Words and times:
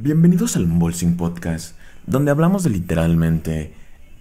Bienvenidos 0.00 0.54
al 0.54 0.62
Unbolsing 0.62 1.16
Podcast, 1.16 1.74
donde 2.06 2.30
hablamos 2.30 2.62
de 2.62 2.70
literalmente 2.70 3.74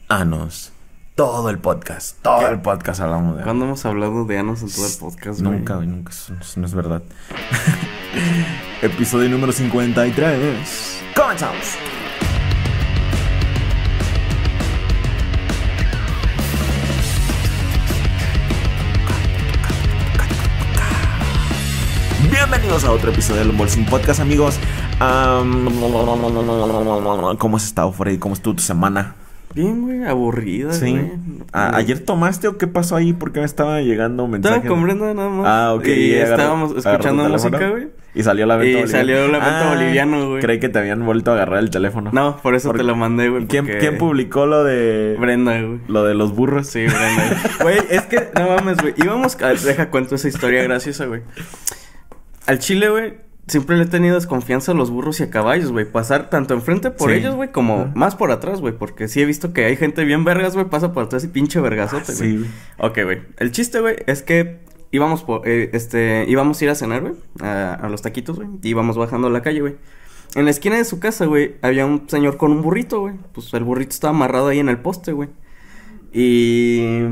anos. 0.08 0.72
Todo 1.14 1.52
el 1.52 1.60
podcast, 1.60 2.20
todo 2.24 2.48
el 2.48 2.62
podcast 2.62 3.00
hablamos 3.00 3.38
de 3.38 3.44
¿Cuándo 3.44 3.66
hemos 3.66 3.86
hablado 3.86 4.26
de 4.26 4.40
anos 4.40 4.64
en 4.64 4.72
todo 4.72 4.88
el 4.88 4.98
podcast, 5.00 5.40
güey? 5.40 5.60
Nunca, 5.60 5.76
güey, 5.76 5.88
nunca, 5.88 6.12
eso, 6.12 6.34
eso 6.42 6.60
no 6.60 6.66
es 6.66 6.74
verdad. 6.74 7.04
Episodio 8.82 9.30
número 9.30 9.52
53. 9.52 11.00
¡Comenzamos! 11.16 11.78
Bienvenidos 22.50 22.86
a 22.86 22.92
otro 22.92 23.12
episodio 23.12 23.42
del 23.42 23.50
Unboxing 23.52 23.86
Podcast, 23.86 24.20
amigos. 24.22 24.58
Am, 25.00 25.68
¿Cómo 27.38 27.58
has 27.58 27.66
estado, 27.66 27.92
Freddy? 27.92 28.18
¿Cómo 28.18 28.36
estuvo 28.36 28.56
tu 28.56 28.62
semana? 28.64 29.16
Bien, 29.54 29.82
güey, 29.82 30.06
aburrida, 30.06 30.72
Sí. 30.72 30.92
güey. 30.92 31.12
Ah, 31.52 31.72
¿Ayer 31.76 32.00
tomaste 32.00 32.48
o 32.48 32.58
qué 32.58 32.68
pasó 32.68 32.96
ahí? 32.96 33.12
Porque 33.14 33.40
me 33.40 33.46
estaba 33.46 33.82
llegando 33.82 34.24
un 34.24 34.32
mensaje. 34.32 34.56
Estaba 34.58 34.70
con 34.74 34.84
Brenda 34.84 35.14
nada 35.14 35.30
más. 35.30 35.46
Ah, 35.48 35.74
ok. 35.76 35.88
Y 35.88 36.14
estábamos 36.14 36.72
agarró 36.72 36.92
escuchando 36.92 37.30
música, 37.30 37.70
güey. 37.70 37.88
Y 38.16 38.24
salió 38.24 38.46
la 38.46 38.56
venta 38.56 38.70
Y 38.72 38.74
boliviana. 38.82 39.00
salió 39.00 39.26
el 39.26 39.32
lamento 39.32 39.70
boliviano, 39.70 40.30
güey. 40.30 40.42
Creí 40.42 40.60
que 40.60 40.70
te 40.70 40.80
habían 40.80 41.06
vuelto 41.06 41.32
a 41.32 41.34
agarrar 41.36 41.60
el 41.60 41.70
teléfono. 41.70 42.12
No, 42.14 42.38
por 42.38 42.56
eso 42.56 42.70
Porque- 42.70 42.82
te 42.84 42.88
lo 42.88 42.96
mandé, 42.96 43.30
güey. 43.30 43.46
¿Quién, 43.48 43.66
porque- 43.66 43.80
quién 43.80 43.98
publicó 43.98 44.46
lo 44.46 44.64
de. 44.64 45.18
Brenda, 45.20 45.60
güey. 45.62 45.80
Lo 45.88 46.04
de 46.04 46.14
los 46.16 46.34
burros? 46.36 46.68
Sí, 46.68 46.86
Brenda. 46.86 47.42
Güey, 47.62 47.80
es 47.90 48.02
que, 48.04 48.30
no 48.36 48.48
mames, 48.56 48.78
güey. 48.78 48.94
Íbamos, 48.98 49.36
a- 49.42 49.54
deja 49.54 49.90
cuento 49.90 50.16
esa 50.16 50.28
historia 50.28 50.64
graciosa, 50.64 51.06
güey. 51.06 51.22
Al 52.48 52.60
chile, 52.60 52.90
güey, 52.90 53.14
siempre 53.48 53.78
le 53.78 53.84
he 53.84 53.88
tenido 53.88 54.16
desconfianza 54.16 54.72
a 54.72 54.76
los 54.76 54.90
burros 54.90 55.20
y 55.20 55.24
a 55.24 55.30
caballos, 55.30 55.72
güey. 55.72 55.86
Pasar 55.86 56.30
tanto 56.30 56.54
enfrente 56.54 56.90
por 56.92 57.12
Sí. 57.12 57.18
ellos, 57.18 57.36
güey, 57.36 57.52
como 57.52 57.92
más 57.94 58.16
por 58.16 58.32
atrás, 58.32 58.60
güey. 58.62 58.74
Porque 58.78 59.08
sí 59.08 59.22
he 59.22 59.26
visto 59.26 59.54
que 59.54 59.66
hay 59.66 59.76
gente 59.76 60.04
bien 60.06 60.24
vergas, 60.24 60.54
güey, 60.56 60.66
pasa 60.68 60.92
por 60.94 61.04
atrás 61.04 61.24
y 61.24 61.28
pinche 61.28 61.60
vergazote, 61.62 62.14
güey. 62.14 62.30
Sí, 62.32 62.38
güey. 62.38 62.50
Ok, 62.80 63.00
güey. 63.04 63.22
El 63.38 63.52
chiste, 63.52 63.80
güey, 63.80 63.96
es 64.08 64.24
que 64.24 64.60
íbamos 64.92 65.24
por, 65.24 65.48
eh, 65.48 65.70
este, 65.74 66.26
íbamos 66.28 66.60
a 66.60 66.64
ir 66.64 66.70
a 66.72 66.76
cenar, 66.76 67.02
güey, 67.02 67.14
a, 67.42 67.74
a 67.76 67.90
los 67.90 68.02
taquitos, 68.02 68.38
güey. 68.38 68.48
Y 68.64 68.70
íbamos 68.70 68.98
bajando 68.98 69.30
la 69.30 69.42
calle, 69.42 69.60
güey. 69.62 69.76
En 70.36 70.46
la 70.46 70.52
esquina 70.52 70.76
de 70.78 70.84
su 70.86 71.00
casa, 71.00 71.26
güey, 71.26 71.56
había 71.62 71.86
un 71.86 72.10
señor 72.10 72.38
con 72.38 72.52
un 72.52 72.62
burrito, 72.62 73.00
güey. 73.02 73.16
Pues 73.34 73.54
el 73.54 73.64
burrito 73.64 73.92
estaba 73.92 74.14
amarrado 74.14 74.48
ahí 74.50 74.60
en 74.60 74.70
el 74.70 74.78
poste, 74.78 75.12
güey. 75.14 75.30
Y... 76.14 77.06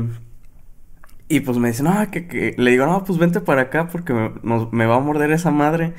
Y 1.28 1.40
pues 1.40 1.58
me 1.58 1.68
dice, 1.68 1.82
no, 1.82 2.08
que, 2.10 2.26
que... 2.28 2.54
Le 2.56 2.70
digo, 2.70 2.86
no, 2.86 3.02
pues 3.04 3.18
vente 3.18 3.40
para 3.40 3.62
acá 3.62 3.88
porque 3.88 4.12
me, 4.12 4.30
nos- 4.42 4.72
me 4.72 4.86
va 4.86 4.96
a 4.96 5.00
morder 5.00 5.32
esa 5.32 5.50
madre. 5.50 5.92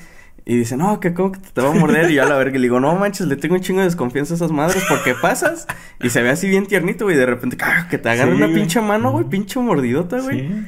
Y 0.46 0.56
dice, 0.56 0.78
no, 0.78 1.02
que 1.02 1.14
cómo 1.14 1.34
que 1.34 1.40
te 1.40 1.62
va 1.62 1.72
a 1.72 1.74
morder. 1.74 2.10
Y 2.10 2.14
yo 2.16 2.24
a 2.24 2.26
la 2.26 2.38
verga 2.38 2.54
le 2.56 2.62
digo, 2.64 2.80
no 2.80 2.96
manches, 2.96 3.28
le 3.28 3.36
tengo 3.36 3.56
un 3.56 3.62
chingo 3.62 3.80
de 3.80 3.86
desconfianza 3.88 4.34
a 4.34 4.38
esas 4.38 4.52
madres 4.54 4.82
porque 4.88 5.14
pasas 5.22 5.68
y 6.02 6.10
se 6.10 6.22
ve 6.22 6.30
así 6.30 6.48
bien 6.48 6.66
tiernito, 6.68 7.04
güey. 7.04 7.18
Y 7.18 7.20
de 7.20 7.26
repente, 7.26 7.58
¡ah! 7.62 7.88
que 7.90 7.98
te 7.98 8.08
agarra 8.10 8.32
Sí, 8.32 8.38
una 8.38 8.46
güey. 8.46 8.58
pinche 8.58 8.80
mano, 8.80 9.12
güey, 9.12 9.26
pinche 9.26 9.60
mordidota, 9.60 10.22
güey. 10.22 10.48
Sí. 10.48 10.66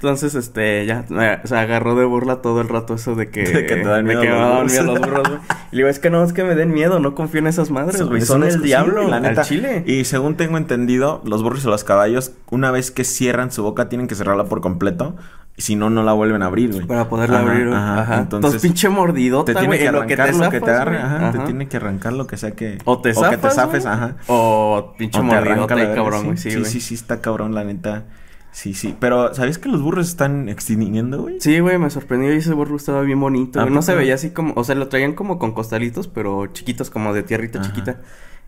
Entonces, 0.00 0.36
este, 0.36 0.86
ya, 0.86 1.04
se 1.42 1.56
agarró 1.56 1.96
de 1.96 2.04
burla 2.04 2.36
todo 2.40 2.60
el 2.60 2.68
rato 2.68 2.94
eso 2.94 3.16
de 3.16 3.30
que... 3.30 3.42
De 3.48 3.66
que 3.66 3.74
te 3.74 3.82
dan 3.82 4.04
miedo 4.04 4.20
que 4.20 4.28
los 4.28 4.48
burros. 4.48 4.70
miedo 4.70 4.84
los 4.84 5.00
burros, 5.00 5.28
güey. 5.28 5.40
Y 5.72 5.76
le 5.76 5.78
digo, 5.78 5.88
es 5.88 5.98
que 5.98 6.08
no, 6.08 6.22
es 6.22 6.32
que 6.32 6.44
me 6.44 6.54
den 6.54 6.72
miedo, 6.72 7.00
no 7.00 7.16
confío 7.16 7.40
en 7.40 7.48
esas 7.48 7.72
madres, 7.72 8.00
güey. 8.02 8.20
Son 8.20 8.44
el 8.44 8.52
sí, 8.52 8.58
diablo, 8.60 9.08
la 9.08 9.18
neta. 9.18 9.40
al 9.40 9.46
chile. 9.48 9.82
Y 9.86 10.04
según 10.04 10.36
tengo 10.36 10.56
entendido, 10.56 11.20
los 11.24 11.42
burros 11.42 11.64
y 11.64 11.66
los 11.66 11.82
caballos, 11.82 12.30
una 12.48 12.70
vez 12.70 12.92
que 12.92 13.02
cierran 13.02 13.50
su 13.50 13.64
boca, 13.64 13.88
tienen 13.88 14.06
que 14.06 14.14
cerrarla 14.14 14.44
por 14.44 14.60
completo. 14.60 15.16
Si 15.56 15.74
no, 15.74 15.90
no 15.90 16.04
la 16.04 16.12
vuelven 16.12 16.42
a 16.42 16.46
abrir, 16.46 16.70
güey. 16.72 16.86
Para 16.86 17.08
poderla 17.08 17.40
Ajá, 17.40 17.50
abrir, 17.50 17.66
güey. 17.66 17.76
Ajá. 17.76 18.02
Ajá. 18.02 18.18
Entonces, 18.20 18.34
Entonces, 18.36 18.62
pinche 18.62 18.88
mordidota, 18.88 19.46
te 19.46 19.58
tiene 19.58 19.66
güey. 19.66 19.78
que 19.80 19.86
en 19.86 19.92
lo 19.92 20.06
que 20.06 20.14
arrancar 20.14 20.44
lo 20.44 20.50
que 20.50 20.60
te 20.60 20.70
agarre. 20.70 20.98
Ajá. 20.98 21.32
Te 21.32 21.38
tiene 21.40 21.66
que 21.66 21.76
arrancar 21.76 22.12
lo 22.12 22.28
que 22.28 22.36
sea 22.36 22.52
que. 22.52 22.78
O 22.84 23.00
te 23.00 23.10
O 23.10 23.14
zafas, 23.14 23.30
que 23.30 23.36
te 23.38 23.50
zafes, 23.50 23.82
güey, 23.82 23.94
ajá. 23.94 24.16
O 24.28 24.94
pinche 24.96 25.18
O 25.18 25.24
mordidota 25.24 25.74
y 25.82 25.94
cabrón, 25.96 26.24
güey. 26.26 26.36
Sí, 26.36 26.64
sí, 26.64 26.80
sí, 26.80 26.94
está 26.94 27.20
cabrón, 27.20 27.52
la 27.56 27.64
neta. 27.64 28.04
Sí, 28.50 28.74
sí. 28.74 28.96
Pero, 28.98 29.34
¿sabías 29.34 29.58
que 29.58 29.68
los 29.68 29.82
burros 29.82 30.08
están 30.08 30.48
extinguiendo, 30.48 31.22
güey? 31.22 31.40
Sí, 31.40 31.60
güey, 31.60 31.78
me 31.78 31.90
sorprendió 31.90 32.34
y 32.34 32.38
ese 32.38 32.52
burro 32.54 32.76
estaba 32.76 33.02
bien 33.02 33.20
bonito. 33.20 33.60
¿A 33.60 33.64
güey. 33.64 33.74
No 33.74 33.82
se 33.82 33.94
veía 33.94 34.14
así 34.14 34.30
como, 34.30 34.52
o 34.56 34.64
sea, 34.64 34.74
lo 34.74 34.88
traían 34.88 35.14
como 35.14 35.38
con 35.38 35.52
costalitos, 35.52 36.08
pero 36.08 36.46
chiquitos, 36.48 36.90
como 36.90 37.12
de 37.14 37.22
tierrita 37.22 37.60
Ajá. 37.60 37.68
chiquita. 37.68 38.00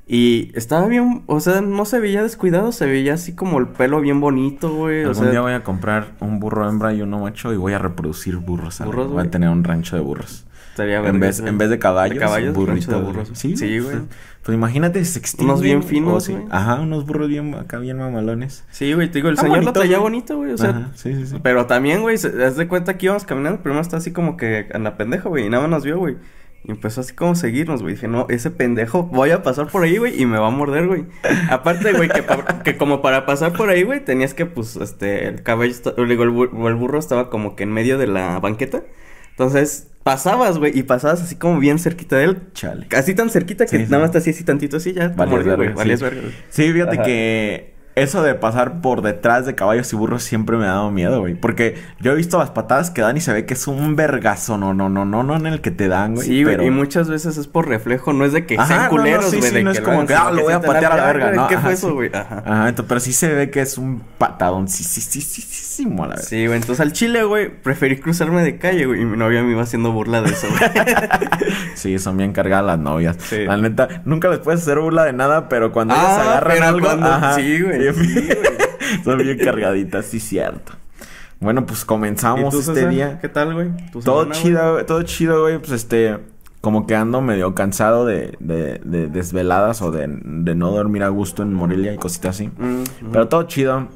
Y 0.07 0.51
estaba 0.57 0.87
bien, 0.89 1.23
o 1.27 1.39
sea, 1.39 1.61
no 1.61 1.85
se 1.85 2.01
veía 2.01 2.25
descuidado, 2.25 2.73
se 2.73 2.87
veía 2.87 3.15
así 3.15 3.37
como 3.37 3.59
el 3.61 3.69
pelo 3.69 4.01
bien 4.01 4.21
bonito, 4.21 4.75
güey. 4.75 5.05
O 5.05 5.11
Algún 5.11 5.23
sea, 5.23 5.31
día 5.31 5.41
voy 5.41 5.53
a 5.53 5.63
comprar 5.63 6.15
un 6.19 6.41
burro 6.41 6.69
hembra 6.69 6.93
y 6.93 7.03
uno 7.03 7.21
macho 7.21 7.53
y 7.53 7.57
voy 7.57 7.75
a 7.75 7.79
reproducir 7.79 8.37
burros. 8.39 8.81
Burros, 8.85 9.13
voy 9.13 9.25
a 9.25 9.31
tener 9.31 9.49
un 9.51 9.63
rancho 9.63 9.95
de 9.95 10.03
burros. 10.03 10.47
estaría 10.71 10.99
En 11.07 11.21
vez, 11.21 11.39
en 11.39 11.59
vez 11.59 11.71
de 11.71 11.79
caballos, 11.79 12.15
De 12.15 12.21
caballos, 12.21 12.55
burritos. 12.57 12.89
de 12.89 13.01
burros. 13.01 13.31
Sí, 13.35 13.57
Sí, 13.57 13.79
güey. 13.79 13.99
Pues 14.51 14.59
imagínate, 14.59 15.05
se 15.05 15.19
extinguen. 15.19 15.51
Unos 15.51 15.63
bien 15.63 15.83
finos, 15.83 16.25
sí. 16.25 16.33
güey. 16.33 16.45
Ajá, 16.51 16.81
unos 16.81 17.07
burros 17.07 17.29
bien 17.29 17.55
acá, 17.55 17.79
bien 17.79 17.99
mamalones. 17.99 18.65
Sí, 18.71 18.93
güey, 18.95 19.09
te 19.09 19.15
digo, 19.19 19.29
el 19.29 19.39
Ah, 19.39 19.43
señor 19.43 19.63
lo 19.65 19.73
traía 19.73 19.99
güey. 19.99 20.03
bonito, 20.11 20.37
güey, 20.37 20.53
o 20.53 20.59
sea. 20.59 20.71
Ajá, 20.71 20.91
sí, 20.95 21.15
sí, 21.15 21.27
sí. 21.27 21.37
Pero 21.43 21.67
también, 21.67 22.03
güey, 22.03 22.19
se 22.19 22.31
das 22.31 22.57
de 22.57 22.67
cuenta 22.69 22.99
que 22.99 23.07
íbamos 23.07 23.25
caminando, 23.25 23.63
primero 23.63 23.81
está 23.81 23.99
así 23.99 24.13
como 24.13 24.37
que 24.37 24.67
en 24.71 24.83
la 24.85 24.97
pendeja, 24.97 25.29
güey, 25.29 25.47
y 25.47 25.49
nada 25.51 25.63
más 25.63 25.71
nos 25.71 25.85
vio, 25.85 25.99
güey. 25.99 26.17
Y 26.65 26.73
empezó 26.73 27.01
así 27.01 27.15
como 27.15 27.31
a 27.33 27.35
seguirnos, 27.37 27.81
güey. 27.83 27.95
Dije, 27.95 28.07
no, 28.09 28.27
ese 28.29 28.51
pendejo, 28.51 29.05
voy 29.05 29.31
a 29.31 29.43
pasar 29.43 29.69
por 29.69 29.83
ahí, 29.85 29.97
güey, 29.97 30.21
y 30.21 30.27
me 30.27 30.37
va 30.39 30.49
a 30.49 30.51
morder, 30.51 30.89
güey. 30.89 31.07
Aparte, 31.49 31.93
güey, 31.95 32.11
que, 32.65 32.77
como 32.79 33.01
para 33.01 33.25
pasar 33.25 33.53
por 33.55 33.71
ahí, 33.71 33.83
güey, 33.85 34.05
tenías 34.05 34.35
que, 34.35 34.45
pues, 34.47 34.77
este, 34.77 35.29
el 35.29 35.43
caballo, 35.43 35.71
esta- 35.71 35.93
digo, 35.93 36.23
el, 36.25 36.31
bur- 36.31 36.69
el 36.69 36.75
burro 36.75 36.99
estaba 36.99 37.31
como 37.31 37.57
que 37.57 37.63
en 37.63 37.73
medio 37.73 37.97
de 37.99 38.09
la 38.09 38.41
banqueta. 38.41 38.83
Entonces, 39.31 39.89
pasabas, 40.03 40.59
güey, 40.59 40.79
y 40.79 40.83
pasabas 40.83 41.23
así 41.23 41.37
como 41.37 41.59
bien 41.59 41.79
cerquita 41.79 42.17
de 42.17 42.25
él. 42.25 42.39
Chale. 42.55 42.87
Así 42.97 43.15
tan 43.15 43.31
cerquita 43.31 43.65
que 43.67 43.79
Sí, 43.79 43.85
sí. 43.85 43.91
nada 43.91 44.03
más 44.03 44.13
te 44.13 44.19
hacía 44.19 44.33
así 44.33 44.45
tantito 44.45 44.77
así, 44.79 44.93
ya 44.93 45.09
Valías 45.09 46.01
verga, 46.01 46.23
sí. 46.29 46.35
Sí, 46.51 46.73
fíjate 46.73 46.97
Ajá. 46.97 47.03
que 47.05 47.75
eso 48.03 48.23
de 48.23 48.35
pasar 48.35 48.81
por 48.81 49.03
detrás 49.03 49.47
de 49.47 49.55
caballos 49.55 49.93
y 49.93 49.97
burros 49.97 50.23
siempre 50.23 50.57
me 50.57 50.65
ha 50.65 50.71
dado 50.73 50.91
miedo, 50.91 51.21
güey. 51.21 51.35
Porque 51.35 51.77
yo 52.01 52.13
he 52.13 52.15
visto 52.15 52.39
las 52.39 52.51
patadas 52.51 52.91
que 52.91 53.03
dan 53.03 53.17
y 53.17 53.21
se 53.21 53.33
ve 53.33 53.47
que 53.47 53.55
es 53.55 53.67
un 53.67 53.97
vergazo, 53.97 54.59
no, 54.59 54.75
no, 54.75 54.89
no, 54.89 55.05
no, 55.05 55.23
no 55.23 55.37
en 55.37 55.47
el 55.47 55.61
que 55.61 55.71
te 55.71 55.89
dan, 55.89 56.15
güey. 56.15 56.27
Sí, 56.27 56.43
güey, 56.43 56.57
pero- 56.57 56.67
y 56.67 56.71
muchas 56.71 57.09
veces 57.09 57.37
es 57.37 57.47
por 57.47 57.69
reflejo, 57.69 58.13
no 58.13 58.25
es 58.25 58.33
de 58.33 58.47
que 58.47 58.57
Ajá, 58.57 58.67
sean 58.67 58.79
no, 58.79 58.85
no, 58.85 58.91
culeros, 58.91 59.25
sí, 59.31 59.39
güey, 59.39 59.49
sí, 59.51 59.55
de 59.57 59.63
no 59.65 59.73
que 59.73 59.79
es 59.79 59.85
como 59.85 60.07
que, 60.07 60.15
ah, 60.15 60.31
lo 60.31 60.43
voy 60.43 60.53
a 60.53 60.61
patear 60.61 60.93
a 60.93 60.97
la 60.97 61.05
verga, 61.07 61.33
¿no? 61.33 61.49
¿Qué 61.49 61.59
fue 61.59 61.73
eso, 61.73 61.95
güey? 61.95 62.11
Ajá. 62.15 62.43
Ajá, 62.45 62.69
entonces, 62.69 62.87
pero 62.89 63.01
sí 63.01 63.13
se 63.13 63.33
ve 63.35 63.51
que 63.51 63.61
es 63.61 63.79
un 63.79 64.03
patadón, 64.19 64.69
sí, 64.69 64.85
sí, 64.85 65.01
sí, 65.01 65.21
sí, 65.21 65.43
sí, 65.43 65.65
sí, 65.65 65.87
mola, 65.87 66.15
güey. 66.15 66.27
Sí, 66.27 66.47
güey, 66.47 66.59
entonces 66.59 66.81
al 66.81 66.93
chile, 66.93 67.23
güey, 67.25 67.49
preferí 67.51 67.99
cruzarme 67.99 68.43
de 68.43 68.59
calle, 68.59 68.87
güey, 68.87 69.03
y 69.03 69.05
mi 69.05 69.17
novia 69.17 69.43
me 69.43 69.53
iba 69.53 69.63
haciendo 69.63 69.93
burla 69.93 70.21
de 70.23 70.31
eso, 70.31 70.47
güey. 70.49 70.61
Sí, 71.75 71.99
son 71.99 72.17
bien 72.17 72.33
cargadas 72.33 72.65
las 72.67 72.79
novias. 72.79 73.17
Sí. 73.21 73.45
La 73.45 73.57
neta, 73.57 73.89
nunca 74.05 74.29
les 74.29 74.39
puedes 74.41 74.61
hacer 74.63 74.79
burla 74.79 75.05
de 75.05 75.13
nada, 75.13 75.49
pero 75.49 75.73
cuando 75.73 75.95
ellas 75.95 76.07
Ah, 76.11 76.31
agarran 76.39 76.63
algo, 76.63 76.89
sí, 77.37 77.61
güey, 77.63 77.87
sí, 77.95 78.07
sí, 78.07 78.29
son 79.05 79.19
bien 79.19 79.39
cargaditas, 79.39 80.07
sí, 80.07 80.21
cierto. 80.21 80.73
Bueno, 81.41 81.65
pues 81.65 81.83
¿Y 81.83 81.87
comenzamos 81.87 82.53
tú, 82.53 82.61
este 82.61 82.75
César? 82.75 82.91
día. 82.91 83.19
¿Qué 83.21 83.29
tal, 83.29 83.55
güey? 83.55 83.71
¿Tu 83.93 84.01
Todo 84.01 84.23
semana, 84.25 84.41
chido, 84.41 84.73
güey, 84.75 84.87
todo 84.87 85.03
chido, 85.05 85.41
güey. 85.43 85.59
Pues 85.59 85.71
este, 85.73 86.19
como 86.61 86.87
que 86.87 86.95
ando 86.95 87.23
medio 87.23 87.55
cansado 87.55 88.05
de, 88.05 88.37
de, 88.41 88.81
de 88.85 89.07
desveladas 89.07 89.81
o 89.81 89.91
de, 89.91 90.07
de 90.07 90.55
no 90.55 90.71
dormir 90.71 91.03
a 91.03 91.09
gusto 91.09 91.43
en 91.43 91.55
Morelia 91.55 91.95
y 91.95 91.97
cositas 91.99 92.37
así. 92.37 92.49
Mm, 92.59 92.83
mm. 92.83 92.85
Pero 93.13 93.29
todo 93.29 93.45
chido. 93.45 93.89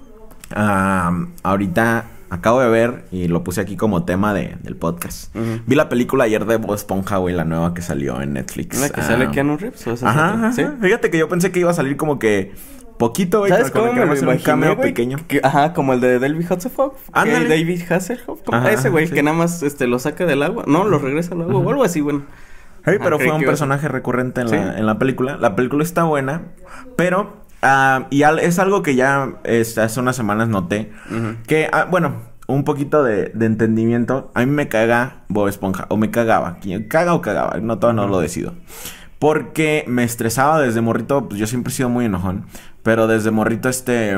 Ah, 0.55 1.27
ahorita 1.43 2.05
acabo 2.31 2.61
de 2.61 2.69
ver 2.69 3.05
y 3.13 3.29
lo 3.29 3.45
puse 3.45 3.61
aquí 3.61 3.77
como 3.77 4.05
tema 4.05 4.33
de, 4.35 4.57
del 4.63 4.77
podcast. 4.77 5.35
Vi 5.67 5.75
la 5.75 5.89
película 5.89 6.25
ayer 6.25 6.45
de 6.47 6.57
Bob 6.57 6.75
Esponja, 6.75 7.19
güey, 7.19 7.35
la 7.35 7.45
nueva 7.45 7.75
que 7.75 7.83
salió 7.83 8.21
en 8.21 8.33
Netflix. 8.35 8.81
¿La 8.81 8.89
que 8.91 9.01
Ah, 9.01 9.05
sale 9.05 9.31
Keanu 9.31 9.57
Reeves 9.57 9.87
o 9.87 9.93
esa 9.93 10.11
es 10.11 10.17
Ajá, 10.17 10.35
ajá. 10.35 10.53
¿Sí? 10.53 10.65
Fíjate 10.81 11.11
que 11.11 11.19
yo 11.19 11.29
pensé 11.29 11.53
que 11.53 11.61
iba 11.61 11.71
a 11.71 11.75
salir 11.75 11.97
como 11.97 12.19
que 12.19 12.53
poquito, 12.99 13.41
güey. 13.41 13.51
¿Sabes 13.51 13.71
como 13.71 13.87
cómo 13.87 13.95
que 13.95 14.01
me 14.01 14.07
nada 14.07 14.07
lo 14.07 14.13
más 14.15 14.19
era 14.23 14.29
un 14.29 14.35
imaginé, 14.35 14.45
cameo 14.45 14.77
güey? 14.77 14.89
pequeño. 14.89 15.19
Que- 15.29 15.41
ajá, 15.43 15.73
como 15.73 15.93
el 15.93 16.01
de 16.01 16.19
David 16.19 16.47
Hasselhoff. 16.51 16.95
Ándale. 17.13 17.49
David 17.49 17.83
Hasselhoff. 17.91 18.43
como 18.43 18.59
Ajá, 18.59 18.73
ese 18.73 18.89
güey 18.91 19.07
sí. 19.07 19.15
que 19.15 19.23
nada 19.23 19.37
más 19.37 19.63
este, 19.63 19.87
lo 19.87 19.99
saca 19.99 20.27
del 20.27 20.43
agua. 20.43 20.65
No, 20.67 20.85
lo 20.85 20.99
regresa 20.99 21.35
al 21.35 21.43
agua 21.43 21.57
o 21.61 21.71
algo 21.71 21.85
así, 21.85 22.01
bueno. 22.01 22.23
Pero 22.85 23.19
fue 23.19 23.31
un 23.33 23.43
personaje 23.45 23.89
recurrente 23.89 24.43
en, 24.43 24.49
Sí. 24.49 24.57
la, 24.57 24.79
en 24.79 24.85
la 24.87 24.99
película. 24.99 25.37
La 25.39 25.57
película 25.57 25.83
está 25.83 26.05
buena, 26.05 26.43
pero... 26.97 27.43
ah, 27.63 28.07
y 28.11 28.25
al- 28.25 28.41
es 28.41 28.59
algo 28.59 28.83
que 28.83 28.95
ya 28.95 29.35
hace 29.45 30.01
unas 30.01 30.17
semanas 30.17 30.49
noté. 30.49 30.93
Que, 31.47 31.69
ah, 31.73 31.87
bueno, 31.91 32.17
un 32.47 32.65
poquito 32.65 33.03
de, 33.03 33.31
de 33.35 33.47
entendimiento. 33.47 34.31
A 34.35 34.41
mí 34.41 34.47
me 34.53 34.69
caga 34.69 35.23
Bob 35.29 35.49
Esponja. 35.49 35.87
O 35.89 35.97
me 35.97 36.11
cagaba. 36.11 36.59
¿Quién- 36.61 36.87
¿Caga 36.89 37.15
o 37.15 37.23
cagaba? 37.23 37.59
No, 37.63 37.79
todavía 37.79 38.03
no 38.03 38.09
lo 38.09 38.21
decido. 38.21 38.53
Porque 39.19 39.85
me 39.89 40.05
estresaba 40.05 40.61
desde 40.61 40.83
morrito. 40.83 41.27
Pues 41.29 41.41
yo 41.41 41.47
siempre 41.47 41.73
he 41.73 41.77
sido 41.77 41.89
muy 41.89 42.05
enojón. 42.05 42.45
Pero 42.85 43.09
desde 43.09 43.33
morrito, 43.33 43.69
este... 43.69 44.17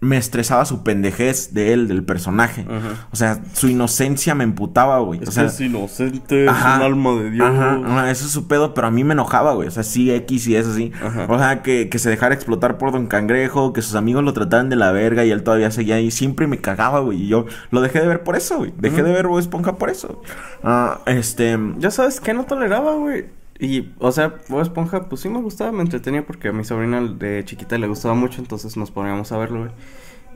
Me 0.00 0.18
estresaba 0.18 0.66
su 0.66 0.82
pendejez 0.82 1.54
de 1.54 1.72
él, 1.72 1.88
del 1.88 2.04
personaje. 2.04 2.66
Ujú. 2.68 2.88
O 3.10 3.16
sea, 3.16 3.40
su 3.54 3.68
inocencia 3.68 4.34
me 4.34 4.44
emputaba, 4.44 4.98
güey. 4.98 5.20
O 5.26 5.30
sea, 5.30 5.48
inocente, 5.60 6.46
Ajá. 6.46 6.84
alma 6.84 7.14
de 7.14 7.30
Dios. 7.30 7.48
Ajá, 7.48 7.80
ajá, 7.82 8.10
eso 8.10 8.26
es 8.26 8.32
su 8.32 8.46
pedo, 8.46 8.74
pero 8.74 8.88
a 8.88 8.90
mí 8.90 9.02
me 9.02 9.14
enojaba, 9.14 9.54
güey. 9.54 9.66
O 9.66 9.70
sea, 9.70 9.82
sí, 9.82 10.10
X 10.10 10.46
y 10.46 10.56
eso 10.56 10.74
sí. 10.74 10.92
Ajá. 11.02 11.24
O 11.30 11.38
sea, 11.38 11.62
que, 11.62 11.88
que 11.88 11.98
se 11.98 12.10
dejara 12.10 12.34
explotar 12.34 12.76
por 12.76 12.92
Don 12.92 13.06
Cangrejo, 13.06 13.72
que 13.72 13.80
sus 13.80 13.94
amigos 13.94 14.22
lo 14.22 14.34
trataran 14.34 14.68
de 14.68 14.76
la 14.76 14.92
verga 14.92 15.24
y 15.24 15.30
él 15.30 15.42
todavía 15.42 15.70
seguía 15.70 15.94
ahí. 15.94 16.10
Siempre 16.10 16.46
me 16.48 16.58
cagaba, 16.58 17.00
güey. 17.00 17.22
Y 17.22 17.28
yo 17.28 17.46
lo 17.70 17.80
dejé 17.80 18.00
de 18.00 18.06
ver 18.06 18.24
por 18.24 18.36
eso, 18.36 18.58
güey. 18.58 18.74
Dejé 18.76 19.02
de 19.02 19.10
ver 19.10 19.26
Bob 19.26 19.38
Esponja 19.38 19.76
por 19.76 19.88
eso. 19.88 20.20
Ah, 20.62 21.00
este. 21.06 21.58
Ya 21.78 21.90
sabes 21.90 22.20
que 22.20 22.34
no 22.34 22.44
toleraba, 22.44 22.94
güey. 22.96 23.24
Y, 23.64 23.94
o 23.98 24.12
sea, 24.12 24.34
Bob 24.48 24.60
Esponja, 24.60 25.08
pues 25.08 25.20
sí 25.22 25.28
me 25.28 25.40
gustaba, 25.40 25.72
me 25.72 25.82
entretenía 25.82 26.26
porque 26.26 26.48
a 26.48 26.52
mi 26.52 26.64
sobrina 26.64 27.00
de 27.00 27.42
chiquita 27.44 27.78
le 27.78 27.86
gustaba 27.86 28.14
mucho, 28.14 28.40
entonces 28.40 28.76
nos 28.76 28.90
poníamos 28.90 29.32
a 29.32 29.38
verlo, 29.38 29.60
güey. 29.60 29.70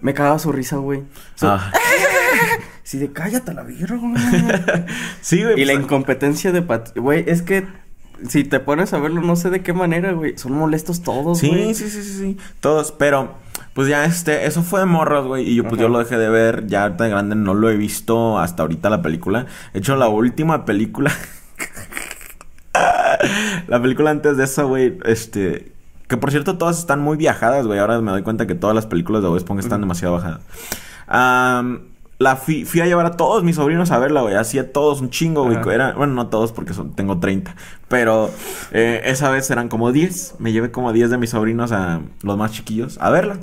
Me 0.01 0.15
cagaba 0.15 0.39
su 0.39 0.53
risa, 0.53 0.77
güey. 0.77 1.03
Su- 1.35 1.47
Ah. 1.47 1.73
Sí, 2.83 2.97
de 2.99 3.13
cállate 3.13 3.53
la 3.53 3.63
virgo, 3.65 3.99
güey. 4.01 4.15
Sí, 5.21 5.43
güey. 5.43 5.61
Y 5.61 5.65
la 5.67 5.75
pues, 5.75 5.85
incompetencia 5.85 6.53
de 6.53 6.63
Pat... 6.63 6.97
Güey, 6.97 7.25
es 7.27 7.43
que 7.43 7.67
si 8.27 8.45
te 8.45 8.61
pones 8.61 8.93
a 8.95 8.99
verlo, 8.99 9.21
no 9.21 9.37
sé 9.37 9.51
de 9.51 9.61
qué 9.63 9.73
manera, 9.75 10.13
güey. 10.13 10.39
Son 10.39 10.53
molestos 10.53 11.03
todos, 11.03 11.39
Sí, 11.39 11.49
güey. 11.49 11.75
sí, 11.75 11.89
sí, 11.91 12.03
sí, 12.03 12.13
sí. 12.19 12.37
Todos, 12.61 12.93
pero 12.93 13.35
pues 13.75 13.89
ya 13.89 14.05
este, 14.07 14.47
eso 14.47 14.63
fue 14.63 14.81
de 14.81 14.87
morros, 14.87 15.27
güey. 15.27 15.47
Y 15.49 15.55
yo 15.57 15.65
pues 15.65 15.75
Ajá. 15.75 15.83
yo 15.83 15.89
lo 15.89 15.99
dejé 15.99 16.17
de 16.17 16.29
ver. 16.31 16.67
Ya 16.67 16.89
de 16.89 17.09
grande 17.11 17.35
no 17.37 17.53
lo 17.55 17.69
he 17.69 17.77
visto 17.77 18.39
hasta 18.39 18.63
ahorita 18.63 18.89
la 18.89 19.03
película. 19.03 19.45
De 19.75 19.81
hecho, 19.81 19.95
la 19.97 20.09
última 20.09 20.65
película. 20.65 21.13
la 23.69 23.81
película 23.81 24.11
antes 24.11 24.37
de 24.37 24.45
esa, 24.45 24.65
güey, 24.65 24.99
este. 25.05 25.73
Que 26.09 26.17
por 26.17 26.31
cierto, 26.31 26.57
todas 26.57 26.79
están 26.79 27.01
muy 27.01 27.17
viajadas, 27.17 27.67
güey. 27.67 27.79
Ahora 27.79 28.01
me 28.01 28.11
doy 28.11 28.23
cuenta 28.23 28.47
que 28.47 28.55
todas 28.55 28.75
las 28.75 28.87
películas 28.87 29.23
de 29.23 29.29
Bob 29.29 29.37
Esponja 29.37 29.63
están 29.63 29.81
demasiado 29.81 30.15
bajadas. 30.15 30.41
Am, 31.07 31.81
la 32.19 32.37
fui, 32.37 32.65
fui 32.65 32.81
a 32.81 32.87
llevar 32.87 33.07
a 33.07 33.11
todos 33.13 33.45
mis 33.45 33.57
sobrinos 33.57 33.91
a 33.91 33.99
verla, 33.99 34.23
güey. 34.23 34.35
Así 34.35 34.59
a 34.59 34.73
todos 34.73 35.01
un 35.01 35.11
chingo, 35.11 35.45
güey. 35.45 35.59
Era, 35.73 35.93
bueno, 35.93 36.15
no 36.15 36.29
todos 36.29 36.53
porque 36.53 36.73
son, 36.73 36.95
tengo 36.95 37.19
30. 37.19 37.55
Pero 37.89 38.31
eh, 38.73 39.03
esa 39.05 39.31
vez 39.31 39.51
eran 39.51 39.69
como 39.69 39.93
10. 39.93 40.37
Me 40.39 40.53
llevé 40.53 40.71
como 40.71 40.93
10 40.93 41.11
de 41.11 41.19
mis 41.19 41.31
sobrinos 41.31 41.73
a 41.73 42.01
los 42.23 42.37
más 42.39 42.53
chiquillos 42.53 42.99
a 43.01 43.11
verla. 43.11 43.39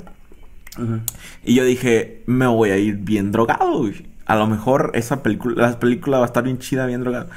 Y 1.44 1.54
yo 1.54 1.64
dije, 1.64 2.22
me 2.26 2.46
voy 2.46 2.70
a 2.70 2.76
ir 2.76 2.96
bien 2.96 3.32
drogado, 3.32 3.78
güey. 3.78 4.06
A 4.26 4.36
lo 4.36 4.46
mejor 4.46 4.90
esa 4.94 5.22
película, 5.22 5.70
la 5.70 5.78
película 5.78 6.18
va 6.18 6.24
a 6.24 6.26
estar 6.26 6.42
bien 6.42 6.58
chida, 6.58 6.84
bien 6.84 7.00
drogado. 7.00 7.28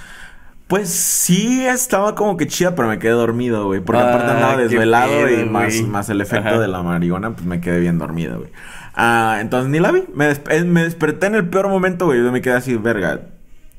Pues 0.70 0.90
sí, 0.92 1.66
estaba 1.66 2.14
como 2.14 2.38
que 2.38 2.46
chida, 2.46 2.76
pero 2.76 2.88
me 2.88 3.00
quedé 3.00 3.12
dormido, 3.14 3.66
güey. 3.66 3.80
Porque 3.80 4.04
Ah, 4.04 4.14
aparte 4.14 4.32
andaba 4.34 4.56
qué 4.58 4.62
desvelado 4.68 5.26
pedo, 5.26 5.42
y 5.42 5.46
más, 5.50 5.82
más 5.82 6.10
el 6.10 6.22
efecto 6.22 6.48
Ajá. 6.50 6.60
de 6.60 6.68
la 6.68 6.84
marihuana, 6.84 7.32
pues 7.32 7.44
me 7.48 7.60
quedé 7.60 7.80
bien 7.80 7.98
dormido, 7.98 8.38
güey. 8.38 8.52
Ah, 8.94 9.40
entonces 9.42 9.72
ni 9.72 9.80
la 9.80 9.92
vi. 9.92 10.04
Me, 10.14 10.30
eh, 10.30 10.64
me 10.66 10.84
desperté 10.84 11.26
en 11.26 11.34
el 11.34 11.50
peor 11.50 11.70
momento, 11.70 12.06
güey. 12.06 12.24
Yo 12.24 12.32
me 12.32 12.42
quedé 12.42 12.54
así, 12.54 12.76
verga. 12.76 13.20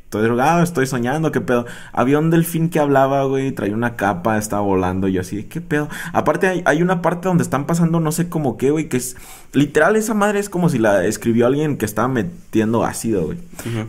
Estoy 0.02 0.22
drogado, 0.24 0.64
estoy 0.64 0.88
soñando, 0.88 1.30
qué 1.30 1.40
pedo. 1.40 1.64
Había 1.92 2.18
un 2.18 2.30
delfín 2.30 2.68
que 2.70 2.80
hablaba, 2.80 3.22
güey, 3.22 3.52
traía 3.52 3.74
una 3.76 3.94
capa, 3.94 4.36
estaba 4.38 4.62
volando. 4.62 5.06
Y 5.06 5.12
yo 5.12 5.20
así, 5.20 5.44
qué 5.44 5.60
pedo. 5.60 5.88
Aparte, 6.12 6.48
hay, 6.48 6.62
hay 6.64 6.82
una 6.82 7.02
parte 7.02 7.28
donde 7.28 7.44
están 7.44 7.66
pasando 7.66 8.00
no 8.00 8.10
sé 8.10 8.28
cómo 8.28 8.56
qué, 8.56 8.72
güey, 8.72 8.88
que 8.88 8.96
es. 8.96 9.16
Literal, 9.52 9.94
esa 9.94 10.14
madre 10.14 10.40
es 10.40 10.48
como 10.48 10.68
si 10.68 10.78
la 10.78 11.04
escribió 11.04 11.46
alguien 11.46 11.76
que 11.76 11.84
estaba 11.84 12.08
metiendo 12.08 12.84
ácido, 12.84 13.26
güey. 13.26 13.38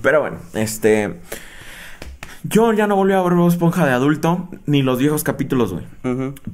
Pero 0.04 0.22
bueno, 0.22 0.38
este. 0.54 1.20
Yo 2.44 2.74
ya 2.74 2.88
no 2.88 2.96
volví 2.96 3.14
a 3.14 3.22
ver 3.22 3.34
Bob 3.34 3.50
Esponja 3.50 3.86
de 3.86 3.92
adulto, 3.92 4.50
ni 4.66 4.82
los 4.82 5.00
viejos 5.00 5.24
capítulos, 5.24 5.74
güey. 5.74 5.86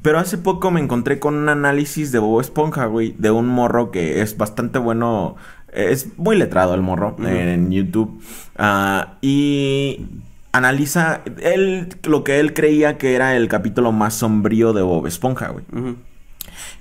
Pero 0.01 0.19
hace 0.19 0.37
poco 0.37 0.71
me 0.71 0.81
encontré 0.81 1.19
con 1.19 1.35
un 1.35 1.49
análisis 1.49 2.11
de 2.11 2.19
Bob 2.19 2.41
Esponja, 2.41 2.85
güey, 2.85 3.15
de 3.17 3.31
un 3.31 3.47
morro 3.47 3.91
que 3.91 4.21
es 4.21 4.37
bastante 4.37 4.79
bueno. 4.79 5.35
Es 5.71 6.17
muy 6.17 6.37
letrado 6.37 6.73
el 6.73 6.81
morro 6.81 7.15
eh, 7.23 7.53
en 7.53 7.71
YouTube. 7.71 8.21
Ah, 8.57 9.17
y 9.21 10.07
analiza 10.51 11.21
él, 11.41 11.89
lo 12.03 12.23
que 12.23 12.39
él 12.39 12.53
creía 12.53 12.97
que 12.97 13.15
era 13.15 13.35
el 13.35 13.47
capítulo 13.47 13.91
más 13.91 14.15
sombrío 14.15 14.73
de 14.73 14.81
Bob 14.81 15.07
Esponja, 15.07 15.49
güey. 15.49 15.65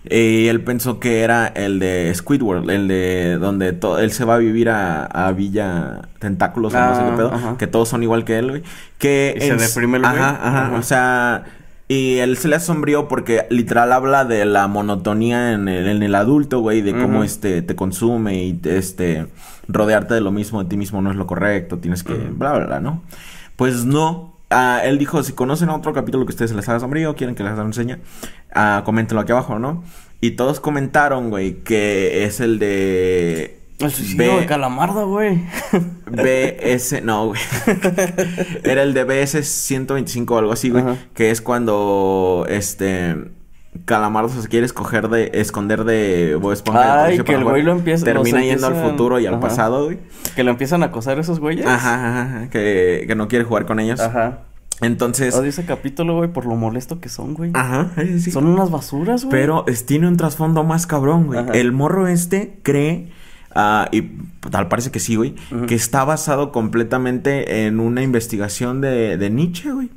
Y 0.08 0.46
él 0.48 0.62
pensó 0.62 1.00
que 1.00 1.20
era 1.22 1.46
el 1.48 1.78
de 1.78 2.12
Squidward, 2.14 2.68
el 2.70 2.88
de 2.88 3.38
donde 3.40 3.72
to- 3.72 3.98
él 3.98 4.12
se 4.12 4.24
va 4.24 4.34
a 4.36 4.38
vivir 4.38 4.68
a, 4.70 5.04
a 5.06 5.32
Villa 5.32 6.02
Tentáculos 6.20 6.74
o 6.74 6.78
no 6.78 6.94
sé 6.94 7.00
Ah, 7.02 7.06
qué 7.10 7.16
pedo, 7.16 7.32
ajá. 7.34 7.56
que 7.58 7.66
todos 7.66 7.88
son 7.88 8.02
igual 8.02 8.24
que 8.24 8.38
él, 8.38 8.50
güey. 8.50 8.62
Que 8.98 9.34
Y 9.36 9.40
se 9.40 9.56
deprime 9.56 9.96
el 9.98 10.02
güey. 10.04 10.14
Ajá, 10.14 10.28
ajá, 10.40 10.66
Ajá. 10.68 10.76
o 10.78 10.82
sea, 10.82 11.44
y 11.88 12.18
él 12.18 12.36
se 12.36 12.48
le 12.48 12.56
asombrió 12.56 13.06
porque 13.08 13.46
literal 13.50 13.92
habla 13.92 14.24
de 14.24 14.44
la 14.44 14.66
monotonía 14.68 15.52
en 15.52 15.68
el, 15.68 15.86
en 15.88 16.02
el 16.02 16.14
adulto, 16.14 16.60
güey, 16.60 16.82
de 16.82 16.92
cómo 16.92 17.22
este 17.24 17.62
te 17.62 17.76
consume 17.76 18.42
y 18.44 18.54
te, 18.54 18.76
este 18.78 19.26
rodearte 19.68 20.14
de 20.14 20.20
lo 20.20 20.30
mismo 20.32 20.62
de 20.62 20.68
ti 20.68 20.76
mismo 20.76 21.02
no 21.02 21.10
es 21.10 21.16
lo 21.16 21.26
correcto, 21.26 21.78
tienes 21.78 22.02
que 22.04 22.14
bla 22.14 22.52
bla 22.54 22.66
bla, 22.66 22.80
¿no? 22.80 23.02
Pues 23.56 23.84
no. 23.84 24.35
Ah, 24.50 24.80
él 24.84 24.98
dijo, 24.98 25.22
si 25.22 25.32
conocen 25.32 25.70
otro 25.70 25.92
capítulo 25.92 26.24
que 26.24 26.30
ustedes 26.30 26.52
les 26.52 26.68
haga 26.68 26.78
sombrío, 26.80 27.16
quieren 27.16 27.34
que 27.34 27.42
les 27.42 27.58
enseñe, 27.58 27.98
ah, 28.54 28.82
coméntenlo 28.84 29.20
aquí 29.22 29.32
abajo, 29.32 29.58
¿no? 29.58 29.82
Y 30.20 30.32
todos 30.32 30.60
comentaron, 30.60 31.30
güey, 31.30 31.62
que 31.64 32.24
es 32.24 32.40
el 32.40 32.58
de... 32.58 33.60
El 33.78 33.90
suicidio 33.90 34.34
B- 34.36 34.40
de 34.40 34.46
Calamardo, 34.46 35.06
güey. 35.08 35.42
BS, 36.10 37.02
no, 37.02 37.26
güey. 37.26 37.40
Era 38.64 38.82
el 38.82 38.94
de 38.94 39.04
BS 39.04 39.42
125 39.44 40.34
o 40.34 40.38
algo 40.38 40.52
así, 40.52 40.70
güey. 40.70 40.82
Ajá. 40.84 40.96
Que 41.14 41.30
es 41.30 41.42
cuando 41.42 42.46
este 42.48 43.14
Calamardo 43.84 44.28
se 44.30 44.48
quiere 44.48 44.66
escoger 44.66 45.08
de 45.08 45.30
esconder 45.34 45.84
de 45.84 46.36
Bob 46.40 46.52
Esponja. 46.52 47.04
Ay, 47.04 47.18
que 47.20 47.34
el 47.34 47.44
güey 47.44 47.62
lo 47.62 47.72
empieza- 47.72 48.04
Termina 48.04 48.42
yendo 48.42 48.66
al 48.66 48.74
futuro 48.76 49.18
y 49.20 49.26
al 49.26 49.34
Ajá. 49.34 49.40
pasado, 49.40 49.84
güey. 49.86 49.98
que 50.34 50.42
lo 50.44 50.50
empiezan 50.50 50.82
a 50.82 50.86
acosar 50.86 51.18
esos 51.18 51.40
güeyes. 51.40 51.66
Ajá, 51.66 51.94
ajá, 51.94 52.22
ajá, 52.22 52.50
Que, 52.50 53.04
que 53.06 53.14
no 53.14 53.28
quiere 53.28 53.44
jugar 53.44 53.66
con 53.66 53.80
ellos. 53.80 54.00
Ajá. 54.00 54.40
Entonces. 54.82 55.34
Odio 55.34 55.48
ese 55.48 55.64
capítulo, 55.64 56.16
güey, 56.16 56.30
por 56.30 56.44
lo 56.44 56.54
molesto 56.54 57.00
que 57.00 57.08
son, 57.08 57.32
güey. 57.34 57.50
Ajá, 57.54 57.90
sí. 58.18 58.30
Son 58.30 58.46
unas 58.46 58.70
basuras, 58.70 59.24
güey. 59.24 59.30
Pero 59.30 59.64
es- 59.66 59.86
tiene 59.86 60.06
un 60.08 60.16
trasfondo 60.18 60.64
más 60.64 60.86
cabrón, 60.86 61.26
güey. 61.26 61.40
El 61.54 61.72
morro 61.72 62.06
este 62.08 62.58
cree, 62.62 63.10
ah, 63.56 63.88
y 63.90 64.02
tal 64.50 64.68
parece 64.68 64.90
que 64.90 65.00
sí, 65.00 65.16
güey, 65.16 65.34
que 65.66 65.74
está 65.74 66.04
basado 66.04 66.52
completamente 66.52 67.66
en 67.66 67.80
una 67.80 68.02
investigación 68.02 68.80
de, 68.80 69.16
de 69.16 69.30
Nietzsche, 69.30 69.72
güey. 69.72 69.90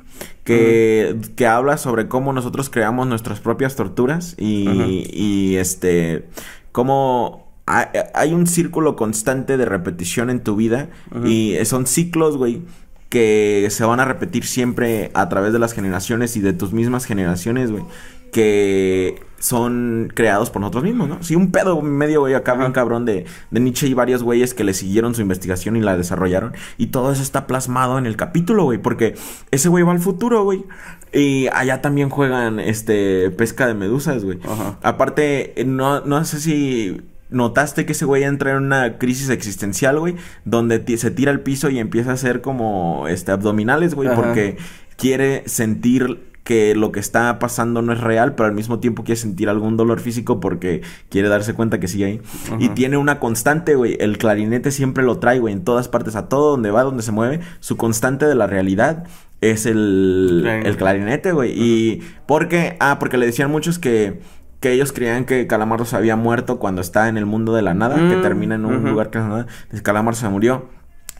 Que, 0.44 1.16
que 1.36 1.46
habla 1.46 1.76
sobre 1.76 2.08
cómo 2.08 2.32
nosotros 2.32 2.68
creamos 2.70 3.06
nuestras 3.06 3.38
propias 3.38 3.76
torturas 3.76 4.34
y, 4.36 5.06
y 5.12 5.56
este, 5.56 6.26
cómo 6.72 7.50
hay, 7.66 8.32
un 8.32 8.46
círculo 8.46 8.96
constante 8.96 9.56
de 9.56 9.64
repetición 9.64 10.30
en 10.30 10.40
tu 10.40 10.56
vida 10.56 10.88
y 11.24 11.56
son 11.64 11.86
ciclos, 11.86 12.36
güey, 12.36 12.62
que 13.08 13.66
se 13.70 13.84
van 13.84 14.00
a 14.00 14.04
repetir 14.04 14.44
siempre 14.44 15.10
a 15.14 15.28
través 15.28 15.52
de 15.52 15.58
las 15.58 15.72
generaciones 15.72 16.36
y 16.36 16.40
de 16.40 16.52
tus 16.52 16.72
mismas 16.72 17.04
generaciones, 17.04 17.70
güey. 17.70 17.84
Que 18.32 19.22
son 19.40 20.12
creados 20.14 20.50
por 20.50 20.60
nosotros 20.60 20.84
mismos, 20.84 21.08
¿no? 21.08 21.22
Sí, 21.22 21.34
un 21.34 21.50
pedo 21.50 21.80
medio, 21.80 22.20
güey, 22.20 22.34
acá 22.34 22.54
bien 22.54 22.72
cabrón 22.72 23.06
de, 23.06 23.24
de 23.50 23.60
Nietzsche 23.60 23.88
y 23.88 23.94
varios 23.94 24.22
güeyes 24.22 24.52
que 24.52 24.64
le 24.64 24.74
siguieron 24.74 25.14
su 25.14 25.22
investigación 25.22 25.76
y 25.76 25.80
la 25.80 25.96
desarrollaron. 25.96 26.52
Y 26.76 26.88
todo 26.88 27.10
eso 27.10 27.22
está 27.22 27.46
plasmado 27.46 27.98
en 27.98 28.06
el 28.06 28.16
capítulo, 28.16 28.64
güey. 28.64 28.78
Porque 28.78 29.14
ese 29.50 29.68
güey 29.70 29.82
va 29.82 29.92
al 29.92 29.98
futuro, 29.98 30.44
güey. 30.44 30.64
Y 31.12 31.48
allá 31.48 31.80
también 31.80 32.10
juegan, 32.10 32.60
este, 32.60 33.30
pesca 33.30 33.66
de 33.66 33.74
medusas, 33.74 34.24
güey. 34.24 34.38
Ajá. 34.44 34.78
Aparte, 34.82 35.54
no, 35.66 36.02
no 36.02 36.22
sé 36.24 36.38
si 36.38 37.00
notaste 37.30 37.86
que 37.86 37.92
ese 37.92 38.04
güey 38.04 38.24
entra 38.24 38.50
en 38.52 38.58
una 38.58 38.98
crisis 38.98 39.30
existencial, 39.30 39.98
güey, 39.98 40.16
donde 40.44 40.84
se 40.98 41.10
tira 41.10 41.30
al 41.30 41.40
piso 41.40 41.70
y 41.70 41.78
empieza 41.78 42.10
a 42.10 42.14
hacer 42.14 42.40
como 42.42 43.06
este 43.08 43.32
abdominales, 43.32 43.94
güey, 43.94 44.08
Ajá. 44.08 44.20
porque 44.20 44.58
quiere 44.96 45.44
sentir 45.46 46.29
que 46.50 46.74
lo 46.74 46.90
que 46.90 46.98
está 46.98 47.38
pasando 47.38 47.80
no 47.80 47.92
es 47.92 48.00
real, 48.00 48.34
pero 48.34 48.48
al 48.48 48.54
mismo 48.56 48.80
tiempo 48.80 49.04
quiere 49.04 49.20
sentir 49.20 49.48
algún 49.48 49.76
dolor 49.76 50.00
físico 50.00 50.40
porque 50.40 50.82
quiere 51.08 51.28
darse 51.28 51.54
cuenta 51.54 51.78
que 51.78 51.86
sigue 51.86 52.04
ahí. 52.06 52.20
Y 52.58 52.70
tiene 52.70 52.96
una 52.96 53.20
constante, 53.20 53.76
güey. 53.76 53.96
El 54.00 54.18
clarinete 54.18 54.72
siempre 54.72 55.04
lo 55.04 55.18
trae, 55.20 55.38
güey, 55.38 55.54
en 55.54 55.62
todas 55.62 55.86
partes, 55.86 56.16
a 56.16 56.28
todo 56.28 56.50
donde 56.50 56.72
va, 56.72 56.82
donde 56.82 57.04
se 57.04 57.12
mueve. 57.12 57.38
Su 57.60 57.76
constante 57.76 58.26
de 58.26 58.34
la 58.34 58.48
realidad 58.48 59.04
es 59.40 59.64
el, 59.64 60.40
Clarinete. 60.42 60.68
el 60.68 60.76
clarinete, 60.76 61.32
güey. 61.32 61.52
Y 61.54 62.02
porque, 62.26 62.76
ah, 62.80 62.98
porque 62.98 63.16
le 63.16 63.26
decían 63.26 63.48
muchos 63.48 63.78
que, 63.78 64.20
que 64.58 64.72
ellos 64.72 64.92
creían 64.92 65.26
que 65.26 65.46
Calamardo 65.46 65.84
se 65.84 65.94
había 65.94 66.16
muerto 66.16 66.58
cuando 66.58 66.80
está 66.80 67.06
en 67.08 67.16
el 67.16 67.26
mundo 67.26 67.54
de 67.54 67.62
la 67.62 67.74
nada, 67.74 67.94
que 67.94 68.16
Mm, 68.16 68.22
termina 68.22 68.56
en 68.56 68.64
un 68.64 68.90
lugar 68.90 69.10
que 69.10 69.18
es 69.18 69.24
nada. 69.24 69.46
Calamardo 69.84 70.18
se 70.18 70.28
murió. 70.28 70.68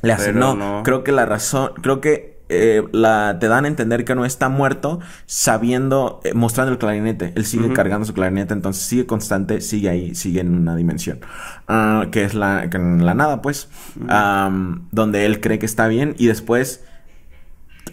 Le 0.02 0.12
hacen, 0.12 0.36
no, 0.40 0.56
no. 0.56 0.82
creo 0.82 1.04
que 1.04 1.12
la 1.12 1.24
razón, 1.24 1.70
creo 1.82 2.00
que 2.00 2.29
eh, 2.50 2.82
la, 2.92 3.38
te 3.40 3.48
dan 3.48 3.64
a 3.64 3.68
entender 3.68 4.04
que 4.04 4.14
no 4.14 4.24
está 4.24 4.48
muerto 4.48 5.00
sabiendo, 5.26 6.20
eh, 6.24 6.34
mostrando 6.34 6.72
el 6.72 6.78
clarinete. 6.78 7.32
Él 7.36 7.46
sigue 7.46 7.72
cargando 7.72 8.04
su 8.04 8.12
clarinete, 8.12 8.52
entonces 8.52 8.82
sigue 8.82 9.06
constante, 9.06 9.60
sigue 9.60 9.88
ahí, 9.88 10.14
sigue 10.14 10.40
en 10.40 10.54
una 10.54 10.74
dimensión. 10.74 11.20
Ah, 11.68 12.06
que 12.10 12.24
es 12.24 12.34
la, 12.34 12.68
que 12.68 12.76
en 12.76 13.06
la 13.06 13.14
nada, 13.14 13.40
pues. 13.40 13.68
Am, 14.08 14.88
donde 14.90 15.26
él 15.26 15.40
cree 15.40 15.58
que 15.58 15.66
está 15.66 15.86
bien 15.86 16.14
y 16.18 16.26
después 16.26 16.84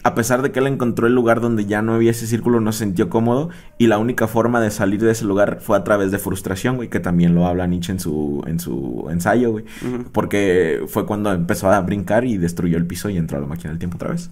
a 0.07 0.15
pesar 0.15 0.41
de 0.41 0.53
que 0.53 0.59
él 0.59 0.67
encontró 0.67 1.05
el 1.05 1.13
lugar 1.13 1.41
donde 1.41 1.65
ya 1.65 1.81
no 1.81 1.93
había 1.93 2.11
ese 2.11 2.27
círculo, 2.27 2.61
no 2.61 2.71
se 2.71 2.85
sintió 2.85 3.09
cómodo. 3.09 3.49
Y 3.77 3.87
la 3.87 3.97
única 3.97 4.29
forma 4.29 4.61
de 4.61 4.71
salir 4.71 5.01
de 5.01 5.11
ese 5.11 5.25
lugar 5.25 5.59
fue 5.59 5.75
a 5.75 5.83
través 5.83 6.11
de 6.11 6.17
frustración, 6.17 6.77
güey, 6.77 6.89
que 6.89 7.01
también 7.01 7.35
lo 7.35 7.45
habla 7.45 7.67
Nietzsche 7.67 7.91
en 7.91 7.99
su, 7.99 8.41
en 8.47 8.61
su 8.61 9.05
ensayo, 9.11 9.51
güey. 9.51 9.65
Porque 10.13 10.85
fue 10.87 11.05
cuando 11.05 11.33
empezó 11.33 11.69
a 11.69 11.81
brincar 11.81 12.23
y 12.23 12.37
destruyó 12.37 12.77
el 12.77 12.85
piso 12.85 13.09
y 13.09 13.17
entró 13.17 13.37
a 13.37 13.41
la 13.41 13.47
máquina 13.47 13.71
del 13.71 13.79
tiempo 13.79 13.97
otra 13.97 14.11
vez. 14.11 14.29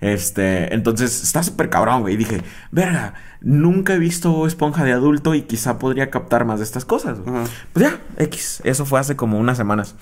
Este, 0.00 0.72
entonces 0.72 1.22
está 1.22 1.42
súper 1.42 1.68
cabrón, 1.68 2.00
güey. 2.00 2.14
Y 2.14 2.16
dije, 2.16 2.40
verga, 2.72 3.12
nunca 3.42 3.92
he 3.92 3.98
visto 3.98 4.46
Esponja 4.46 4.84
de 4.84 4.92
adulto 4.92 5.34
y 5.34 5.42
quizá 5.42 5.78
podría 5.78 6.08
captar 6.08 6.46
más 6.46 6.60
de 6.60 6.64
estas 6.64 6.86
cosas. 6.86 7.18
Ajá. 7.26 7.44
Pues 7.74 7.84
ya, 7.84 8.00
X. 8.16 8.62
Eso 8.64 8.86
fue 8.86 8.98
hace 8.98 9.16
como 9.16 9.38
unas 9.38 9.58
semanas. 9.58 9.96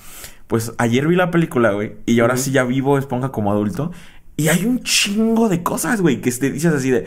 Pues 0.47 0.73
ayer 0.79 1.07
vi 1.07 1.15
la 1.15 1.29
película, 1.29 1.73
güey. 1.73 1.97
Y 2.07 2.21
ahora 2.21 2.35
sí 2.35 2.51
ya 2.51 2.63
vivo 2.63 2.97
Esponja 2.97 3.29
como 3.29 3.51
adulto. 3.51 3.91
Y 4.39 4.47
hay 4.47 4.65
un 4.65 4.79
chingo 4.79 5.49
de 5.49 5.63
cosas, 5.63 5.99
güey, 5.99 6.21
que 6.21 6.31
te 6.31 6.49
dices 6.49 6.73
así 6.73 6.89
de... 6.89 7.03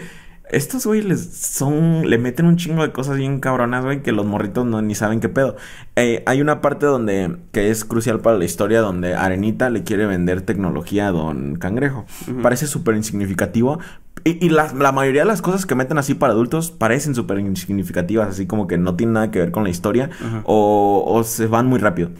estos 0.50 0.84
güey 0.84 1.00
les 1.00 1.34
son, 1.34 2.10
le 2.10 2.18
meten 2.18 2.44
un 2.44 2.58
chingo 2.58 2.82
de 2.82 2.92
cosas 2.92 3.16
bien 3.16 3.40
cabronas, 3.40 3.82
güey, 3.82 4.02
que 4.02 4.12
los 4.12 4.26
morritos 4.26 4.66
no 4.66 4.82
ni 4.82 4.94
saben 4.94 5.18
qué 5.18 5.30
pedo. 5.30 5.56
Eh, 5.96 6.22
hay 6.26 6.42
una 6.42 6.60
parte 6.60 6.84
donde, 6.84 7.38
que 7.50 7.70
es 7.70 7.86
crucial 7.86 8.20
para 8.20 8.36
la 8.36 8.44
historia, 8.44 8.82
donde 8.82 9.14
Arenita 9.14 9.70
le 9.70 9.82
quiere 9.82 10.04
vender 10.04 10.42
tecnología 10.42 11.08
a 11.08 11.12
Don 11.12 11.56
Cangrejo. 11.56 12.04
Parece 12.42 12.66
súper 12.66 12.96
insignificativo. 12.96 13.78
Y, 14.24 14.44
y 14.44 14.50
la, 14.50 14.70
la, 14.74 14.92
mayoría 14.92 15.22
de 15.22 15.28
las 15.28 15.40
cosas 15.40 15.64
que 15.64 15.74
meten 15.74 15.96
así 15.96 16.12
para 16.12 16.34
adultos 16.34 16.70
parecen 16.70 17.14
súper 17.14 17.38
insignificativas, 17.38 18.28
así 18.28 18.46
como 18.46 18.66
que 18.66 18.76
no 18.76 18.94
tienen 18.94 19.14
nada 19.14 19.30
que 19.30 19.38
ver 19.38 19.52
con 19.52 19.64
la 19.64 19.70
historia 19.70 20.10
o, 20.44 21.02
o 21.06 21.24
se 21.24 21.46
van 21.46 21.64
muy 21.64 21.78
rápido. 21.78 22.10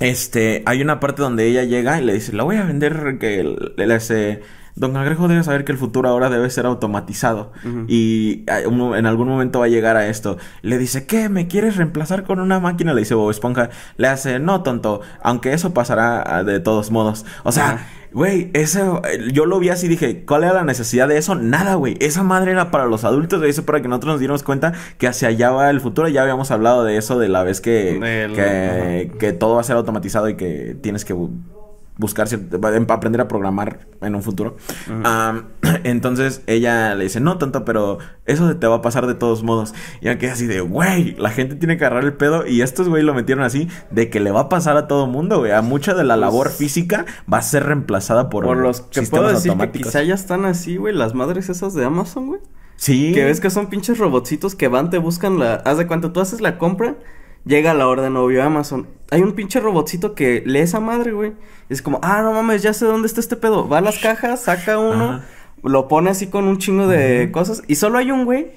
Este, 0.00 0.62
hay 0.66 0.82
una 0.82 1.00
parte 1.00 1.22
donde 1.22 1.46
ella 1.46 1.64
llega 1.64 2.00
y 2.00 2.04
le 2.04 2.14
dice, 2.14 2.32
la 2.32 2.42
voy 2.42 2.56
a 2.56 2.64
vender, 2.64 3.18
que 3.18 3.74
le 3.76 3.94
hace... 3.94 4.42
Don 4.76 4.92
Cangrejo 4.92 5.28
debe 5.28 5.44
saber 5.44 5.64
que 5.64 5.70
el 5.70 5.78
futuro 5.78 6.08
ahora 6.08 6.30
debe 6.30 6.50
ser 6.50 6.66
automatizado. 6.66 7.52
Uh 7.64 7.68
-huh. 7.68 7.84
Y 7.86 8.42
en 8.48 9.06
algún 9.06 9.28
momento 9.28 9.60
va 9.60 9.66
a 9.66 9.68
llegar 9.68 9.96
a 9.96 10.08
esto. 10.08 10.36
Le 10.62 10.78
dice, 10.78 11.06
¿qué? 11.06 11.28
¿Me 11.28 11.46
quieres 11.46 11.76
reemplazar 11.76 12.24
con 12.24 12.40
una 12.40 12.58
máquina? 12.58 12.92
Le 12.92 13.02
dice 13.02 13.14
Bob 13.14 13.30
Esponja. 13.30 13.70
Le 13.98 14.08
hace, 14.08 14.40
no, 14.40 14.64
tonto. 14.64 15.00
Aunque 15.22 15.52
eso 15.52 15.72
pasará 15.72 16.42
de 16.42 16.58
todos 16.58 16.90
modos. 16.90 17.24
O 17.44 17.52
sea, 17.52 17.86
güey, 18.14 18.50
eso. 18.54 19.02
Yo 19.32 19.44
lo 19.44 19.58
vi 19.58 19.68
así 19.68 19.86
y 19.86 19.88
dije, 19.90 20.24
¿cuál 20.24 20.44
era 20.44 20.54
la 20.54 20.64
necesidad 20.64 21.08
de 21.08 21.18
eso? 21.18 21.34
Nada, 21.34 21.74
güey. 21.74 21.96
Esa 22.00 22.22
madre 22.22 22.52
era 22.52 22.70
para 22.70 22.86
los 22.86 23.04
adultos. 23.04 23.42
Eso 23.42 23.66
para 23.66 23.82
que 23.82 23.88
nosotros 23.88 24.14
nos 24.14 24.20
diéramos 24.20 24.42
cuenta 24.42 24.72
que 24.98 25.06
hacia 25.06 25.28
allá 25.28 25.50
va 25.50 25.70
el 25.70 25.80
futuro. 25.80 26.08
Ya 26.08 26.22
habíamos 26.22 26.50
hablado 26.50 26.84
de 26.84 26.96
eso 26.96 27.18
de 27.18 27.28
la 27.28 27.42
vez 27.42 27.60
que, 27.60 29.10
que 29.18 29.32
todo 29.32 29.56
va 29.56 29.60
a 29.60 29.64
ser 29.64 29.76
automatizado 29.76 30.28
y 30.28 30.36
que 30.36 30.76
tienes 30.80 31.04
que 31.04 31.14
buscar 31.96 32.28
aprender 32.88 33.20
a 33.20 33.28
programar 33.28 33.86
en 34.00 34.14
un 34.14 34.22
futuro. 34.22 34.56
Uh 34.88 34.92
-huh. 34.92 35.30
um, 35.30 35.44
entonces 35.84 36.42
ella 36.46 36.94
le 36.94 37.04
dice, 37.04 37.20
no 37.20 37.38
tanto, 37.38 37.64
pero 37.64 37.98
eso 38.26 38.56
te 38.56 38.66
va 38.66 38.76
a 38.76 38.82
pasar 38.82 39.06
de 39.06 39.14
todos 39.14 39.42
modos. 39.42 39.74
Y 40.00 40.06
ya 40.06 40.18
queda 40.18 40.32
así 40.32 40.46
de, 40.46 40.60
güey, 40.60 41.14
la 41.16 41.30
gente 41.30 41.54
tiene 41.54 41.76
que 41.76 41.84
agarrar 41.84 42.04
el 42.04 42.14
pedo. 42.14 42.46
Y 42.46 42.62
estos 42.62 42.88
güey 42.88 43.02
lo 43.02 43.14
metieron 43.14 43.44
así 43.44 43.68
de 43.90 44.10
que 44.10 44.20
le 44.20 44.32
va 44.32 44.40
a 44.40 44.48
pasar 44.48 44.76
a 44.76 44.88
todo 44.88 45.06
mundo, 45.06 45.38
güey. 45.38 45.52
A 45.52 45.62
mucha 45.62 45.94
de 45.94 46.04
la 46.04 46.16
labor 46.16 46.48
pues, 46.48 46.56
física 46.56 47.06
va 47.32 47.38
a 47.38 47.42
ser 47.42 47.64
reemplazada 47.64 48.28
por, 48.28 48.44
por 48.44 48.56
los 48.56 48.80
que 48.80 49.02
puedo 49.02 49.28
decir 49.28 49.52
que 49.56 49.70
quizá 49.70 50.02
ya 50.02 50.14
están 50.14 50.44
así, 50.44 50.76
güey, 50.76 50.94
las 50.94 51.14
madres 51.14 51.48
esas 51.48 51.74
de 51.74 51.84
Amazon, 51.84 52.26
güey. 52.26 52.40
Sí. 52.76 53.12
Que 53.12 53.24
ves 53.24 53.40
que 53.40 53.50
son 53.50 53.68
pinches 53.68 53.98
robotcitos 53.98 54.56
que 54.56 54.66
van, 54.66 54.90
te 54.90 54.98
buscan 54.98 55.38
la. 55.38 55.54
Haz 55.54 55.78
de 55.78 55.86
cuenta, 55.86 56.12
tú 56.12 56.20
haces 56.20 56.40
la 56.40 56.58
compra 56.58 56.96
llega 57.44 57.74
la 57.74 57.86
orden 57.86 58.16
obvio 58.16 58.42
a 58.42 58.46
Amazon. 58.46 58.86
Hay 59.10 59.22
un 59.22 59.32
pinche 59.32 59.60
robotcito 59.60 60.14
que 60.14 60.42
lee 60.46 60.60
esa 60.60 60.80
madre, 60.80 61.12
güey. 61.12 61.32
Es 61.68 61.82
como, 61.82 62.00
ah, 62.02 62.22
no 62.22 62.32
mames, 62.32 62.62
ya 62.62 62.72
sé 62.72 62.84
dónde 62.84 63.06
está 63.06 63.20
este 63.20 63.36
pedo. 63.36 63.68
Va 63.68 63.78
a 63.78 63.80
las 63.80 63.98
cajas, 63.98 64.42
saca 64.42 64.78
uno, 64.78 65.04
Ajá. 65.04 65.24
lo 65.62 65.88
pone 65.88 66.10
así 66.10 66.26
con 66.26 66.44
un 66.46 66.58
chingo 66.58 66.86
de 66.86 67.24
uh 67.24 67.28
-huh. 67.28 67.30
cosas. 67.30 67.62
Y 67.68 67.76
solo 67.76 67.98
hay 67.98 68.10
un 68.10 68.24
güey 68.24 68.48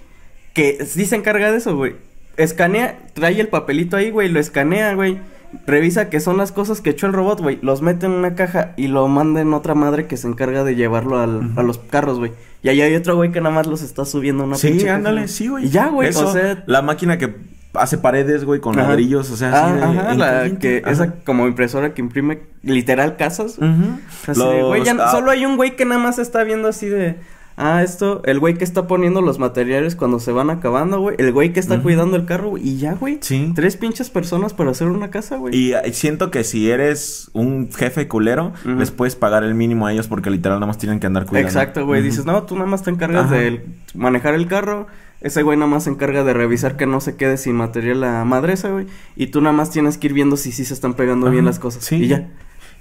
que 0.53 0.85
sí 0.85 1.05
se 1.05 1.15
encarga 1.15 1.51
de 1.51 1.57
eso, 1.57 1.75
güey. 1.75 1.95
Escanea, 2.37 2.99
trae 3.13 3.39
el 3.39 3.47
papelito 3.47 3.97
ahí, 3.97 4.11
güey, 4.11 4.29
lo 4.29 4.39
escanea, 4.39 4.93
güey. 4.93 5.19
Revisa 5.65 6.09
que 6.09 6.19
son 6.19 6.37
las 6.37 6.51
cosas 6.51 6.81
que 6.81 6.89
echó 6.89 7.07
el 7.07 7.13
robot, 7.13 7.41
güey. 7.41 7.57
Los 7.61 7.81
mete 7.81 8.05
en 8.05 8.11
una 8.11 8.35
caja 8.35 8.73
y 8.75 8.87
lo 8.87 9.07
manda 9.07 9.39
en 9.41 9.53
otra 9.53 9.75
madre 9.75 10.05
que 10.07 10.17
se 10.17 10.27
encarga 10.27 10.63
de 10.63 10.75
llevarlo 10.75 11.19
al, 11.19 11.35
uh 11.37 11.41
-huh. 11.41 11.59
a 11.59 11.63
los 11.63 11.77
carros, 11.77 12.19
güey. 12.19 12.33
Y 12.63 12.69
ahí 12.69 12.81
hay 12.81 12.95
otro 12.95 13.15
güey 13.15 13.31
que 13.31 13.39
nada 13.39 13.55
más 13.55 13.67
los 13.67 13.81
está 13.81 14.03
subiendo 14.03 14.43
a 14.43 14.47
una 14.47 14.55
Sí, 14.57 14.87
ándale, 14.87 15.27
sí, 15.27 15.47
güey. 15.47 15.65
Y 15.65 15.69
ya, 15.69 15.87
güey. 15.87 16.09
O 16.09 16.31
sea, 16.33 16.63
la 16.65 16.81
máquina 16.81 17.17
que 17.17 17.33
hace 17.73 17.97
paredes, 17.97 18.43
güey, 18.45 18.59
con 18.59 18.77
ajá. 18.77 18.89
ladrillos, 18.89 19.29
o 19.31 19.37
sea, 19.37 19.51
ah, 19.53 19.65
así 19.65 19.73
de, 19.77 19.99
ajá, 19.99 20.13
la 20.15 20.59
que 20.59 20.81
ajá. 20.83 20.91
esa 20.91 21.13
como 21.25 21.47
impresora 21.47 21.93
que 21.93 22.01
imprime 22.01 22.43
literal 22.63 23.15
casas. 23.17 23.57
Uh 23.57 23.63
-huh. 23.63 23.99
Así 24.27 24.39
Los, 24.39 24.53
de, 24.53 24.63
güey, 24.63 24.83
ya 24.83 24.95
ah. 24.99 25.11
solo 25.11 25.31
hay 25.31 25.45
un 25.45 25.57
güey 25.57 25.75
que 25.75 25.85
nada 25.85 26.01
más 26.01 26.19
está 26.19 26.43
viendo 26.43 26.67
así 26.67 26.87
de 26.87 27.17
Ah, 27.59 27.81
esto, 27.81 28.21
el 28.25 28.39
güey 28.39 28.53
que 28.53 28.63
está 28.63 28.85
poniendo 28.85 29.19
los 29.23 29.39
materiales 29.39 29.95
cuando 29.95 30.19
se 30.19 30.31
van 30.31 30.51
acabando, 30.51 30.99
güey. 30.99 31.15
El 31.17 31.31
güey 31.31 31.53
que 31.53 31.59
está 31.59 31.73
uh 31.73 31.77
-huh. 31.79 31.81
cuidando 31.81 32.15
el 32.15 32.25
carro, 32.25 32.49
güey. 32.51 32.69
Y 32.69 32.77
ya, 32.77 32.93
güey. 32.93 33.17
Sí. 33.21 33.51
Tres 33.55 33.77
pinches 33.77 34.11
personas 34.11 34.53
para 34.53 34.69
hacer 34.69 34.87
una 34.87 35.09
casa, 35.09 35.37
güey. 35.37 35.55
Y 35.55 35.73
uh, 35.73 35.79
siento 35.91 36.29
que 36.29 36.43
si 36.43 36.69
eres 36.69 37.31
un 37.33 37.71
jefe 37.73 38.07
culero, 38.07 38.53
uh 38.63 38.69
-huh. 38.69 38.77
les 38.77 38.91
puedes 38.91 39.15
pagar 39.15 39.43
el 39.43 39.55
mínimo 39.55 39.87
a 39.87 39.91
ellos 39.91 40.07
porque 40.07 40.29
literal 40.29 40.59
nada 40.59 40.67
más 40.67 40.77
tienen 40.77 40.99
que 40.99 41.07
andar 41.07 41.25
cuidando. 41.25 41.47
Exacto, 41.47 41.83
güey. 41.83 42.01
-huh. 42.01 42.03
Dices, 42.03 42.25
no, 42.27 42.43
tú 42.43 42.53
nada 42.53 42.67
más 42.67 42.83
te 42.83 42.91
encargas 42.91 43.31
de 43.31 43.65
manejar 43.95 44.35
el 44.35 44.45
carro. 44.45 44.85
Ese 45.21 45.43
güey 45.43 45.57
nada 45.57 45.69
más 45.69 45.85
se 45.85 45.89
encarga 45.89 46.23
de 46.23 46.33
revisar 46.33 46.77
que 46.77 46.85
no 46.85 47.01
se 47.01 47.15
quede 47.15 47.37
sin 47.37 47.55
material 47.55 48.01
la 48.01 48.23
madresa, 48.23 48.69
güey. 48.69 48.85
Y 49.15 49.27
tú 49.27 49.41
nada 49.41 49.55
más 49.55 49.71
tienes 49.71 49.97
que 49.97 50.07
ir 50.07 50.13
viendo 50.13 50.37
si 50.37 50.51
sí 50.51 50.63
se 50.63 50.73
están 50.73 50.93
pegando 50.93 51.25
Ajá. 51.27 51.33
bien 51.33 51.45
las 51.45 51.59
cosas. 51.59 51.83
Sí. 51.83 51.95
Y 51.95 52.07
ya 52.07 52.27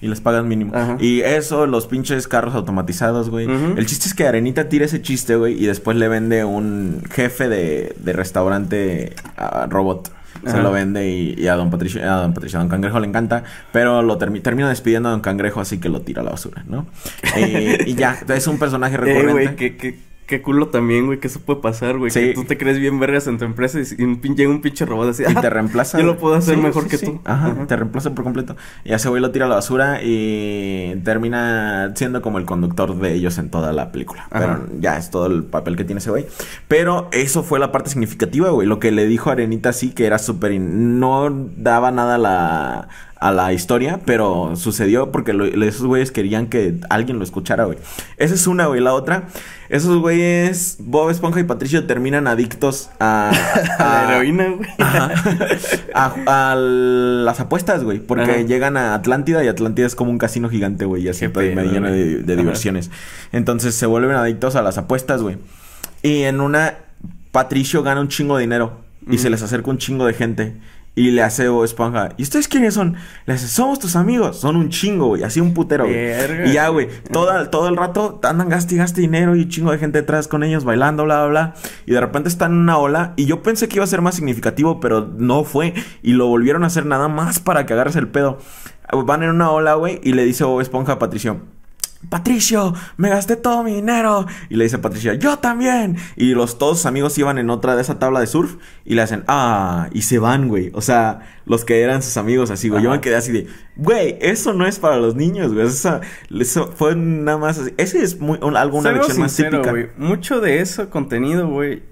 y 0.00 0.08
les 0.08 0.20
pagan 0.20 0.48
mínimo. 0.48 0.72
Ajá. 0.74 0.96
Y 1.00 1.20
eso, 1.20 1.66
los 1.66 1.86
pinches 1.86 2.28
carros 2.28 2.54
automatizados, 2.54 3.30
güey. 3.30 3.46
Uh 3.46 3.50
-huh. 3.50 3.78
El 3.78 3.86
chiste 3.86 4.08
es 4.08 4.14
que 4.14 4.26
Arenita 4.26 4.68
tira 4.68 4.84
ese 4.84 5.00
chiste, 5.00 5.36
güey, 5.36 5.62
y 5.62 5.66
después 5.66 5.96
le 5.96 6.08
vende 6.08 6.44
un 6.44 7.02
jefe 7.10 7.48
de, 7.48 7.94
de 7.98 8.12
restaurante 8.12 9.14
a 9.36 9.66
robot. 9.66 10.12
Ajá. 10.44 10.56
Se 10.56 10.62
lo 10.62 10.70
vende 10.70 11.08
y, 11.08 11.34
y, 11.38 11.48
a 11.48 11.54
Don 11.56 11.70
Patricio, 11.70 12.02
a 12.02 12.16
Don 12.20 12.34
Patricio, 12.34 12.58
a 12.58 12.62
Don 12.62 12.68
Cangrejo 12.68 13.00
le 13.00 13.06
encanta, 13.06 13.42
pero 13.72 14.02
lo 14.02 14.18
termi 14.18 14.40
termina 14.40 14.68
despidiendo 14.68 15.08
a 15.08 15.12
Don 15.12 15.22
Cangrejo, 15.22 15.60
así 15.60 15.78
que 15.78 15.88
lo 15.88 16.02
tira 16.02 16.20
a 16.20 16.24
la 16.24 16.32
basura, 16.32 16.62
¿no? 16.68 16.86
eh, 17.36 17.84
y 17.86 17.94
ya, 17.94 18.18
es 18.28 18.46
un 18.46 18.58
personaje 18.58 18.98
recurrente. 18.98 19.30
Eh, 19.30 19.32
güey, 19.32 19.56
que, 19.56 19.76
que 19.76 19.98
Qué 20.26 20.42
culo 20.42 20.68
también, 20.68 21.06
güey, 21.06 21.20
que 21.20 21.28
eso 21.28 21.38
puede 21.38 21.60
pasar, 21.60 21.98
güey. 21.98 22.10
Sí. 22.10 22.20
Que 22.20 22.34
tú 22.34 22.44
te 22.44 22.58
crees 22.58 22.80
bien 22.80 22.98
vergas 22.98 23.28
en 23.28 23.38
tu 23.38 23.44
empresa 23.44 23.78
y 23.78 24.02
un 24.02 24.20
pin 24.20 24.34
llega 24.34 24.50
un 24.50 24.60
pinche 24.60 24.84
robot 24.84 25.10
así. 25.10 25.22
Y 25.22 25.34
te 25.34 25.48
reemplaza. 25.48 25.98
Yo 25.98 26.04
lo 26.04 26.18
puedo 26.18 26.34
hacer 26.34 26.56
sí, 26.56 26.60
mejor 26.60 26.82
sí, 26.84 26.88
que 26.88 26.98
tú. 26.98 27.20
Ajá, 27.24 27.46
Ajá, 27.46 27.66
te 27.66 27.76
reemplaza 27.76 28.12
por 28.12 28.24
completo. 28.24 28.56
Y 28.84 28.92
ese 28.92 29.08
güey 29.08 29.22
lo 29.22 29.30
tira 29.30 29.46
a 29.46 29.48
la 29.48 29.54
basura 29.54 30.00
y 30.02 31.00
termina 31.04 31.92
siendo 31.94 32.22
como 32.22 32.38
el 32.38 32.44
conductor 32.44 32.98
de 32.98 33.14
ellos 33.14 33.38
en 33.38 33.50
toda 33.50 33.72
la 33.72 33.92
película. 33.92 34.26
Ajá. 34.30 34.60
Pero 34.68 34.80
ya 34.80 34.98
es 34.98 35.10
todo 35.10 35.26
el 35.26 35.44
papel 35.44 35.76
que 35.76 35.84
tiene 35.84 36.00
ese 36.00 36.10
güey. 36.10 36.26
Pero 36.66 37.08
eso 37.12 37.44
fue 37.44 37.60
la 37.60 37.70
parte 37.70 37.90
significativa, 37.90 38.50
güey. 38.50 38.66
Lo 38.66 38.80
que 38.80 38.90
le 38.90 39.06
dijo 39.06 39.30
Arenita 39.30 39.72
sí 39.72 39.90
que 39.90 40.06
era 40.06 40.18
súper... 40.18 40.52
In... 40.52 40.98
No 40.98 41.30
daba 41.56 41.92
nada 41.92 42.16
a 42.16 42.18
la 42.18 42.88
a 43.26 43.32
la 43.32 43.52
historia, 43.52 43.98
pero 44.04 44.54
sucedió 44.54 45.10
porque 45.10 45.32
lo, 45.32 45.46
esos 45.46 45.84
güeyes 45.84 46.12
querían 46.12 46.46
que 46.46 46.78
alguien 46.88 47.18
lo 47.18 47.24
escuchara, 47.24 47.64
güey. 47.64 47.76
Esa 48.18 48.34
es 48.34 48.46
una, 48.46 48.66
güey. 48.66 48.80
La 48.80 48.94
otra, 48.94 49.24
esos 49.68 49.98
güeyes, 49.98 50.76
Bob 50.78 51.10
Esponja 51.10 51.40
y 51.40 51.44
Patricio 51.44 51.86
terminan 51.86 52.28
adictos 52.28 52.88
a... 53.00 53.32
a, 53.80 54.04
la 54.04 54.14
heroína, 54.14 54.50
güey. 54.50 54.68
A, 55.92 56.14
a, 56.26 56.54
las 56.54 57.40
apuestas, 57.40 57.82
güey. 57.82 57.98
Porque 57.98 58.30
Ajá. 58.30 58.40
llegan 58.42 58.76
a 58.76 58.94
Atlántida 58.94 59.42
y 59.42 59.48
Atlántida 59.48 59.88
es 59.88 59.96
como 59.96 60.12
un 60.12 60.18
casino 60.18 60.48
gigante, 60.48 60.84
güey. 60.84 61.02
Y 61.02 61.08
así 61.08 61.26
llena 61.26 61.90
de, 61.90 62.22
de 62.22 62.36
diversiones. 62.36 62.92
Entonces 63.32 63.74
se 63.74 63.86
vuelven 63.86 64.12
adictos 64.12 64.54
a 64.54 64.62
las 64.62 64.78
apuestas, 64.78 65.20
güey. 65.20 65.36
Y 66.04 66.22
en 66.22 66.40
una, 66.40 66.74
Patricio 67.32 67.82
gana 67.82 68.00
un 68.00 68.08
chingo 68.08 68.36
de 68.36 68.42
dinero. 68.42 68.86
Y 69.08 69.16
mm. 69.16 69.18
se 69.18 69.30
les 69.30 69.42
acerca 69.42 69.68
un 69.68 69.78
chingo 69.78 70.06
de 70.06 70.14
gente. 70.14 70.54
Y 70.98 71.10
le 71.10 71.22
hace 71.22 71.46
Bob 71.50 71.62
Esponja. 71.62 72.08
¿Y 72.16 72.22
ustedes 72.22 72.48
quiénes 72.48 72.72
son? 72.72 72.96
Le 73.26 73.34
hace, 73.34 73.48
somos 73.48 73.78
tus 73.78 73.96
amigos. 73.96 74.40
Son 74.40 74.56
un 74.56 74.70
chingo, 74.70 75.08
güey. 75.08 75.24
Así 75.24 75.40
un 75.40 75.52
putero, 75.52 75.84
güey. 75.84 76.48
Y 76.48 76.54
ya, 76.54 76.68
güey. 76.68 76.88
Todo, 77.12 77.50
todo 77.50 77.68
el 77.68 77.76
rato 77.76 78.18
andan 78.22 78.48
gaste 78.48 78.76
y 78.76 78.78
gaste 78.78 79.02
dinero 79.02 79.36
y 79.36 79.42
un 79.42 79.48
chingo 79.50 79.72
de 79.72 79.78
gente 79.78 80.00
detrás 80.00 80.26
con 80.26 80.42
ellos 80.42 80.64
bailando, 80.64 81.04
bla, 81.04 81.26
bla, 81.26 81.28
bla. 81.28 81.54
Y 81.84 81.92
de 81.92 82.00
repente 82.00 82.30
están 82.30 82.52
en 82.52 82.58
una 82.60 82.78
ola. 82.78 83.12
Y 83.16 83.26
yo 83.26 83.42
pensé 83.42 83.68
que 83.68 83.76
iba 83.76 83.84
a 83.84 83.88
ser 83.88 84.00
más 84.00 84.14
significativo, 84.14 84.80
pero 84.80 85.06
no 85.18 85.44
fue. 85.44 85.74
Y 86.02 86.14
lo 86.14 86.28
volvieron 86.28 86.64
a 86.64 86.68
hacer 86.68 86.86
nada 86.86 87.08
más 87.08 87.40
para 87.40 87.66
que 87.66 87.74
agarres 87.74 87.96
el 87.96 88.08
pedo. 88.08 88.38
Van 88.90 89.22
en 89.22 89.28
una 89.28 89.50
ola, 89.50 89.74
güey. 89.74 90.00
Y 90.02 90.14
le 90.14 90.24
dice 90.24 90.44
Bob 90.44 90.62
Esponja 90.62 90.92
a 90.92 90.98
Patricio. 90.98 91.42
Patricio, 92.08 92.74
me 92.96 93.08
gasté 93.08 93.36
todo 93.36 93.64
mi 93.64 93.74
dinero. 93.74 94.26
Y 94.48 94.56
le 94.56 94.64
dice 94.64 94.76
a 94.76 94.82
Patricia, 94.82 95.14
yo 95.14 95.38
también. 95.38 95.96
Y 96.16 96.34
los 96.34 96.58
todos 96.58 96.78
sus 96.78 96.86
amigos 96.86 97.16
iban 97.18 97.38
en 97.38 97.50
otra 97.50 97.74
de 97.74 97.82
esa 97.82 97.98
tabla 97.98 98.20
de 98.20 98.26
surf 98.26 98.56
y 98.84 98.94
le 98.94 99.02
hacen, 99.02 99.24
ah, 99.26 99.88
y 99.92 100.02
se 100.02 100.18
van, 100.18 100.48
güey. 100.48 100.70
O 100.74 100.82
sea, 100.82 101.20
los 101.46 101.64
que 101.64 101.80
eran 101.80 102.02
sus 102.02 102.16
amigos 102.16 102.50
así, 102.50 102.68
güey. 102.68 102.82
Yo 102.82 102.90
me 102.90 103.00
quedé 103.00 103.16
así 103.16 103.32
de, 103.32 103.48
güey, 103.76 104.16
eso 104.20 104.52
no 104.52 104.66
es 104.66 104.78
para 104.78 104.98
los 104.98 105.16
niños, 105.16 105.52
güey. 105.52 105.66
Eso, 105.66 106.00
eso 106.38 106.72
fue 106.76 106.94
nada 106.94 107.38
más 107.38 107.58
así. 107.58 107.74
Ese 107.76 108.02
es 108.02 108.20
muy, 108.20 108.38
un, 108.42 108.56
algo, 108.56 108.78
una 108.78 108.92
lección 108.92 109.18
más 109.18 109.34
típica. 109.34 109.72
Wey. 109.72 109.90
Mucho 109.96 110.40
de 110.40 110.60
ese 110.60 110.88
contenido, 110.88 111.48
güey. 111.48 111.82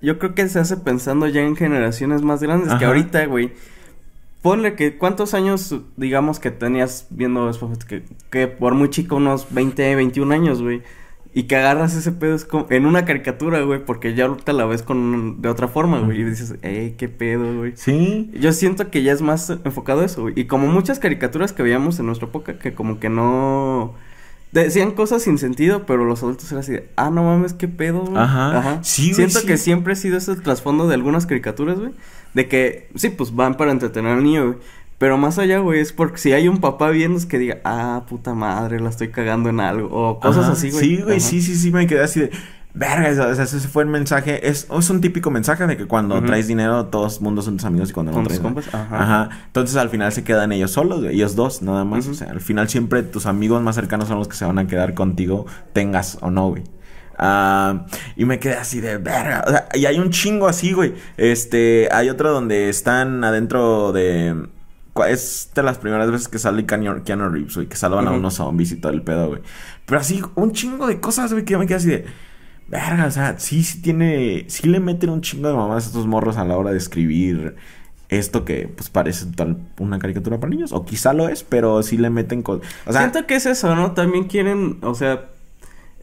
Yo 0.00 0.18
creo 0.18 0.34
que 0.34 0.48
se 0.48 0.58
hace 0.58 0.76
pensando 0.76 1.26
ya 1.26 1.40
en 1.40 1.56
generaciones 1.56 2.22
más 2.22 2.42
grandes 2.42 2.68
Ajá. 2.68 2.78
que 2.78 2.84
ahorita, 2.84 3.24
güey 3.26 3.52
ponle 4.44 4.74
que 4.74 4.98
cuántos 4.98 5.32
años, 5.32 5.74
digamos, 5.96 6.38
que 6.38 6.50
tenías 6.50 7.06
viendo 7.08 7.50
que, 7.88 8.02
que 8.30 8.46
por 8.46 8.74
muy 8.74 8.90
chico, 8.90 9.16
unos 9.16 9.46
20, 9.54 9.94
21 9.94 10.34
años, 10.34 10.60
güey. 10.60 10.82
Y 11.32 11.44
que 11.44 11.56
agarras 11.56 11.96
ese 11.96 12.12
pedo 12.12 12.34
es 12.34 12.44
como 12.44 12.66
en 12.68 12.84
una 12.84 13.06
caricatura, 13.06 13.62
güey, 13.62 13.82
porque 13.86 14.14
ya 14.14 14.26
ahorita 14.26 14.52
la 14.52 14.66
ves 14.66 14.82
con 14.82 15.40
de 15.40 15.48
otra 15.48 15.66
forma, 15.66 15.98
güey. 16.00 16.20
Y 16.20 16.24
dices, 16.24 16.56
ey, 16.60 16.94
qué 16.98 17.08
pedo, 17.08 17.56
güey. 17.56 17.72
Sí. 17.74 18.30
Yo 18.34 18.52
siento 18.52 18.90
que 18.90 19.02
ya 19.02 19.12
es 19.12 19.22
más 19.22 19.48
enfocado 19.48 20.02
a 20.02 20.04
eso, 20.04 20.20
güey. 20.20 20.34
Y 20.36 20.44
como 20.44 20.66
muchas 20.66 20.98
caricaturas 20.98 21.54
que 21.54 21.62
veíamos 21.62 21.98
en 21.98 22.04
nuestra 22.04 22.28
época, 22.28 22.58
que 22.58 22.74
como 22.74 23.00
que 23.00 23.08
no 23.08 23.94
decían 24.52 24.90
cosas 24.90 25.22
sin 25.22 25.38
sentido, 25.38 25.86
pero 25.86 26.04
los 26.04 26.22
adultos 26.22 26.52
eran 26.52 26.60
así 26.60 26.72
de, 26.72 26.90
ah, 26.96 27.08
no 27.08 27.24
mames, 27.24 27.54
qué 27.54 27.66
pedo, 27.66 28.04
güey. 28.04 28.22
Ajá. 28.22 28.58
Ajá. 28.58 28.84
Sí, 28.84 29.14
Siento 29.14 29.40
sí. 29.40 29.46
que 29.46 29.56
siempre 29.56 29.94
ha 29.94 29.96
sido 29.96 30.18
ese 30.18 30.36
trasfondo 30.36 30.86
de 30.86 30.94
algunas 30.94 31.24
caricaturas, 31.24 31.80
güey. 31.80 31.92
De 32.34 32.48
que, 32.48 32.88
sí, 32.96 33.10
pues 33.10 33.34
van 33.34 33.56
para 33.56 33.70
entretener 33.72 34.12
al 34.12 34.24
niño, 34.24 34.46
güey. 34.46 34.58
Pero 34.98 35.18
más 35.18 35.38
allá, 35.38 35.58
güey, 35.58 35.80
es 35.80 35.92
porque 35.92 36.18
si 36.18 36.32
hay 36.32 36.48
un 36.48 36.58
papá 36.58 36.90
viendo 36.90 37.18
es 37.18 37.26
que 37.26 37.38
diga, 37.38 37.58
ah, 37.64 38.04
puta 38.08 38.34
madre, 38.34 38.80
la 38.80 38.90
estoy 38.90 39.08
cagando 39.08 39.48
en 39.48 39.60
algo. 39.60 39.88
O 39.90 40.20
cosas 40.20 40.44
Ajá. 40.44 40.52
así, 40.52 40.70
güey. 40.70 40.84
Sí, 40.84 41.02
güey, 41.02 41.20
sí, 41.20 41.42
sí, 41.42 41.56
sí, 41.56 41.70
me 41.70 41.86
quedé 41.86 42.02
así 42.02 42.20
de. 42.20 42.30
Verga, 42.76 43.28
o 43.30 43.34
sea, 43.36 43.44
ese 43.44 43.60
fue 43.68 43.84
el 43.84 43.88
mensaje. 43.88 44.48
Es, 44.48 44.66
es 44.68 44.90
un 44.90 45.00
típico 45.00 45.30
mensaje 45.30 45.64
de 45.68 45.76
que 45.76 45.86
cuando 45.86 46.16
Ujú. 46.16 46.26
traes 46.26 46.48
dinero, 46.48 46.86
todos 46.86 47.20
mundos 47.20 47.44
son 47.44 47.56
tus 47.56 47.64
amigos 47.66 47.90
y 47.90 47.92
cuando 47.92 48.10
no 48.10 48.22
traes. 48.24 48.40
compas, 48.40 48.66
ajá. 48.74 49.02
Ajá. 49.02 49.28
Entonces 49.46 49.76
al 49.76 49.90
final 49.90 50.10
se 50.10 50.24
quedan 50.24 50.50
ellos 50.50 50.72
solos, 50.72 51.00
güey, 51.02 51.14
ellos 51.14 51.36
dos, 51.36 51.62
nada 51.62 51.84
más. 51.84 52.08
O 52.08 52.14
sea, 52.14 52.30
al 52.30 52.40
final 52.40 52.68
siempre 52.68 53.04
tus 53.04 53.26
amigos 53.26 53.62
más 53.62 53.76
cercanos 53.76 54.08
son 54.08 54.18
los 54.18 54.26
que 54.26 54.34
se 54.34 54.44
van 54.44 54.58
a 54.58 54.66
quedar 54.66 54.94
contigo, 54.94 55.46
tengas 55.72 56.18
o 56.20 56.32
no, 56.32 56.48
güey. 56.48 56.64
Ah, 57.18 57.86
y 58.16 58.24
me 58.24 58.38
quedé 58.38 58.54
así 58.54 58.80
de 58.80 58.98
verga. 58.98 59.44
O 59.46 59.50
sea, 59.50 59.68
y 59.74 59.86
hay 59.86 59.98
un 59.98 60.10
chingo 60.10 60.48
así, 60.48 60.72
güey. 60.72 60.94
Este, 61.16 61.88
hay 61.92 62.08
otro 62.08 62.32
donde 62.32 62.68
están 62.68 63.22
adentro 63.24 63.92
de. 63.92 64.48
Es 65.08 65.50
de 65.54 65.62
las 65.64 65.78
primeras 65.78 66.10
veces 66.10 66.28
que 66.28 66.38
sale 66.38 66.66
Keanu, 66.66 67.28
Reeves, 67.28 67.56
güey, 67.56 67.66
que 67.68 67.76
salvan 67.76 68.06
a 68.06 68.10
Ujú. 68.10 68.18
unos 68.20 68.34
zombies 68.34 68.70
y 68.72 68.76
todo 68.76 68.92
el 68.92 69.02
pedo, 69.02 69.28
güey. 69.28 69.42
Pero 69.86 70.00
así, 70.00 70.22
un 70.36 70.52
chingo 70.52 70.86
de 70.86 71.00
cosas, 71.00 71.32
güey, 71.32 71.44
que 71.44 71.52
yo 71.52 71.58
me 71.58 71.66
quedé 71.66 71.76
así 71.76 71.88
de. 71.88 72.04
Verga, 72.68 73.06
o 73.06 73.10
sea, 73.10 73.38
sí, 73.38 73.62
sí 73.64 73.82
tiene. 73.82 74.44
Sí 74.48 74.68
le 74.68 74.80
meten 74.80 75.10
un 75.10 75.20
chingo 75.20 75.48
de 75.48 75.54
mamás 75.54 75.84
a 75.84 75.86
estos 75.88 76.06
morros 76.06 76.36
a 76.36 76.44
la 76.44 76.56
hora 76.56 76.70
de 76.70 76.78
escribir 76.78 77.56
esto 78.08 78.44
que, 78.44 78.68
pues, 78.68 78.88
parece 78.90 79.26
tal 79.34 79.58
una 79.78 79.98
caricatura 79.98 80.38
para 80.38 80.50
niños. 80.50 80.72
O 80.72 80.84
quizá 80.84 81.12
lo 81.12 81.28
es, 81.28 81.42
pero 81.42 81.82
sí 81.82 81.96
le 81.98 82.10
meten 82.10 82.42
cosas. 82.42 82.66
O 82.86 82.92
sea, 82.92 83.00
Siento 83.02 83.26
que 83.26 83.34
es 83.34 83.46
eso, 83.46 83.74
¿no? 83.74 83.92
También 83.92 84.24
quieren, 84.24 84.78
o 84.82 84.94
sea, 84.94 85.30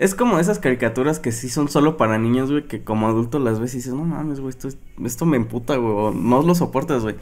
es 0.01 0.15
como 0.15 0.39
esas 0.39 0.60
caricaturas 0.60 1.20
que 1.20 1.31
sí 1.31 1.48
son 1.50 1.70
solo 1.70 1.96
para 1.96 2.17
niños, 2.17 2.50
güey, 2.51 2.67
que 2.67 2.84
como 2.84 3.08
adulto 3.08 3.39
las 3.39 3.60
ves 3.60 3.74
y 3.74 3.77
dices, 3.77 3.93
no 3.93 4.03
mames, 4.03 4.39
güey, 4.39 4.50
esto, 4.50 4.67
es- 4.67 4.77
esto 5.05 5.25
me 5.25 5.38
emputa, 5.38 5.75
güey, 5.77 5.93
o 5.96 6.12
no 6.12 6.41
lo 6.41 6.55
soportas, 6.55 7.03
güey. 7.03 7.15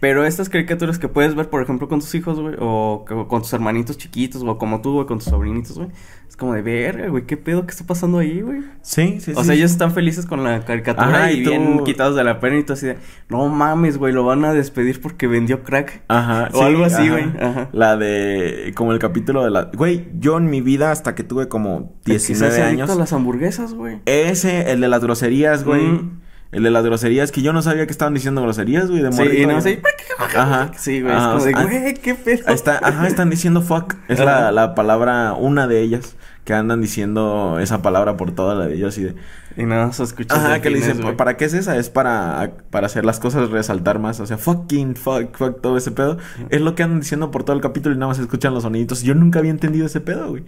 Pero 0.00 0.24
estas 0.24 0.48
caricaturas 0.48 0.98
que 0.98 1.08
puedes 1.08 1.34
ver, 1.34 1.50
por 1.50 1.62
ejemplo, 1.62 1.86
con 1.86 2.00
tus 2.00 2.14
hijos, 2.14 2.40
güey, 2.40 2.54
o, 2.58 3.04
o 3.08 3.28
con 3.28 3.42
tus 3.42 3.52
hermanitos 3.52 3.98
chiquitos, 3.98 4.42
o 4.42 4.56
como 4.56 4.80
tú, 4.80 4.94
güey, 4.94 5.06
con 5.06 5.18
tus 5.18 5.28
sobrinitos, 5.28 5.76
güey, 5.76 5.90
es 6.26 6.38
como 6.38 6.54
de 6.54 6.62
verga, 6.62 7.08
güey, 7.08 7.26
¿qué 7.26 7.36
pedo 7.36 7.66
que 7.66 7.72
está 7.72 7.84
pasando 7.84 8.16
ahí, 8.18 8.40
güey? 8.40 8.62
sí, 8.80 9.20
sí, 9.20 9.32
O 9.36 9.40
sí. 9.40 9.44
sea, 9.46 9.54
ellos 9.54 9.70
están 9.70 9.92
felices 9.92 10.24
con 10.24 10.42
la 10.42 10.64
caricatura 10.64 11.06
Ajá, 11.08 11.32
y, 11.32 11.40
y 11.40 11.44
tú- 11.44 11.50
bien 11.50 11.84
quitados 11.84 12.16
de 12.16 12.24
la 12.24 12.40
pena 12.40 12.56
y 12.58 12.62
tú 12.62 12.72
así 12.72 12.86
de, 12.86 12.96
no 13.28 13.46
mames, 13.48 13.98
güey, 13.98 14.14
lo 14.14 14.24
van 14.24 14.42
a 14.46 14.54
despedir 14.54 15.02
porque 15.02 15.26
vendió 15.26 15.64
crack. 15.64 16.02
Ajá, 16.08 16.48
O 16.54 16.62
algo 16.62 16.84
así, 16.84 17.02
ajá. 17.02 17.10
güey, 17.10 17.24
ajá. 17.38 17.68
La 17.72 17.98
de. 17.98 18.72
Como 18.74 18.92
el 18.92 18.98
capítulo 19.00 19.44
de 19.44 19.50
la. 19.50 19.64
Güey, 19.76 20.08
yo 20.18 20.38
en 20.38 20.48
mi 20.48 20.62
vida, 20.62 20.92
hasta 20.92 21.14
que 21.14 21.24
tuve 21.24 21.48
como 21.48 21.92
El 22.06 22.12
que 22.14 22.18
se 22.20 22.28
19 22.28 22.52
hace 22.54 22.62
adicto 22.62 22.84
años. 22.84 22.96
a 22.96 22.98
las 22.98 23.12
hamburguesas, 23.12 23.74
güey. 23.74 23.98
Ese, 24.06 24.70
el 24.72 24.80
de 24.80 24.88
las 24.88 25.02
groserías, 25.04 25.62
güey. 25.64 25.82
Mm. 25.82 26.20
El 26.52 26.64
de 26.64 26.70
las 26.70 26.84
groserías, 26.84 27.30
que 27.30 27.42
yo 27.42 27.52
no 27.52 27.62
sabía 27.62 27.86
que 27.86 27.92
estaban 27.92 28.12
diciendo 28.12 28.42
groserías, 28.42 28.90
güey, 28.90 29.02
de 29.02 29.12
Sí, 29.12 29.18
morrito, 29.18 29.42
y 29.42 29.46
no 29.46 29.60
sé. 29.60 29.80
Ajá. 30.18 30.72
Sí, 30.76 31.00
güey. 31.00 31.14
Es 31.14 31.22
como 31.22 31.44
de, 31.44 31.52
sea, 31.52 31.62
güey, 31.64 31.94
qué 31.94 32.14
pedo. 32.16 32.52
Está, 32.52 32.80
ajá, 32.82 33.06
están 33.06 33.30
diciendo 33.30 33.62
fuck. 33.62 33.94
Es 34.08 34.18
la, 34.18 34.50
la 34.50 34.74
palabra, 34.74 35.34
una 35.34 35.68
de 35.68 35.80
ellas, 35.80 36.16
que 36.44 36.54
andan 36.54 36.80
diciendo 36.80 37.58
esa 37.60 37.82
palabra 37.82 38.16
por 38.16 38.32
toda 38.32 38.56
la 38.56 38.66
de 38.66 38.74
ellos 38.74 38.98
y 38.98 39.04
de. 39.04 39.14
Y 39.56 39.64
nada 39.64 39.86
más 39.86 40.00
escuchas. 40.00 40.38
Ajá, 40.38 40.60
que 40.60 40.70
le 40.70 40.78
dicen. 40.78 41.16
¿para 41.16 41.36
qué 41.36 41.44
es 41.44 41.54
esa? 41.54 41.76
Es 41.76 41.90
para, 41.90 42.52
para 42.70 42.86
hacer 42.86 43.04
las 43.04 43.20
cosas 43.20 43.50
resaltar 43.50 44.00
más. 44.00 44.18
O 44.18 44.26
sea, 44.26 44.38
fucking, 44.38 44.96
fuck, 44.96 45.36
fuck, 45.36 45.60
todo 45.60 45.76
ese 45.76 45.92
pedo. 45.92 46.18
Es 46.48 46.60
lo 46.60 46.74
que 46.74 46.82
andan 46.82 47.00
diciendo 47.00 47.30
por 47.30 47.44
todo 47.44 47.54
el 47.54 47.62
capítulo 47.62 47.94
y 47.94 47.98
nada 47.98 48.08
más 48.08 48.18
escuchan 48.18 48.54
los 48.54 48.64
soniditos. 48.64 49.02
Yo 49.02 49.14
nunca 49.14 49.38
había 49.38 49.52
entendido 49.52 49.86
ese 49.86 50.00
pedo, 50.00 50.30
güey. 50.30 50.44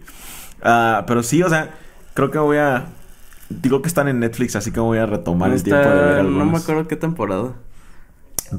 Ah, 0.63 1.05
pero 1.07 1.23
sí, 1.23 1.43
o 1.43 1.49
sea, 1.49 1.71
creo 2.15 2.31
que 2.31 2.39
voy 2.39 2.59
a. 2.59 2.87
Digo 3.61 3.83
que 3.83 3.89
están 3.89 4.09
en 4.09 4.21
Netflix, 4.21 4.57
así 4.57 4.71
que 4.73 4.81
voy 4.81 4.99
a 4.99 5.07
retomar 5.07 5.51
el 5.51 5.57
Está- 5.57 5.65
tiempo 5.83 5.89
de 5.89 5.95
ver 5.95 6.25
No 6.25 6.31
me 6.31 6.41
algunos. 6.41 6.63
acuerdo 6.63 6.89
qué 6.89 6.97
temporada. 6.97 7.55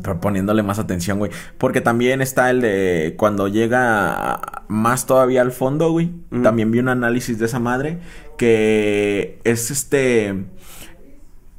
Pero 0.02 0.20
poniéndole 0.20 0.64
más 0.64 0.80
atención, 0.80 1.20
güey. 1.20 1.32
Porque 1.60 1.80
también 1.80 2.22
está 2.22 2.50
el 2.50 2.62
de 2.62 3.14
cuando 3.18 3.48
llega 3.48 4.64
más 4.68 5.06
todavía 5.06 5.42
al 5.44 5.52
fondo, 5.52 5.92
güey. 5.92 6.12
Ujú. 6.32 6.42
También 6.42 6.72
vi 6.72 6.80
un 6.80 6.90
análisis 6.90 7.38
de 7.38 7.46
esa 7.46 7.60
madre 7.60 8.00
que 8.38 9.40
es 9.44 9.70
este... 9.72 10.46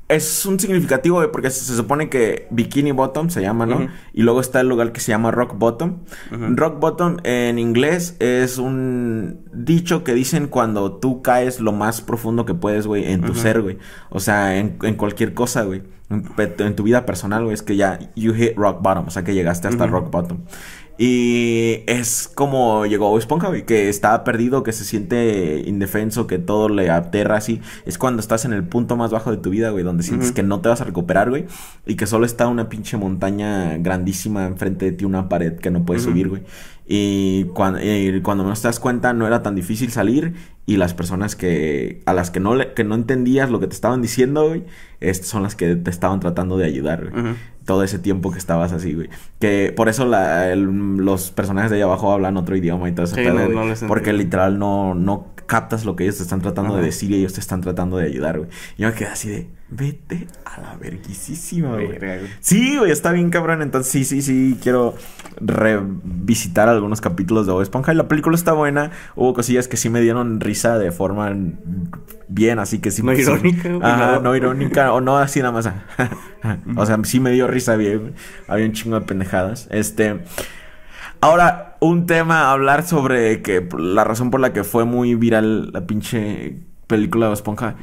Es 0.08 0.44
un 0.44 0.60
significativo, 0.60 1.16
güey, 1.16 1.32
porque 1.32 1.48
se, 1.50 1.64
se 1.64 1.74
supone 1.74 2.10
que 2.10 2.46
Bikini 2.50 2.92
Bottom 2.92 3.30
se 3.30 3.40
llama, 3.40 3.64
¿no? 3.64 3.88
Y 4.12 4.22
luego 4.22 4.40
está 4.40 4.60
el 4.60 4.68
lugar 4.68 4.92
que 4.92 5.00
se 5.00 5.12
llama 5.12 5.30
Rock 5.30 5.56
Bottom. 5.56 6.00
Rock 6.30 6.78
Bottom 6.78 7.16
en 7.24 7.58
inglés 7.58 8.16
es 8.20 8.58
un 8.58 9.40
dicho 9.54 10.04
que 10.04 10.12
dicen 10.12 10.48
cuando 10.48 10.92
tú 10.96 11.22
caes 11.22 11.58
lo 11.58 11.72
más 11.72 12.02
profundo 12.02 12.44
que 12.44 12.52
puedes, 12.54 12.86
güey, 12.86 13.10
en 13.10 13.22
tu 13.22 13.34
ser, 13.34 13.62
güey. 13.62 13.78
O 14.10 14.20
sea, 14.20 14.58
en, 14.58 14.76
en 14.82 14.94
cualquier 14.96 15.32
cosa, 15.32 15.62
güey. 15.62 15.82
En, 16.10 16.76
tu 16.76 16.82
vida 16.82 17.06
personal, 17.06 17.44
güey, 17.44 17.54
es 17.54 17.62
que 17.62 17.76
ya 17.76 17.98
you 18.14 18.34
hit 18.34 18.56
rock 18.56 18.82
bottom, 18.82 19.08
o 19.08 19.10
sea, 19.10 19.24
que 19.24 19.34
llegaste 19.34 19.68
hasta 19.68 19.86
rock 19.86 20.10
bottom. 20.10 20.38
Y 20.96 21.80
es 21.86 22.30
como 22.32 22.86
llegó 22.86 23.10
Bob 23.10 23.18
Esponja, 23.18 23.48
güey, 23.48 23.66
que 23.66 23.88
está 23.88 24.22
perdido, 24.22 24.62
que 24.62 24.72
se 24.72 24.84
siente 24.84 25.64
indefenso, 25.66 26.28
que 26.28 26.38
todo 26.38 26.68
le 26.68 26.88
aterra 26.88 27.36
así. 27.36 27.60
Es 27.84 27.98
cuando 27.98 28.20
estás 28.20 28.44
en 28.44 28.52
el 28.52 28.62
punto 28.62 28.96
más 28.96 29.10
bajo 29.10 29.32
de 29.32 29.38
tu 29.38 29.50
vida, 29.50 29.70
güey, 29.70 29.82
donde 29.82 30.04
sientes 30.04 30.30
que 30.30 30.44
no 30.44 30.60
te 30.60 30.68
vas 30.68 30.80
a 30.80 30.84
recuperar, 30.84 31.30
güey, 31.30 31.46
y 31.84 31.96
que 31.96 32.06
solo 32.06 32.26
está 32.26 32.46
una 32.46 32.68
pinche 32.68 32.96
montaña 32.96 33.76
grandísima 33.78 34.46
enfrente 34.46 34.84
de 34.84 34.92
ti, 34.92 35.04
una 35.04 35.28
pared 35.28 35.56
que 35.56 35.72
no 35.72 35.84
puedes 35.84 36.04
subir, 36.04 36.28
güey. 36.28 36.42
Y 36.86 37.44
cuando, 37.54 37.80
y 37.82 38.20
cuando 38.20 38.44
menos 38.44 38.60
te 38.60 38.68
das 38.68 38.78
cuenta 38.78 39.14
no 39.14 39.26
era 39.26 39.42
tan 39.42 39.54
difícil 39.54 39.90
salir 39.90 40.34
y 40.66 40.76
las 40.78 40.94
personas 40.94 41.36
que 41.36 42.00
a 42.06 42.14
las 42.14 42.30
que 42.30 42.40
no 42.40 42.54
le, 42.54 42.72
que 42.72 42.84
no 42.84 42.94
entendías 42.94 43.50
lo 43.50 43.60
que 43.60 43.66
te 43.66 43.74
estaban 43.74 44.00
diciendo, 44.00 44.48
güey, 44.48 44.64
estas 45.00 45.26
son 45.28 45.42
las 45.42 45.54
que 45.54 45.76
te 45.76 45.90
estaban 45.90 46.20
tratando 46.20 46.56
de 46.56 46.64
ayudar, 46.64 47.10
güey. 47.10 47.22
Todo 47.66 47.82
ese 47.82 47.98
tiempo 47.98 48.30
que 48.30 48.38
estabas 48.38 48.72
así, 48.72 48.92
güey. 48.94 49.08
Que 49.40 49.72
por 49.74 49.88
eso 49.88 50.06
la- 50.06 50.50
el- 50.52 50.62
los 50.96 51.30
personajes 51.30 51.70
de 51.70 51.76
ahí 51.76 51.82
abajo 51.82 52.12
hablan 52.12 52.36
otro 52.36 52.56
idioma 52.56 52.88
y 52.88 52.92
todo 52.92 53.04
ese 53.06 53.14
Sí, 53.16 53.22
no- 53.34 53.48
no 53.54 53.60
porque 53.88 54.12
literal 54.12 54.58
no, 54.58 54.94
no 54.94 55.33
captas 55.46 55.84
lo 55.84 55.96
que 55.96 56.04
ellos 56.04 56.16
te 56.16 56.22
están 56.22 56.40
tratando 56.40 56.76
de 56.76 56.82
decir 56.82 57.10
y 57.10 57.16
ellos 57.16 57.32
te 57.34 57.40
están 57.40 57.60
tratando 57.60 57.96
de 57.96 58.06
ayudar, 58.06 58.38
güey. 58.38 58.50
Y 58.76 58.82
yo 58.82 58.88
me 58.88 58.94
quedé 58.94 59.08
así 59.08 59.28
de, 59.28 59.48
vete 59.68 60.26
a 60.44 60.60
la 60.60 60.76
verguisísima, 60.76 61.72
güey. 61.74 61.98
Sí, 62.40 62.76
güey, 62.78 62.90
está 62.90 63.12
bien 63.12 63.30
cabrón. 63.30 63.62
Entonces, 63.62 63.90
sí, 63.90 64.04
sí, 64.04 64.22
sí, 64.22 64.58
quiero 64.62 64.94
revisitar 65.40 66.68
algunos 66.68 67.00
capítulos 67.00 67.46
de 67.46 67.52
Bob 67.52 67.62
Esponja. 67.62 67.92
Y 67.92 67.96
la 67.96 68.08
película 68.08 68.36
está 68.36 68.52
buena. 68.52 68.90
Hubo 69.16 69.34
cosillas 69.34 69.68
que 69.68 69.76
sí 69.76 69.90
me 69.90 70.00
dieron 70.00 70.40
risa 70.40 70.78
de 70.78 70.92
forma 70.92 71.32
bien, 72.28 72.58
así 72.58 72.78
que 72.78 72.90
sí. 72.90 73.02
No 73.02 73.14
sí- 73.14 73.22
irónica, 73.22 73.68
güey, 73.68 73.82
Ajá, 73.82 74.20
no. 74.20 74.34
irónica. 74.36 74.92
O 74.92 75.00
no 75.00 75.18
así 75.18 75.40
nada 75.40 75.52
más. 75.52 75.68
o 76.76 76.86
sea, 76.86 76.98
sí 77.04 77.20
me 77.20 77.30
dio 77.32 77.46
risa 77.46 77.76
bien. 77.76 78.14
Había 78.48 78.66
un 78.66 78.72
chingo 78.72 78.98
de 78.98 79.06
pendejadas. 79.06 79.68
Este. 79.70 80.20
Ahora, 81.20 81.73
un 81.88 82.06
tema 82.06 82.42
a 82.42 82.52
hablar 82.52 82.86
sobre 82.86 83.42
que 83.42 83.66
la 83.78 84.04
razón 84.04 84.30
por 84.30 84.40
la 84.40 84.52
que 84.52 84.64
fue 84.64 84.84
muy 84.84 85.14
viral 85.14 85.72
la 85.72 85.86
pinche 85.86 86.58
película 86.86 87.28
de 87.28 87.34
Esponja. 87.34 87.76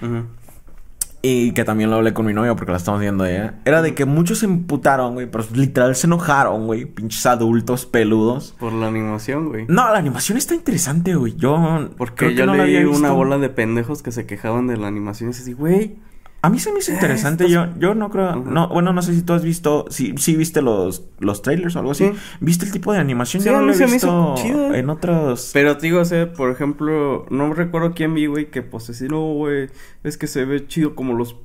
Y 1.24 1.52
que 1.52 1.64
también 1.64 1.92
lo 1.92 1.98
hablé 1.98 2.14
con 2.14 2.26
mi 2.26 2.34
novia 2.34 2.56
porque 2.56 2.72
la 2.72 2.80
estamos 2.80 3.00
viendo 3.00 3.26
ella. 3.26 3.60
Era 3.66 3.84
de 3.84 3.94
que 3.94 4.06
muchos 4.06 4.40
se 4.40 4.46
emputaron, 4.48 5.14
güey. 5.14 5.30
Pero 5.30 5.46
literal 5.54 5.96
se 5.96 6.08
enojaron, 6.08 6.66
güey. 6.66 6.86
Pinches 6.86 7.28
adultos 7.28 7.86
peludos. 7.86 8.56
Por 8.60 8.74
la 8.74 8.88
animación, 8.88 9.50
güey. 9.50 9.66
No, 9.68 9.84
la 9.92 10.00
animación 10.00 10.40
está 10.40 10.56
interesante, 10.56 11.14
güey. 11.14 11.36
Yo. 11.36 11.92
Porque 11.96 12.16
creo 12.16 12.30
que 12.32 12.36
yo 12.38 12.46
no 12.48 12.56
la 12.56 12.66
leí 12.66 12.84
una 12.86 13.12
bola 13.12 13.38
de 13.38 13.50
pendejos 13.50 14.02
que 14.02 14.12
se 14.12 14.26
quejaban 14.26 14.66
de 14.66 14.78
la 14.78 14.88
animación 14.88 15.30
y 15.30 15.34
así, 15.34 15.54
güey. 15.54 15.98
A 16.44 16.50
mí 16.50 16.58
se 16.58 16.72
me 16.72 16.80
hizo 16.80 16.92
Eh, 16.92 16.96
interesante. 16.96 17.48
Yo, 17.50 17.68
yo 17.78 17.94
no 17.94 18.10
creo. 18.10 18.36
No, 18.36 18.68
bueno, 18.70 18.94
no 18.94 19.02
sé 19.04 19.14
si 19.14 19.22
tú 19.22 19.34
has 19.34 19.44
visto. 19.44 19.86
Si, 19.90 20.18
si 20.18 20.36
viste 20.36 20.62
los, 20.64 21.04
los 21.20 21.42
trailers 21.44 21.76
o 21.76 21.80
algo 21.80 21.92
así. 21.92 22.08
Sí. 22.08 22.14
¿Viste 22.40 22.66
el 22.66 22.72
tipo 22.72 22.92
de 22.94 23.00
animación? 23.00 23.44
Sí, 23.44 23.50
yo 23.50 23.54
no 23.60 23.62
lo 23.66 23.74
he 23.74 23.86
visto 23.86 24.36
chido. 24.38 24.74
en 24.74 24.90
otros. 24.90 25.52
Pero 25.54 25.78
te 25.78 25.86
digo, 25.88 26.00
o 26.00 26.06
sea, 26.06 26.34
por 26.34 26.50
ejemplo, 26.52 27.26
no 27.30 27.54
recuerdo 27.54 27.94
quién 27.94 28.16
vi, 28.16 28.26
güey, 28.26 28.50
que 28.50 28.64
pues 28.64 28.90
así, 28.90 29.08
no, 29.08 29.22
güey, 29.34 29.70
es 30.04 30.18
que 30.18 30.26
se 30.26 30.46
ve 30.46 30.66
chido 30.68 30.96
como 30.96 31.14
los, 31.14 31.36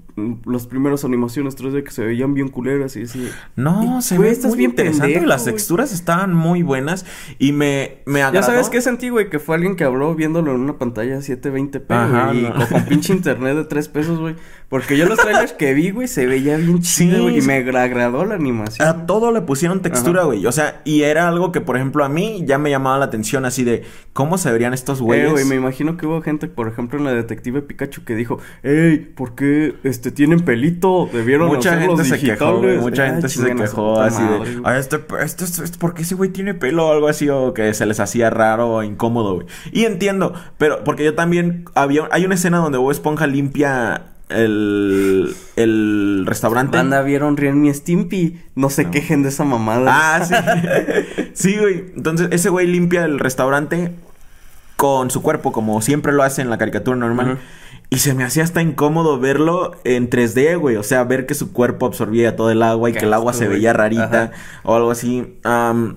los 0.45 0.67
primeros 0.67 1.05
animaciones 1.05 1.59
3D 1.59 1.83
que 1.85 1.91
se 1.91 2.05
veían 2.05 2.33
bien 2.35 2.49
culeras 2.49 2.97
y 2.97 3.03
así. 3.03 3.29
No, 3.55 3.99
Y, 3.99 4.03
se 4.03 4.17
ve 4.19 4.37
muy 4.45 4.57
bien 4.57 4.71
interesante. 4.71 5.07
pendejo, 5.09 5.27
las 5.27 5.45
texturas 5.45 5.93
estaban 5.93 6.35
muy 6.35 6.63
buenas. 6.63 7.05
Y 7.39 7.53
me, 7.53 7.99
me 8.07 8.21
Ya 8.21 8.29
agradó. 8.29 8.47
sabes 8.47 8.71
qué 8.71 8.81
sentí, 8.81 9.11
güey, 9.11 9.29
que 9.29 9.39
fue 9.39 9.55
alguien 9.57 9.77
que 9.77 9.85
habló 9.85 10.15
viéndolo 10.15 10.55
en 10.55 10.61
una 10.63 10.79
pantalla 10.79 11.19
720p, 11.19 11.85
Ajá, 11.91 12.27
güey, 12.29 12.39
y 12.39 12.43
no. 12.43 12.55
con, 12.55 12.67
con 12.67 12.85
pinche 12.87 13.13
internet 13.13 13.57
de 13.57 13.65
3 13.65 13.89
pesos, 13.89 14.19
güey. 14.19 14.37
Porque 14.69 14.97
yo 14.97 15.07
los 15.07 15.19
trailers 15.19 15.53
que 15.53 15.75
vi, 15.75 15.91
güey, 15.91 16.09
se 16.09 16.27
veía 16.27 16.57
bien 16.57 16.81
chido, 16.81 17.23
güey, 17.23 17.39
y 17.39 17.43
me 17.43 17.55
agra- 17.55 17.85
agradó 17.85 18.25
la 18.25 18.35
animación. 18.35 18.89
A 18.89 19.07
todo 19.07 19.31
le 19.31 19.41
pusieron 19.43 19.81
textura, 19.81 20.25
güey. 20.25 20.45
O 20.47 20.51
sea, 20.51 20.81
y 20.85 21.03
era 21.03 21.29
algo 21.29 21.53
que, 21.53 21.61
por 21.61 21.77
ejemplo, 21.77 22.05
a 22.05 22.09
mí 22.09 22.43
ya 22.47 22.59
me 22.59 22.69
llamaba 22.71 22.99
la 22.99 23.05
atención 23.05 23.45
así 23.45 23.63
de 23.63 23.85
cómo 24.13 24.39
se 24.39 24.51
verían 24.51 24.75
estos 24.75 24.99
Eh, 24.99 25.03
güeyes. 25.05 25.31
güey, 25.31 25.45
me 25.45 25.55
imagino 25.55 25.97
que 25.97 26.07
hubo 26.07 26.21
gente, 26.21 26.49
por 26.49 26.67
ejemplo, 26.67 26.99
en 26.99 27.05
la 27.05 27.13
detective 27.13 27.63
Pikachu 27.63 28.03
que 28.05 28.17
dijo, 28.17 28.39
ey, 28.65 28.99
¿por 28.99 29.37
qué 29.37 29.75
este 29.85 30.06
tienen 30.11 30.41
pelito? 30.41 31.09
Debieron 31.13 31.49
Mucha 31.49 31.79
gente 31.79 32.05
se 32.05 32.19
quejó, 32.19 32.59
güey. 32.59 32.77
digitales". 32.77 32.83
Mucha 32.83 33.03
Ah, 33.05 33.07
gente 33.11 33.29
se 33.29 33.55
quejó 33.55 34.01
así 34.01 34.23
madre, 34.23 34.51
de. 34.57 34.61
"Ay, 34.65 34.81
este, 34.81 34.97
este, 35.23 35.45
este, 35.45 35.65
este, 35.65 35.79
¿por 35.79 35.95
qué 35.95 36.03
ese 36.03 36.15
güey 36.15 36.31
tiene 36.31 36.55
pelo 36.55 36.89
o 36.89 36.93
algo 36.93 37.09
así? 37.09 37.29
O 37.29 37.53
que 37.55 37.73
se 37.75 37.87
les 37.87 38.01
hacía 38.01 38.31
raro 38.31 38.69
o 38.71 38.83
incómodo, 38.83 39.35
güey. 39.37 39.47
Y 39.73 39.85
entiendo, 39.85 40.35
pero 40.59 40.85
porque 40.85 41.05
yo 41.05 41.15
también 41.15 41.65
había, 41.75 42.09
hay 42.11 42.25
una 42.25 42.35
escena 42.35 42.59
donde 42.59 42.79
Bob 42.79 42.91
Esponja 42.91 43.27
limpia 43.27 44.03
el, 44.29 45.35
el 45.57 46.25
restaurante. 46.27 46.77
Banda, 46.77 47.03
vieron 47.03 47.37
Ren 47.37 47.65
y 47.65 47.73
Stimpy. 47.73 48.41
No 48.57 48.71
se 48.71 48.85
No. 48.85 48.91
quejen 48.91 49.23
de 49.23 49.29
esa 49.29 49.45
mamada. 49.45 50.17
Ah, 50.17 50.25
sí. 50.25 50.35
sí, 51.35 51.57
güey. 51.59 51.85
Entonces, 51.97 52.29
ese 52.33 52.49
güey 52.49 52.67
limpia 52.67 53.05
el 53.05 53.19
restaurante 53.21 53.93
con 54.77 55.11
su 55.11 55.23
cuerpo, 55.23 55.53
como 55.53 55.81
siempre 55.81 56.13
lo 56.13 56.23
hace 56.23 56.43
en 56.43 56.51
la 56.51 56.59
caricatura 56.59 56.97
normal. 56.97 57.39
Y 57.89 57.99
se 57.99 58.15
me 58.15 58.25
hacía 58.25 58.43
hasta 58.43 58.63
incómodo 58.63 59.19
verlo 59.21 59.73
en 59.85 60.11
3D, 60.11 60.59
güey. 60.59 60.77
O 60.77 60.83
sea, 60.83 61.05
ver 61.05 61.25
que 61.27 61.35
su 61.35 61.53
cuerpo 61.53 61.87
absorbía 61.87 62.35
todo 62.37 62.51
el 62.51 62.63
agua 62.63 62.91
y 62.91 62.93
que 62.93 63.05
el 63.05 63.15
agua 63.15 63.33
se 63.33 63.47
güey. 63.47 63.59
veía 63.59 63.73
rarita 63.73 64.05
Ajá. 64.25 64.31
o 64.65 64.75
algo 64.75 64.91
así. 64.91 65.39
Am, 65.45 65.97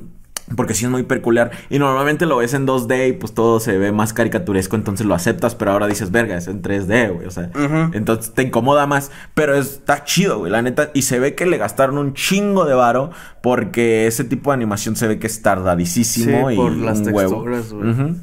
porque 0.56 0.73
sí 0.73 0.86
es 0.86 0.91
muy 0.91 1.04
peculiar. 1.04 1.52
Y 1.69 1.78
normalmente 1.80 2.25
lo 2.25 2.38
ves 2.38 2.54
en 2.56 2.65
2D 2.67 3.10
y 3.10 3.13
pues 3.13 3.34
todo 3.34 3.60
se 3.60 3.78
ve 3.78 3.91
más 3.91 4.13
caricaturesco, 4.13 4.75
entonces 4.75 5.06
lo 5.06 5.13
aceptas, 5.13 5.54
pero 5.56 5.71
ahora 5.71 5.86
dices, 5.88 6.10
verga, 6.12 6.38
es 6.38 6.47
en 6.47 6.62
3D, 6.63 7.13
güey. 7.13 7.28
O 7.28 7.32
sea, 7.32 7.49
entonces 7.93 8.34
te 8.34 8.43
incomoda 8.43 8.86
más. 8.88 9.12
Pero 9.34 9.56
está 9.56 10.04
chido, 10.04 10.39
güey, 10.39 10.52
la 10.52 10.62
neta. 10.62 10.91
Y 10.93 11.04
se 11.04 11.19
ve 11.19 11.34
que 11.36 11.45
le 11.45 11.58
gastaron 11.58 11.97
un 11.97 12.13
chingo 12.13 12.65
de 12.65 12.73
varo 12.75 13.12
porque 13.41 14.08
ese 14.08 14.23
tipo 14.23 14.52
de 14.52 14.56
animación 14.56 14.95
se 14.95 15.08
ve 15.08 15.19
que 15.19 15.28
es 15.28 15.41
tardadísimo 15.41 16.49
Sí, 16.49 16.54
y 16.54 16.56
por 16.56 16.71
las 16.71 17.02
texturas, 17.04 17.73
güey. 17.73 17.89
Ujú. 17.91 18.15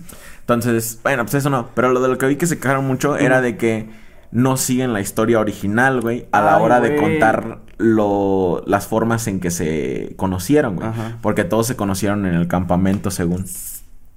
Entonces, 0.47 1.01
bueno, 1.03 1.25
pues 1.25 1.35
eso 1.35 1.51
no. 1.51 1.71
Pero 1.75 1.91
lo 1.91 2.01
de 2.01 2.09
lo 2.09 2.19
que 2.19 2.27
vi 2.27 2.37
que 2.37 2.47
se 2.47 2.61
quejaron 2.61 2.87
mucho 2.87 3.17
era 3.17 3.41
de 3.41 3.57
que 3.57 3.91
no 4.31 4.57
siguen 4.57 4.93
la 4.93 5.01
historia 5.01 5.41
original, 5.41 6.01
güey, 6.01 6.29
a 6.31 6.41
la 6.41 6.57
Ay, 6.57 6.63
hora 6.63 6.81
de 6.81 6.95
contar 6.95 7.63
lo, 7.79 8.63
las 8.65 8.87
formas 8.87 9.27
en 9.27 9.41
que 9.41 9.51
se 9.51 10.15
conocieron, 10.17 10.77
güey. 10.77 10.89
Ajá. 10.89 11.19
Porque 11.21 11.43
todos 11.43 11.67
se 11.67 11.75
conocieron 11.75 12.27
en 12.27 12.35
el 12.35 12.47
campamento, 12.47 13.11
según. 13.11 13.45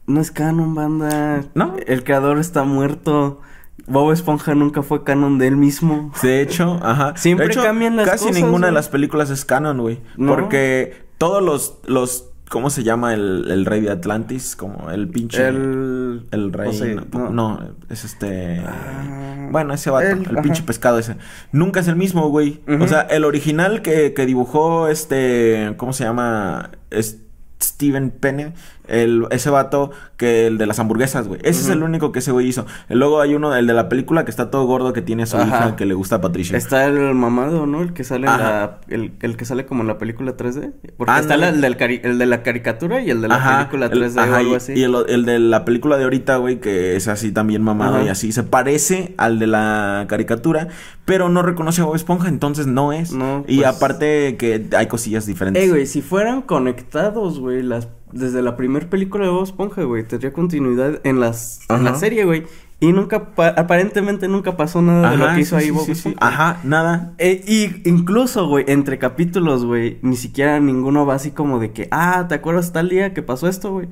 No 0.05 0.21
es 0.21 0.29
canon, 0.29 0.75
banda. 0.75 1.45
¿No? 1.55 1.75
El 1.87 2.03
creador 2.03 2.37
está 2.37 2.63
muerto. 2.63 3.41
Bob 3.87 4.11
Esponja 4.11 4.53
nunca 4.53 4.83
fue 4.83 5.03
canon 5.03 5.39
de 5.39 5.47
él 5.47 5.57
mismo. 5.57 6.11
De 6.21 6.41
hecho, 6.41 6.79
ajá. 6.83 7.13
Siempre 7.17 7.47
hecho, 7.47 7.63
cambian 7.63 7.95
las 7.95 8.07
casi 8.07 8.27
cosas, 8.27 8.41
ninguna 8.41 8.67
de 8.67 8.73
las 8.73 8.87
películas 8.87 9.31
es 9.31 9.45
canon, 9.45 9.79
güey. 9.79 9.99
No. 10.15 10.35
Porque 10.35 11.07
todos 11.17 11.43
los, 11.43 11.79
los, 11.85 12.28
¿cómo 12.49 12.69
se 12.69 12.83
llama 12.83 13.13
el, 13.13 13.49
el 13.49 13.65
rey 13.65 13.81
de 13.81 13.91
Atlantis? 13.91 14.55
Como 14.55 14.91
el 14.91 15.07
pinche. 15.07 15.47
El... 15.47 16.27
El 16.31 16.51
rey. 16.51 16.97
no, 17.11 17.19
no. 17.19 17.29
no, 17.29 17.75
es 17.89 18.03
este. 18.03 18.59
Ah, 18.65 19.47
bueno, 19.51 19.73
ese 19.73 19.89
vato, 19.89 20.07
el, 20.07 20.41
pinche 20.41 20.63
pescado 20.63 20.99
ese. 20.99 21.15
Nunca 21.51 21.79
es 21.79 21.87
el 21.87 21.95
mismo, 21.95 22.29
güey. 22.29 22.61
O 22.79 22.87
sea, 22.87 23.01
el 23.01 23.23
original 23.23 23.81
que, 23.81 24.13
que 24.13 24.25
dibujó 24.25 24.87
este. 24.89 25.73
¿Cómo 25.77 25.93
se 25.93 26.03
llama? 26.03 26.71
Es 26.89 27.19
Steven 27.61 28.11
Penne. 28.11 28.53
El, 28.89 29.25
ese 29.31 29.49
vato 29.49 29.91
que 30.17 30.47
el 30.47 30.57
de 30.57 30.65
las 30.65 30.79
hamburguesas, 30.79 31.27
güey. 31.27 31.39
Ese 31.43 31.61
es 31.61 31.69
el 31.69 31.83
único 31.83 32.11
que 32.11 32.19
ese 32.19 32.31
güey 32.31 32.47
hizo. 32.47 32.65
Y 32.89 32.95
luego 32.95 33.21
hay 33.21 33.35
uno, 33.35 33.55
el 33.55 33.67
de 33.67 33.73
la 33.73 33.87
película 33.89 34.25
que 34.25 34.31
está 34.31 34.49
todo 34.51 34.65
gordo 34.65 34.91
que 34.93 35.01
tiene 35.01 35.23
a 35.23 35.25
su 35.25 35.37
Ajá. 35.37 35.47
hija 35.47 35.75
que 35.75 35.85
le 35.85 35.93
gusta 35.93 36.15
a 36.17 36.21
Patricia. 36.21 36.57
Está 36.57 36.85
el 36.85 37.13
mamado, 37.15 37.65
¿no? 37.65 37.81
El 37.81 37.93
que 37.93 38.03
sale 38.03 38.27
en 38.27 38.37
la... 38.37 38.79
El, 38.89 39.13
el 39.21 39.37
que 39.37 39.45
sale 39.45 39.65
como 39.65 39.81
en 39.81 39.87
la 39.87 39.97
película 39.97 40.35
3D. 40.35 40.73
Porque 40.97 41.11
está 41.19 41.33
Ándale. 41.35 41.41
la- 41.41 41.49
el, 41.49 41.61
del 41.61 41.77
cari- 41.77 42.01
el 42.03 42.17
de 42.17 42.25
la 42.25 42.43
caricatura 42.43 43.01
y 43.01 43.09
el 43.09 43.21
de 43.21 43.27
la 43.27 43.35
Ajá, 43.35 43.57
película 43.59 43.85
el- 43.85 43.91
3D 44.13 44.17
o 44.31 44.35
algo 44.35 44.51
y- 44.53 44.55
así. 44.55 44.73
Y 44.73 44.83
el, 44.83 44.95
el 45.07 45.25
de 45.25 45.39
la 45.39 45.65
película 45.65 45.97
de 45.97 46.03
ahorita, 46.05 46.37
güey, 46.37 46.59
que 46.59 46.95
es 46.95 47.07
así 47.07 47.31
también 47.31 47.61
mamado 47.61 48.03
y 48.03 48.09
así. 48.09 48.31
Se 48.31 48.43
parece 48.43 49.13
al 49.17 49.39
de 49.39 49.47
la 49.47 50.05
caricatura, 50.09 50.67
pero 51.05 51.29
no 51.29 51.41
reconoce 51.41 51.81
a 51.81 51.85
Bob 51.85 51.95
Esponja, 51.95 52.27
entonces 52.27 52.67
no 52.67 52.93
es. 52.93 53.13
No, 53.13 53.43
y 53.47 53.57
pues- 53.57 53.67
aparte 53.67 54.35
que 54.37 54.65
hay 54.75 54.87
cosillas 54.87 55.25
diferentes. 55.25 55.63
Eh, 55.63 55.69
güey, 55.69 55.85
si 55.85 56.01
fueran 56.01 56.41
conectados, 56.41 57.39
güey, 57.39 57.61
las 57.63 57.87
desde 58.11 58.41
la 58.41 58.55
primera 58.57 58.89
película 58.89 59.25
de 59.25 59.31
Bob 59.31 59.43
Esponja, 59.43 59.83
güey, 59.83 60.03
tendría 60.07 60.33
continuidad 60.33 60.99
en 61.03 61.19
las 61.19 61.61
en 61.69 61.83
la 61.83 61.95
serie, 61.95 62.25
güey. 62.25 62.43
Y 62.81 62.93
nunca 62.93 63.35
pa- 63.35 63.49
aparentemente 63.49 64.29
nunca 64.29 64.55
pasó 64.55 64.81
nada 64.81 65.11
de 65.11 65.17
lo 65.17 65.25
que 65.35 65.41
hizo 65.41 65.59
sí, 65.59 65.65
ahí 65.65 65.71
Bob 65.71 65.85
sí. 65.93 66.15
Ajá, 66.19 66.61
nada. 66.63 67.13
Eh, 67.17 67.43
y 67.45 67.87
incluso, 67.89 68.47
güey, 68.47 68.63
entre 68.69 68.97
capítulos, 68.99 69.65
güey, 69.65 69.97
ni 70.01 70.15
siquiera 70.15 70.59
ninguno 70.61 71.05
va 71.05 71.15
así 71.15 71.31
como 71.31 71.59
de 71.59 71.71
que, 71.73 71.89
ah, 71.91 72.25
¿te 72.29 72.35
acuerdas 72.35 72.71
tal 72.71 72.87
día 72.87 73.13
que 73.13 73.21
pasó 73.21 73.49
esto, 73.49 73.71
güey? 73.73 73.89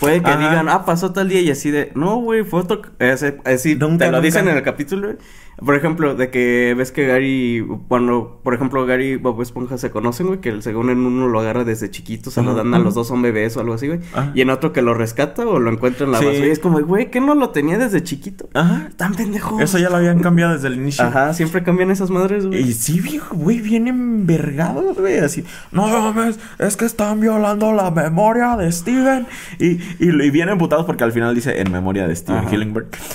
Puede 0.00 0.22
que 0.22 0.30
Ajá. 0.30 0.38
digan, 0.48 0.68
ah, 0.68 0.84
pasó 0.84 1.12
tal 1.12 1.28
día 1.28 1.40
y 1.40 1.50
así 1.50 1.70
de, 1.70 1.90
no, 1.94 2.16
güey, 2.16 2.44
fue 2.44 2.60
otro, 2.60 2.82
así, 3.00 3.26
así, 3.44 3.74
Nunca, 3.76 4.04
te 4.06 4.10
lo 4.10 4.18
nunca. 4.18 4.20
dicen 4.26 4.48
en 4.48 4.56
el 4.56 4.62
capítulo, 4.62 5.08
güey. 5.08 5.18
Por 5.64 5.74
ejemplo, 5.74 6.14
de 6.14 6.30
que 6.30 6.72
ves 6.78 6.92
que 6.92 7.04
Gary, 7.08 7.66
cuando, 7.88 8.40
por 8.44 8.54
ejemplo, 8.54 8.86
Gary 8.86 9.06
y 9.14 9.16
Bob 9.16 9.42
Esponja 9.42 9.76
se 9.76 9.90
conocen, 9.90 10.28
güey, 10.28 10.40
que 10.40 10.50
el- 10.50 10.62
según 10.62 10.88
en 10.88 10.98
uno 11.00 11.26
lo 11.26 11.40
agarra 11.40 11.64
desde 11.64 11.90
chiquito, 11.90 12.30
se 12.30 12.42
lo 12.44 12.54
dan 12.54 12.72
a 12.74 12.78
los 12.78 12.94
dos, 12.94 13.08
son 13.08 13.22
bebés 13.22 13.56
o 13.56 13.60
algo 13.60 13.74
así, 13.74 13.88
güey. 13.88 13.98
Ajá. 14.12 14.30
Y 14.36 14.42
en 14.42 14.50
otro 14.50 14.72
que 14.72 14.82
lo 14.82 14.94
rescata 14.94 15.44
o 15.44 15.58
lo 15.58 15.72
encuentra 15.72 16.06
en 16.06 16.12
la 16.12 16.20
Sí. 16.20 16.26
basura. 16.26 16.46
Y 16.46 16.50
es 16.50 16.60
como, 16.60 16.78
güey, 16.82 17.10
¿qué 17.10 17.20
no 17.20 17.34
lo 17.34 17.50
tenía 17.50 17.76
desde 17.76 18.04
chiquito? 18.04 18.48
Ajá. 18.54 18.90
Tan 18.96 19.16
pendejo. 19.16 19.60
Eso 19.60 19.78
ya 19.78 19.90
lo 19.90 19.96
habían 19.96 20.20
cambiado 20.20 20.52
desde 20.52 20.68
el 20.68 20.74
inicio. 20.76 21.04
Ajá, 21.04 21.34
siempre 21.34 21.64
cambian 21.64 21.90
esas 21.90 22.10
madres, 22.10 22.46
güey. 22.46 22.60
Y 22.62 22.72
sí, 22.72 23.00
viejo, 23.00 23.34
güey, 23.34 23.60
bien 23.60 23.88
envergados, 23.88 24.96
güey, 24.96 25.18
así. 25.18 25.42
No 25.72 25.88
mames, 25.88 26.38
es 26.60 26.76
que 26.76 26.84
están 26.84 27.18
violando 27.18 27.72
la 27.72 27.90
memoria 27.90 28.56
de 28.56 28.70
Steven. 28.70 29.26
Y, 29.58 29.80
y, 29.98 30.08
y 30.10 30.30
bien 30.30 30.48
emputados 30.48 30.84
porque 30.86 31.04
al 31.04 31.12
final 31.12 31.34
dice 31.34 31.60
en 31.60 31.70
memoria 31.72 32.06
de 32.06 32.14
Steven 32.16 32.40
Ajá. 32.40 32.50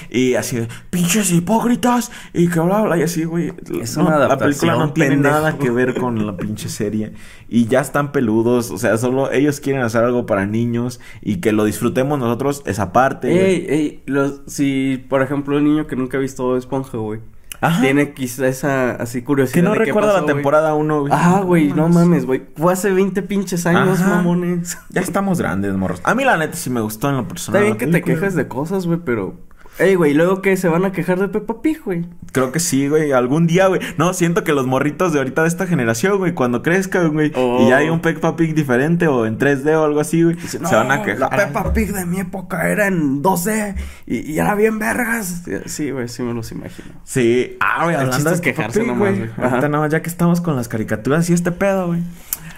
Y 0.10 0.36
así 0.36 0.58
de, 0.58 0.68
pinches 0.90 1.32
hipócritas. 1.32 2.12
Y 2.34 2.48
que 2.48 2.60
bla, 2.60 2.82
bla, 2.82 2.98
y 2.98 3.04
así, 3.04 3.24
güey. 3.24 3.54
Es 3.82 3.98
No, 3.98 4.06
una 4.08 4.18
La 4.18 4.38
película 4.38 4.74
no 4.74 4.80
adaptación, 4.80 4.94
tiene 4.94 5.10
pendejo. 5.12 5.36
nada 5.36 5.58
que 5.58 5.70
ver 5.72 5.94
con 5.96 6.26
la 6.26 6.38
pinche 6.38 6.70
serie. 6.70 7.14
Y 7.50 7.68
ya 7.68 7.82
están 7.82 8.12
peludos, 8.12 8.72
o 8.72 8.78
sea, 8.78 8.98
solo 8.98 9.32
ellos 9.32 9.60
quieren 9.60 9.82
hacer 9.84 10.04
algo 10.04 10.26
para 10.26 10.46
niños. 10.46 11.00
Y 11.22 11.38
que 11.38 11.52
lo 11.52 11.66
disfrutemos 11.66 12.20
nosotros, 12.20 12.64
esa 12.66 12.92
parte. 12.94 13.30
güey. 13.30 13.54
Ey, 13.56 13.66
ey, 13.70 14.04
los, 14.06 14.42
si 14.48 15.04
por 15.10 15.22
ejemplo 15.22 15.58
un 15.58 15.64
niño 15.66 15.88
que 15.88 15.96
nunca 15.96 16.18
ha 16.18 16.22
visto 16.22 16.58
Esponja, 16.58 16.98
güey, 16.98 17.20
Ajá. 17.64 17.82
tiene 17.82 18.14
quizá 18.14 18.48
esa 18.48 18.92
así 18.92 19.22
curiosidad 19.22 19.54
Que 19.54 19.62
no 19.62 19.72
de 19.72 19.80
qué 19.80 19.86
recuerda 19.86 20.14
pasó, 20.14 20.26
la 20.28 20.34
temporada 20.34 20.74
1, 20.76 21.00
güey. 21.02 21.14
Ah, 21.16 21.42
güey, 21.46 21.74
no 21.74 21.88
mames, 21.90 22.26
güey, 22.26 22.44
fue 22.56 22.74
hace 22.74 22.92
20 22.92 23.22
pinches 23.24 23.66
años, 23.66 24.02
Ajá. 24.02 24.16
mamones. 24.16 24.78
Ya 24.90 25.02
estamos 25.02 25.40
grandes, 25.40 25.74
morros. 25.76 26.02
A 26.04 26.14
mí 26.14 26.24
la 26.26 26.38
neta 26.38 26.56
sí 26.56 26.70
me 26.70 26.82
gustó 26.82 27.10
en 27.10 27.18
lo 27.18 27.28
personal. 27.28 27.62
Está 27.64 27.76
bien 27.76 27.78
que 27.78 27.88
te 28.00 28.04
quejes 28.04 28.36
de 28.36 28.48
cosas, 28.48 28.86
güey, 28.86 29.00
pero 29.04 29.36
ey, 29.80 29.96
güey, 29.96 30.14
luego 30.14 30.42
que 30.42 30.56
se 30.58 30.68
van 30.68 30.86
a 30.86 30.92
quejar 30.92 31.20
de 31.20 31.28
Peppa 31.28 31.62
Pig, 31.62 31.82
güey. 31.84 32.06
Creo 32.32 32.52
que 32.52 32.60
sí, 32.60 32.88
güey. 32.88 33.12
Algún 33.12 33.48
día, 33.48 33.68
güey. 33.68 33.80
No, 33.98 34.14
siento 34.14 34.44
que 34.44 34.54
los 34.54 34.66
morritos 34.66 35.14
de 35.14 35.20
ahorita 35.20 35.44
de 35.44 35.48
esta 35.48 35.68
generación, 35.68 36.18
güey, 36.18 36.34
cuando 36.34 36.62
crezcan, 36.64 37.14
güey, 37.14 37.32
Oh. 37.36 37.64
y 37.66 37.70
ya 37.70 37.78
hay 37.78 37.90
un 37.90 38.00
Peppa 38.00 38.36
Pig 38.36 38.54
diferente 38.56 39.08
o 39.08 39.26
en 39.26 39.38
3D 39.38 39.76
o 39.76 39.84
algo 39.84 40.00
así, 40.00 40.24
güey, 40.24 40.40
se 40.40 40.58
van 40.60 40.92
a 40.92 41.04
quejar. 41.04 41.20
La 41.20 41.30
Peppa 41.30 41.74
Pig 41.74 41.94
de 41.94 42.06
mi 42.06 42.20
época 42.20 42.68
era 42.70 42.88
en 42.88 43.22
2D 43.22 43.76
y, 44.08 44.32
y 44.32 44.40
era 44.40 44.56
bien 44.56 44.80
vergas. 44.80 45.44
Sí, 45.66 45.92
güey, 45.92 46.08
sí 46.08 46.24
me 46.24 46.34
los 46.34 46.52
imagino. 46.52 46.90
Sí. 47.04 47.58
Ah, 47.60 47.84
güey, 47.86 47.96
hablando 47.96 48.32
de 48.32 48.42
quejarse 48.42 48.80
Pig, 48.80 48.88
nomás, 48.88 49.18
güey. 49.18 49.30
Ahorita 49.38 49.70
nada 49.70 49.84
más, 49.84 49.92
ya 49.92 50.02
que 50.02 50.10
estamos 50.10 50.42
con 50.42 50.56
las 50.56 50.68
caricaturas 50.68 51.30
y 51.30 51.34
este 51.34 51.52
pedo, 51.52 51.88
güey. 51.88 52.02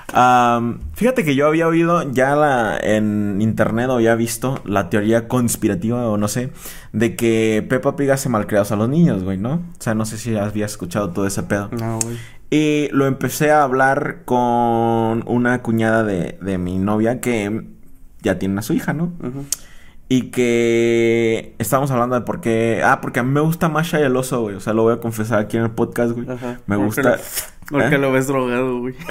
Fíjate 0.08 1.26
que 1.26 1.36
yo 1.36 1.48
había 1.48 1.68
oído 1.68 2.10
ya 2.12 2.36
la, 2.36 2.78
en 2.82 3.42
internet 3.42 3.90
o 3.90 3.96
había 3.96 4.16
visto 4.16 4.62
la 4.66 4.90
teoría 4.90 5.28
conspirativa 5.28 6.08
o 6.08 6.18
no 6.18 6.28
sé, 6.28 6.52
de 6.94 7.16
que 7.16 7.66
Peppa 7.68 7.96
Pig 7.96 8.12
hace 8.12 8.30
malcriados 8.30 8.72
a 8.72 8.76
los 8.76 8.88
niños, 8.88 9.24
güey, 9.24 9.38
¿no? 9.38 9.56
O 9.56 9.82
sea, 9.82 9.94
no 9.94 10.06
sé 10.06 10.18
si 10.18 10.36
habías 10.38 10.72
escuchado 10.72 11.10
todo 11.10 11.28
ese 11.28 11.44
pedo. 11.44 11.70
No, 11.72 12.00
güey. 12.00 12.18
Y 12.52 12.88
lo 12.92 13.08
empecé 13.08 13.52
a 13.52 13.64
hablar 13.64 14.22
con 14.26 15.24
una 15.28 15.62
cuñada 15.62 16.04
de, 16.04 16.38
de 16.42 16.58
mi 16.58 16.78
novia 16.78 17.20
que 17.20 17.66
ya 18.22 18.40
tiene 18.40 18.60
a 18.60 18.62
su 18.62 18.74
hija, 18.74 18.94
¿no? 18.94 19.12
Ujú. 19.20 19.46
Y 20.08 20.30
que 20.30 21.56
estábamos 21.58 21.90
hablando 21.90 22.16
de 22.16 22.22
por 22.22 22.40
qué... 22.40 22.82
Ah, 22.86 23.02
porque 23.02 23.20
a 23.20 23.24
mí 23.24 23.32
me 23.32 23.42
gusta 23.42 23.70
Masha 23.70 24.00
y 24.00 24.04
el 24.04 24.16
oso, 24.16 24.42
güey. 24.42 24.56
O 24.56 24.60
sea, 24.60 24.74
lo 24.74 24.84
voy 24.84 24.94
a 24.94 25.00
confesar 25.00 25.40
aquí 25.40 25.58
en 25.58 25.64
el 25.64 25.72
podcast, 25.72 26.12
güey. 26.12 26.30
Ajá. 26.30 26.60
Me 26.68 26.76
gusta... 26.76 27.18
lo- 27.72 27.80
Porque 27.80 27.96
¿Eh? 27.96 28.00
lo 28.00 28.12
ves 28.12 28.28
drogado, 28.28 28.80
güey. 28.80 28.96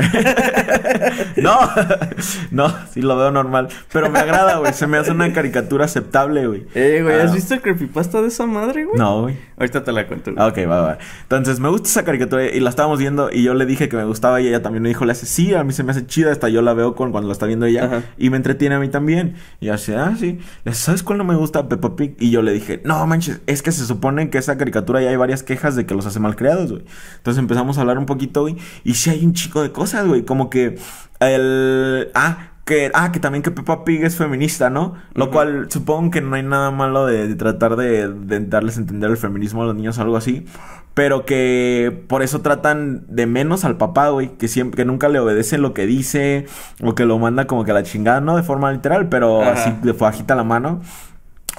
No, 1.36 1.58
no, 2.50 2.72
sí 2.92 3.02
lo 3.02 3.16
veo 3.16 3.30
normal. 3.30 3.68
Pero 3.92 4.10
me 4.10 4.18
agrada, 4.18 4.58
güey. 4.58 4.72
Se 4.72 4.86
me 4.86 4.96
hace 4.98 5.10
una 5.10 5.32
caricatura 5.32 5.84
aceptable, 5.84 6.46
güey. 6.46 6.66
Eh, 6.74 7.00
güey, 7.02 7.20
¿has 7.20 7.30
Ah, 7.32 7.34
visto 7.34 7.54
el 7.54 7.60
creepypasta 7.62 8.22
de 8.22 8.28
esa 8.28 8.46
madre, 8.46 8.84
güey? 8.84 8.98
No, 8.98 9.22
güey. 9.22 9.36
Ahorita 9.58 9.82
te 9.84 9.92
la 9.92 10.06
cuento. 10.06 10.32
güey. 10.32 10.42
Ah, 10.42 10.48
Ok, 10.48 10.58
va, 10.70 10.80
va. 10.80 10.98
Entonces, 11.22 11.60
me 11.60 11.68
gusta 11.68 11.88
esa 11.88 12.04
caricatura 12.04 12.44
y 12.46 12.60
la 12.60 12.70
estábamos 12.70 12.98
viendo 12.98 13.30
y 13.32 13.42
yo 13.42 13.54
le 13.54 13.66
dije 13.66 13.88
que 13.88 13.96
me 13.96 14.04
gustaba 14.04 14.40
y 14.40 14.48
ella 14.48 14.62
también 14.62 14.82
me 14.82 14.88
dijo, 14.88 15.04
le 15.04 15.12
hace, 15.12 15.26
sí, 15.26 15.54
a 15.54 15.64
mí 15.64 15.72
se 15.72 15.82
me 15.82 15.90
hace 15.92 16.06
chida, 16.06 16.30
hasta 16.32 16.48
yo 16.48 16.62
la 16.62 16.74
veo 16.74 16.94
con 16.94 17.10
cuando 17.12 17.28
la 17.28 17.32
está 17.32 17.46
viendo 17.46 17.66
ella 17.66 17.84
Ajá. 17.84 18.02
y 18.16 18.30
me 18.30 18.36
entretiene 18.36 18.74
a 18.76 18.78
mí 18.78 18.88
también. 18.88 19.34
Y 19.60 19.68
así, 19.68 19.92
ah, 19.92 20.14
sí. 20.18 20.38
Le 20.64 20.72
dice, 20.72 20.82
¿sabes 20.84 21.02
cuál 21.02 21.18
no 21.18 21.24
me 21.24 21.34
gusta? 21.36 21.68
Peppa 21.68 21.96
Pig. 21.96 22.14
Y 22.18 22.30
yo 22.30 22.42
le 22.42 22.52
dije, 22.52 22.80
no, 22.84 23.04
manches, 23.06 23.40
es 23.46 23.62
que 23.62 23.72
se 23.72 23.84
supone 23.86 24.30
que 24.30 24.38
esa 24.38 24.56
caricatura 24.56 25.00
ya 25.02 25.10
hay 25.10 25.16
varias 25.16 25.42
quejas 25.42 25.76
de 25.76 25.86
que 25.86 25.94
los 25.94 26.06
hace 26.06 26.20
mal 26.20 26.36
creados, 26.36 26.70
güey. 26.70 26.84
Entonces 27.16 27.38
empezamos 27.38 27.78
a 27.78 27.80
hablar 27.82 27.98
un 27.98 28.06
poquito, 28.06 28.43
güey, 28.44 28.56
y 28.84 28.94
sí 28.94 29.10
hay 29.10 29.24
un 29.24 29.32
chico 29.34 29.62
de 29.62 29.72
cosas, 29.72 30.06
güey, 30.06 30.22
como 30.24 30.48
que 30.50 30.76
el... 31.20 32.10
Ah, 32.14 32.50
que, 32.64 32.90
ah, 32.94 33.12
que 33.12 33.20
también 33.20 33.42
que 33.42 33.50
Peppa 33.50 33.84
Pig 33.84 34.02
es 34.04 34.16
feminista, 34.16 34.70
¿no? 34.70 34.94
Lo 35.12 35.30
cual 35.30 35.66
supongo 35.70 36.10
que 36.10 36.22
no 36.22 36.34
hay 36.36 36.42
nada 36.42 36.70
malo 36.70 37.04
de, 37.04 37.28
de 37.28 37.34
tratar 37.34 37.76
de, 37.76 38.08
de 38.08 38.40
darles 38.40 38.78
a 38.78 38.80
entender 38.80 39.10
el 39.10 39.18
feminismo 39.18 39.62
a 39.62 39.66
los 39.66 39.74
niños 39.74 39.98
o 39.98 40.02
algo 40.02 40.16
así. 40.16 40.46
Pero 40.94 41.26
que 41.26 42.04
por 42.08 42.22
eso 42.22 42.40
tratan 42.40 43.04
de 43.08 43.26
menos 43.26 43.66
al 43.66 43.76
papá, 43.76 44.08
güey. 44.08 44.28
Que 44.38 44.48
siempre, 44.48 44.76
que 44.78 44.84
nunca 44.86 45.08
le 45.10 45.18
obedecen 45.18 45.60
lo 45.60 45.74
que 45.74 45.84
dice. 45.84 46.46
O 46.82 46.94
que 46.94 47.04
lo 47.04 47.18
manda 47.18 47.46
como 47.46 47.64
que 47.64 47.72
a 47.72 47.74
la 47.74 47.82
chingada, 47.82 48.22
no 48.22 48.34
de 48.36 48.42
forma 48.42 48.72
literal, 48.72 49.10
pero 49.10 49.42
Ajá. 49.42 49.52
así 49.52 49.74
de 49.82 49.92
bajita 49.92 50.34
la 50.34 50.44
mano. 50.44 50.80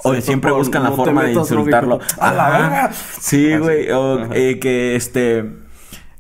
O 0.03 0.15
Sí, 0.15 0.21
siempre 0.23 0.49
por- 0.51 0.59
buscan 0.59 0.81
la 0.83 0.89
no 0.89 0.95
forma 0.95 1.23
de 1.23 1.33
insultarlo. 1.33 1.99
¡A 2.19 2.33
la 2.33 2.49
verga! 2.49 2.91
Sí, 2.93 3.55
güey. 3.57 3.91
O 3.91 4.33
eh, 4.33 4.57
que 4.59 4.95
este. 4.95 5.64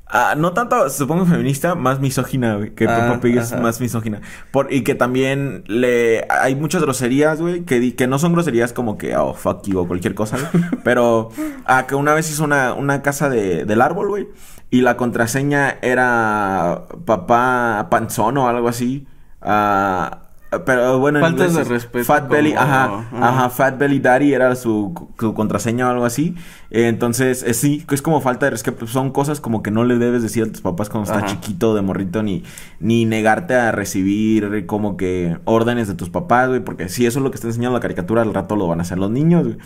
Ah, 0.07 0.35
no 0.37 0.53
tanto, 0.53 0.89
supongo 0.89 1.25
feminista, 1.25 1.73
más 1.73 1.99
misógina, 1.99 2.55
güey. 2.57 2.75
Que 2.75 2.87
Ah, 2.87 2.95
Peppa 2.95 3.21
Pig 3.21 3.37
es 3.37 3.59
más 3.59 3.81
misógina. 3.81 4.21
Por, 4.51 4.71
y 4.71 4.83
que 4.83 4.93
también 4.93 5.63
le... 5.67 6.25
Hay 6.29 6.55
muchas 6.55 6.83
groserías, 6.83 7.41
güey, 7.41 7.65
que, 7.65 7.95
que 7.95 8.07
no 8.07 8.19
son 8.19 8.33
groserías 8.33 8.71
como 8.71 8.97
que, 8.97 9.17
oh, 9.17 9.33
fuck 9.33 9.63
you 9.67 9.79
o 9.79 9.87
cualquier 9.87 10.13
cosa, 10.13 10.37
güey. 10.37 10.63
pero, 10.83 11.29
ah, 11.65 11.85
que 11.87 11.95
una 11.95 12.13
vez 12.13 12.29
hizo 12.29 12.43
una, 12.43 12.73
una 12.73 13.01
casa 13.01 13.29
de, 13.29 13.65
del 13.65 13.81
árbol, 13.81 14.09
güey. 14.09 14.27
Y 14.69 14.81
la 14.81 14.95
contraseña 14.95 15.79
era 15.81 16.85
papá 17.05 17.87
panzón 17.89 18.37
o 18.37 18.47
algo 18.47 18.67
así. 18.67 19.07
Ah... 19.41 20.24
pero 20.63 20.99
bueno, 20.99 21.19
en 21.19 21.25
Faltas 21.25 21.49
inglés 21.49 21.55
de 21.55 21.61
es 21.61 21.67
respeto 21.67 22.05
Fat 22.05 22.29
Belly, 22.29 22.53
ajá, 22.53 22.85
ajá. 22.85 23.27
ajá, 23.29 23.49
Fat 23.49 23.77
Belly 23.77 23.99
Daddy 23.99 24.33
era 24.33 24.55
su, 24.55 25.09
su 25.19 25.33
contraseña 25.33 25.87
o 25.87 25.91
algo 25.91 26.05
así. 26.05 26.35
Eh, 26.69 26.87
entonces, 26.87 27.43
eh, 27.43 27.53
sí, 27.53 27.83
que 27.87 27.95
es 27.95 28.01
como 28.01 28.21
falta 28.21 28.45
de 28.45 28.51
respeto. 28.51 28.87
Son 28.87 29.11
cosas 29.11 29.41
como 29.41 29.63
que 29.63 29.71
no 29.71 29.83
le 29.83 29.97
debes 29.97 30.21
decir 30.21 30.43
a 30.43 30.47
tus 30.47 30.61
papás 30.61 30.89
cuando 30.89 31.11
estás 31.11 31.31
chiquito 31.31 31.75
de 31.75 31.81
morrito, 31.81 32.23
ni, 32.23 32.43
ni 32.79 33.05
negarte 33.05 33.55
a 33.55 33.71
recibir 33.71 34.65
como 34.65 34.97
que 34.97 35.37
órdenes 35.45 35.87
de 35.87 35.95
tus 35.95 36.09
papás, 36.09 36.49
güey. 36.49 36.59
Porque 36.59 36.89
si 36.89 37.05
eso 37.05 37.19
es 37.19 37.23
lo 37.23 37.31
que 37.31 37.35
está 37.35 37.47
enseñando 37.47 37.77
la 37.77 37.81
caricatura, 37.81 38.21
al 38.21 38.33
rato 38.33 38.55
lo 38.55 38.67
van 38.67 38.79
a 38.79 38.83
hacer 38.83 38.97
los 38.97 39.11
niños, 39.11 39.43
güey. 39.45 39.57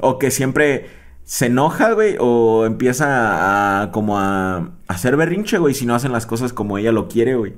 O 0.00 0.18
que 0.18 0.30
siempre 0.30 0.86
se 1.24 1.46
enoja, 1.46 1.92
güey, 1.92 2.16
o 2.20 2.64
empieza 2.66 3.82
a, 3.82 3.90
como 3.90 4.18
a, 4.18 4.56
a 4.56 4.70
hacer 4.86 5.16
berrinche, 5.16 5.58
güey, 5.58 5.74
si 5.74 5.84
no 5.84 5.94
hacen 5.94 6.12
las 6.12 6.24
cosas 6.26 6.52
como 6.52 6.78
ella 6.78 6.92
lo 6.92 7.08
quiere, 7.08 7.34
güey. 7.34 7.54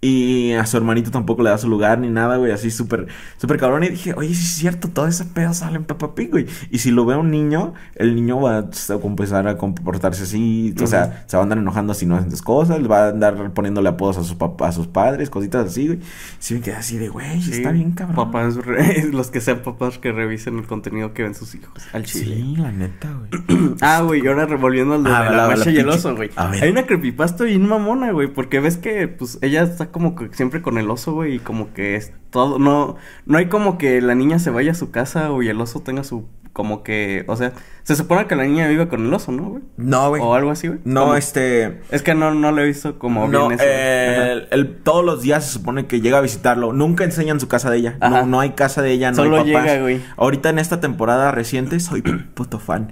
Y 0.00 0.52
a 0.52 0.64
su 0.64 0.76
hermanito 0.76 1.10
tampoco 1.10 1.42
le 1.42 1.50
da 1.50 1.58
su 1.58 1.68
lugar 1.68 1.98
ni 1.98 2.08
nada, 2.08 2.36
güey, 2.36 2.52
así 2.52 2.70
súper, 2.70 3.08
súper 3.36 3.58
cabrón. 3.58 3.82
Y 3.82 3.88
dije, 3.88 4.14
oye, 4.16 4.28
sí 4.32 4.44
es 4.44 4.54
cierto, 4.54 4.86
todo 4.88 5.08
ese 5.08 5.24
pedo 5.24 5.52
sale 5.54 5.76
en 5.76 5.84
Peppa 5.84 6.14
Pig, 6.14 6.30
güey. 6.30 6.46
Y 6.70 6.78
si 6.78 6.92
lo 6.92 7.04
ve 7.04 7.16
un 7.16 7.32
niño, 7.32 7.74
el 7.96 8.14
niño 8.14 8.40
va 8.40 8.58
a 8.58 8.68
empezar 9.02 9.48
a 9.48 9.56
comportarse 9.56 10.22
así, 10.22 10.72
o 10.80 10.86
sea, 10.86 11.24
se 11.26 11.36
va 11.36 11.40
a 11.40 11.44
andar 11.44 11.58
enojando 11.58 11.94
si 11.94 12.06
no 12.06 12.14
hacen 12.14 12.30
sus 12.30 12.42
cosas, 12.42 12.78
va 12.88 13.06
a 13.06 13.08
andar 13.08 13.50
poniéndole 13.54 13.88
apodos 13.88 14.18
a 14.18 14.22
sus, 14.22 14.36
a 14.60 14.70
sus 14.72 14.86
padres, 14.86 15.30
cositas 15.30 15.66
así, 15.66 15.88
güey. 15.88 15.98
Sí 16.38 16.54
me 16.54 16.60
quedé 16.60 16.76
así 16.76 16.96
de, 16.96 17.08
güey, 17.08 17.42
Sí, 17.42 17.54
está 17.54 17.72
bien 17.72 17.90
cabrón. 17.90 18.14
Papás, 18.14 18.54
los 19.12 19.30
que 19.32 19.40
sean 19.40 19.62
papás 19.64 19.98
que 19.98 20.12
revisen 20.12 20.58
el 20.58 20.66
contenido 20.68 21.12
que 21.12 21.24
ven 21.24 21.34
sus 21.34 21.56
hijos 21.56 21.72
al 21.92 22.04
chile. 22.04 22.36
Sí, 22.36 22.54
la 22.56 22.70
neta, 22.70 23.08
güey. 23.12 23.74
Ah, 23.80 24.02
güey, 24.02 24.22
y 24.24 24.28
ahora 24.28 24.46
revolviendo 24.46 24.94
al 24.94 25.02
de 25.02 25.10
Ah, 25.10 25.24
la, 25.24 25.30
la- 25.32 25.36
la 25.48 25.56
macha 25.56 25.70
y 25.72 25.76
el 25.78 25.88
oso, 25.88 26.14
güey. 26.14 26.30
Hay 26.36 26.70
una 26.70 26.86
creepypasta 26.86 27.42
bien 27.42 27.66
mamona, 27.66 28.12
güey, 28.12 28.28
porque 28.28 28.60
ves 28.60 28.76
que, 28.76 29.08
pues, 29.08 29.38
ella 29.42 29.62
está 29.64 29.87
como 29.90 30.14
que 30.14 30.28
siempre 30.32 30.62
con 30.62 30.78
el 30.78 30.90
oso, 30.90 31.12
güey, 31.12 31.36
y 31.36 31.38
como 31.38 31.72
que 31.74 31.96
es 31.96 32.12
todo, 32.30 32.58
no, 32.58 32.96
no 33.26 33.38
hay 33.38 33.46
como 33.46 33.78
que 33.78 34.00
la 34.00 34.14
niña 34.14 34.38
se 34.38 34.50
vaya 34.50 34.72
a 34.72 34.74
su 34.74 34.90
casa, 34.90 35.30
o 35.32 35.42
y 35.42 35.48
el 35.48 35.60
oso 35.60 35.80
tenga 35.80 36.04
su, 36.04 36.26
como 36.52 36.82
que, 36.82 37.24
o 37.28 37.36
sea, 37.36 37.52
se 37.84 37.94
supone 37.96 38.26
que 38.26 38.34
la 38.36 38.44
niña 38.44 38.66
vive 38.68 38.88
con 38.88 39.06
el 39.06 39.14
oso, 39.14 39.30
¿no, 39.32 39.44
güey? 39.44 39.62
No, 39.76 40.08
güey. 40.10 40.20
O 40.20 40.34
algo 40.34 40.50
así, 40.50 40.66
güey. 40.68 40.80
No, 40.84 41.02
¿Cómo? 41.02 41.14
este... 41.14 41.80
Es 41.90 42.02
que 42.02 42.14
no, 42.14 42.34
no 42.34 42.50
lo 42.52 42.60
he 42.60 42.66
visto 42.66 42.98
como 42.98 43.28
No, 43.28 43.48
bien 43.48 43.52
eso. 43.60 43.64
eh, 43.66 44.32
el- 44.32 44.48
el- 44.50 44.76
todos 44.82 45.04
los 45.04 45.22
días 45.22 45.44
se 45.46 45.52
supone 45.52 45.86
que 45.86 46.00
llega 46.00 46.18
a 46.18 46.20
visitarlo. 46.20 46.72
Nunca 46.74 47.04
enseñan 47.04 47.38
su 47.40 47.48
casa 47.48 47.70
de 47.70 47.78
ella. 47.78 47.96
Ajá. 48.00 48.20
No, 48.22 48.26
no 48.26 48.40
hay 48.40 48.50
casa 48.50 48.82
de 48.82 48.90
ella, 48.92 49.10
no 49.10 49.16
Solo 49.16 49.36
hay 49.38 49.52
papás. 49.52 49.68
llega, 49.70 49.80
güey. 49.82 50.00
Ahorita 50.16 50.50
en 50.50 50.58
esta 50.58 50.80
temporada 50.80 51.30
reciente 51.30 51.78
soy 51.80 52.02
puto 52.34 52.58
fan. 52.58 52.90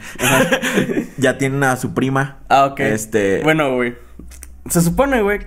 ya 1.18 1.36
tienen 1.38 1.62
a 1.64 1.76
su 1.76 1.92
prima. 1.92 2.38
Ah, 2.48 2.66
ok. 2.66 2.80
Este. 2.80 3.42
Bueno, 3.42 3.74
güey. 3.74 3.96
Se 4.70 4.80
supone, 4.80 5.20
güey, 5.22 5.40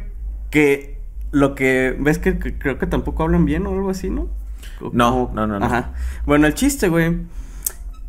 que 0.51 0.98
lo 1.31 1.55
que 1.55 1.95
ves 1.99 2.17
que, 2.19 2.39
que 2.39 2.57
creo 2.57 2.77
que 2.79 2.87
tampoco 2.87 3.23
hablan 3.23 3.45
bien 3.45 3.65
o 3.67 3.71
algo 3.71 3.89
así, 3.89 4.09
¿no? 4.09 4.27
O- 4.81 4.91
No, 4.93 5.31
no, 5.33 5.45
no, 5.47 5.59
no. 5.59 5.65
Ajá. 5.65 5.93
Bueno, 6.25 6.47
el 6.47 6.53
chiste, 6.53 6.89
güey, 6.89 7.17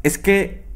es 0.02 0.18
que 0.18 0.68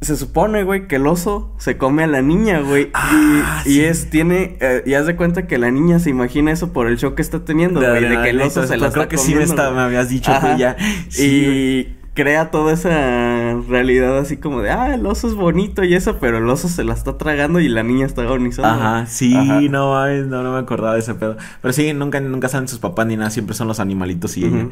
se 0.00 0.16
supone, 0.16 0.62
güey, 0.62 0.86
que 0.86 0.96
el 0.96 1.06
oso 1.08 1.54
se 1.58 1.76
come 1.76 2.04
a 2.04 2.06
la 2.06 2.22
niña, 2.22 2.60
güey. 2.60 2.90
Ah, 2.94 3.62
y, 3.66 3.70
y 3.70 3.72
sí. 3.74 3.84
es, 3.84 4.10
tiene, 4.10 4.56
eh, 4.60 4.82
y 4.86 4.94
haz 4.94 5.06
de 5.06 5.16
cuenta 5.16 5.46
que 5.48 5.58
la 5.58 5.70
niña 5.72 5.98
se 5.98 6.08
imagina 6.10 6.52
eso 6.52 6.72
por 6.72 6.86
el 6.86 6.98
show 6.98 7.14
que 7.16 7.22
está 7.22 7.44
teniendo, 7.44 7.80
güey, 7.80 8.04
de 8.08 8.22
que 8.22 8.30
el 8.30 8.40
oso 8.40 8.64
se 8.66 8.76
la 8.76 8.90
Creo 8.90 9.02
está 9.04 9.08
que 9.08 9.18
sí 9.18 9.34
me, 9.34 9.42
está- 9.42 9.84
habías 9.84 10.08
dicho 10.08 10.30
Ajá. 10.30 10.56
ya. 10.56 10.76
Sí, 11.08 11.44
güey. 11.44 11.97
Crea 12.20 12.50
toda 12.50 12.72
esa 12.72 13.54
realidad 13.68 14.18
así 14.18 14.38
como 14.38 14.60
de, 14.60 14.70
ah, 14.70 14.92
el 14.94 15.06
oso 15.06 15.28
es 15.28 15.34
bonito 15.34 15.84
y 15.84 15.94
eso, 15.94 16.18
pero 16.18 16.38
el 16.38 16.48
oso 16.50 16.68
se 16.68 16.82
la 16.82 16.92
está 16.94 17.16
tragando 17.16 17.60
y 17.60 17.68
la 17.68 17.84
niña 17.84 18.06
está 18.06 18.22
agonizando. 18.22 18.68
Ajá, 18.68 19.06
sí, 19.06 19.36
Ajá. 19.36 19.60
no 19.60 19.92
mames, 19.92 20.26
no, 20.26 20.42
no 20.42 20.52
me 20.52 20.58
acordaba 20.58 20.94
de 20.94 21.00
ese 21.00 21.14
pedo. 21.14 21.36
Pero 21.62 21.72
sí, 21.72 21.92
nunca, 21.92 22.20
nunca 22.20 22.48
salen 22.48 22.66
sus 22.66 22.80
papás 22.80 23.06
ni 23.06 23.16
nada, 23.16 23.30
siempre 23.30 23.54
son 23.54 23.68
los 23.68 23.78
animalitos 23.78 24.36
y 24.36 24.46
ella. 24.46 24.66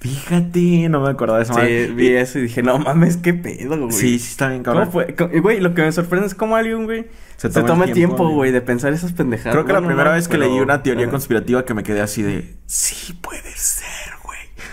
Fíjate, 0.00 0.88
no 0.88 1.00
me 1.00 1.10
acordaba 1.10 1.40
de. 1.40 1.86
Sí, 1.88 1.92
vi 1.92 2.08
eso 2.10 2.38
y 2.38 2.42
dije, 2.42 2.62
no 2.62 2.78
mames, 2.78 3.16
qué 3.16 3.34
pedo, 3.34 3.76
güey. 3.78 3.92
Sí, 3.92 4.18
sí 4.18 4.30
está 4.30 4.48
bien 4.48 4.62
¿Cómo 4.62 4.76
cabrón. 4.76 4.92
fue? 4.92 5.14
Co- 5.14 5.28
y, 5.32 5.40
Güey, 5.40 5.60
lo 5.60 5.74
que 5.74 5.82
me 5.82 5.90
sorprende 5.92 6.28
es 6.28 6.34
cómo 6.36 6.54
alguien, 6.56 6.84
güey, 6.84 7.06
Se 7.36 7.50
se, 7.50 7.62
toma 7.64 7.84
el 7.84 7.92
tiempo, 7.92 8.16
tiempo, 8.16 8.34
güey. 8.34 8.52
de 8.52 8.60
pensar 8.60 8.92
esas 8.92 9.12
pendejadas. 9.12 9.52
Creo 9.54 9.64
que 9.66 9.72
la 9.72 9.80
primera 9.80 10.10
no, 10.10 10.16
vez 10.16 10.28
que 10.28 10.38
pero- 10.38 10.48
leí 10.50 10.60
una 10.60 10.82
teoría 10.84 11.04
Ajá. 11.04 11.10
conspirativa 11.10 11.64
que 11.64 11.74
me 11.74 11.82
quedé 11.82 12.00
así 12.00 12.22
de, 12.22 12.54
sí 12.66 13.12
puede 13.20 13.50
ser. 13.56 13.86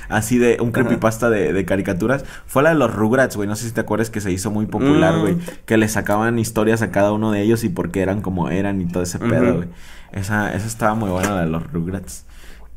Así 0.09 0.37
de 0.37 0.57
un 0.61 0.71
creepypasta 0.71 1.29
de, 1.29 1.53
de 1.53 1.65
caricaturas. 1.65 2.25
Fue 2.45 2.63
la 2.63 2.69
de 2.69 2.75
los 2.75 2.93
Rugrats, 2.93 3.35
güey. 3.35 3.47
No 3.47 3.55
sé 3.55 3.65
si 3.67 3.71
te 3.73 3.81
acuerdas 3.81 4.09
que 4.09 4.21
se 4.21 4.31
hizo 4.31 4.51
muy 4.51 4.65
popular, 4.65 5.15
Mm. 5.15 5.21
güey. 5.21 5.37
Que 5.65 5.77
le 5.77 5.87
sacaban 5.87 6.39
historias 6.39 6.81
a 6.81 6.91
cada 6.91 7.11
uno 7.11 7.31
de 7.31 7.41
ellos 7.41 7.63
y 7.63 7.69
por 7.69 7.91
qué 7.91 8.01
eran 8.01 8.21
como 8.21 8.49
eran 8.49 8.81
y 8.81 8.85
todo 8.85 9.03
ese 9.03 9.19
pedo, 9.19 9.55
güey. 9.55 9.67
Esa, 10.11 10.53
esa 10.53 10.67
estaba 10.67 10.95
muy 10.95 11.09
buena, 11.09 11.31
la 11.35 11.41
de 11.41 11.47
los 11.47 11.71
Rugrats. 11.71 12.25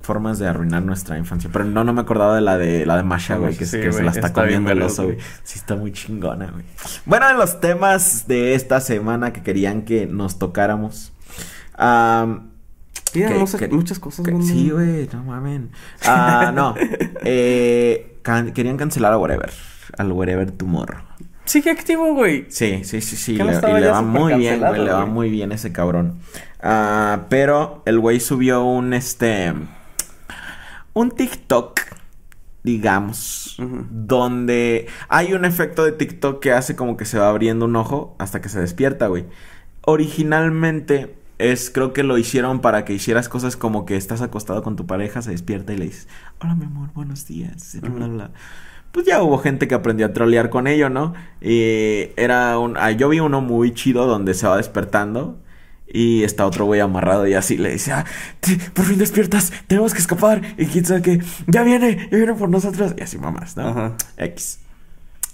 Formas 0.00 0.38
de 0.38 0.46
arruinar 0.48 0.82
nuestra 0.82 1.18
infancia. 1.18 1.50
Pero 1.52 1.64
no, 1.66 1.84
no 1.84 1.92
me 1.92 2.00
acordaba 2.00 2.34
de 2.34 2.40
la 2.40 2.56
de 2.56 2.86
la 2.86 2.96
de 2.96 3.02
Masha, 3.02 3.36
güey, 3.36 3.54
que, 3.56 3.66
sí, 3.66 3.78
que 3.78 3.92
se 3.92 4.02
la 4.02 4.10
está, 4.10 4.32
comiendo 4.32 4.70
el 4.70 4.80
oso, 4.80 5.04
güey. 5.04 5.18
Sí, 5.42 5.58
está 5.58 5.74
muy 5.76 5.92
chingona, 5.92 6.46
güey. 6.50 6.64
Bueno, 7.04 7.28
en 7.28 7.36
los 7.36 7.60
temas 7.60 8.26
de 8.26 8.54
esta 8.54 8.80
semana 8.80 9.32
que 9.34 9.42
querían 9.42 9.82
que 9.82 10.06
nos 10.06 10.38
tocáramos. 10.38 11.12
Am, 11.76 12.50
Que- 13.12 13.28
muchas, 13.28 13.60
que- 13.60 13.68
muchas 13.68 13.98
cosas, 13.98 14.24
que- 14.26 14.42
sí, 14.42 14.70
güey, 14.70 15.08
no 15.12 15.24
mamen. 15.24 15.70
Ah, 16.04 16.52
no. 16.54 16.74
Eh, 17.24 18.18
can- 18.22 18.52
querían 18.52 18.76
cancelar 18.76 19.12
a 19.12 19.18
Whatever. 19.18 19.50
Al 19.96 20.12
Whatever 20.12 20.50
Tomorrow. 20.50 21.00
Sigue 21.44 21.70
activo, 21.70 22.12
güey. 22.14 22.44
Sí, 22.50 22.84
sí, 22.84 23.00
sí, 23.00 23.16
sí. 23.16 23.34
No 23.36 23.46
y 23.46 23.80
le 23.80 23.88
va 23.88 24.02
muy 24.02 24.34
bien, 24.34 24.60
güey. 24.60 24.84
Le 24.84 24.90
va 24.92 25.06
muy 25.06 25.30
bien 25.30 25.50
ese 25.52 25.72
cabrón. 25.72 26.18
Ah, 26.60 27.26
pero 27.30 27.82
el 27.86 27.98
güey 27.98 28.20
subió 28.20 28.62
un 28.64 28.92
este. 28.92 29.54
Un 30.92 31.10
TikTok. 31.10 31.80
Digamos. 32.62 33.56
Donde 33.90 34.88
hay 35.08 35.32
un 35.32 35.46
efecto 35.46 35.84
de 35.84 35.92
TikTok 35.92 36.40
que 36.42 36.52
hace 36.52 36.76
como 36.76 36.98
que 36.98 37.06
se 37.06 37.18
va 37.18 37.30
abriendo 37.30 37.64
un 37.64 37.76
ojo 37.76 38.14
hasta 38.18 38.42
que 38.42 38.50
se 38.50 38.60
despierta, 38.60 39.06
güey. 39.06 39.24
Originalmente. 39.86 41.14
Es, 41.38 41.70
creo 41.70 41.92
que 41.92 42.02
lo 42.02 42.18
hicieron 42.18 42.60
para 42.60 42.84
que 42.84 42.92
hicieras 42.94 43.28
cosas 43.28 43.56
como 43.56 43.84
que 43.86 43.96
estás 43.96 44.22
acostado 44.22 44.62
con 44.62 44.74
tu 44.76 44.86
pareja, 44.86 45.22
se 45.22 45.30
despierta 45.30 45.72
y 45.72 45.76
le 45.78 45.84
dices, 45.86 46.08
hola 46.40 46.54
mi 46.56 46.64
amor, 46.66 46.90
buenos 46.94 47.26
días, 47.26 47.76
bla, 47.80 47.90
bla, 47.90 48.06
bla 48.08 48.30
pues 48.90 49.04
ya 49.06 49.22
hubo 49.22 49.38
gente 49.38 49.68
que 49.68 49.74
aprendió 49.74 50.06
a 50.06 50.12
trolear 50.14 50.48
con 50.48 50.66
ello, 50.66 50.88
¿no? 50.88 51.12
Y 51.42 52.08
era 52.16 52.58
un... 52.58 52.76
ah, 52.78 52.90
yo 52.90 53.10
vi 53.10 53.20
uno 53.20 53.42
muy 53.42 53.74
chido 53.74 54.06
donde 54.06 54.32
se 54.32 54.46
va 54.48 54.56
despertando 54.56 55.38
y 55.86 56.22
está 56.24 56.46
otro 56.46 56.64
güey 56.64 56.80
amarrado 56.80 57.26
y 57.26 57.34
así 57.34 57.58
le 57.58 57.70
dice, 57.72 57.92
ah, 57.92 58.04
te- 58.40 58.56
por 58.72 58.86
fin 58.86 58.98
despiertas, 58.98 59.52
tenemos 59.66 59.92
que 59.92 60.00
escapar 60.00 60.40
y 60.56 60.66
quién 60.66 60.86
sabe 60.86 61.02
qué, 61.02 61.22
ya 61.46 61.62
viene, 61.64 62.08
ya 62.10 62.16
viene 62.16 62.34
por 62.34 62.48
nosotros 62.48 62.94
y 62.98 63.02
así 63.02 63.18
mamás, 63.18 63.56
¿no? 63.58 63.68
Ajá. 63.68 63.96
X. 64.16 64.60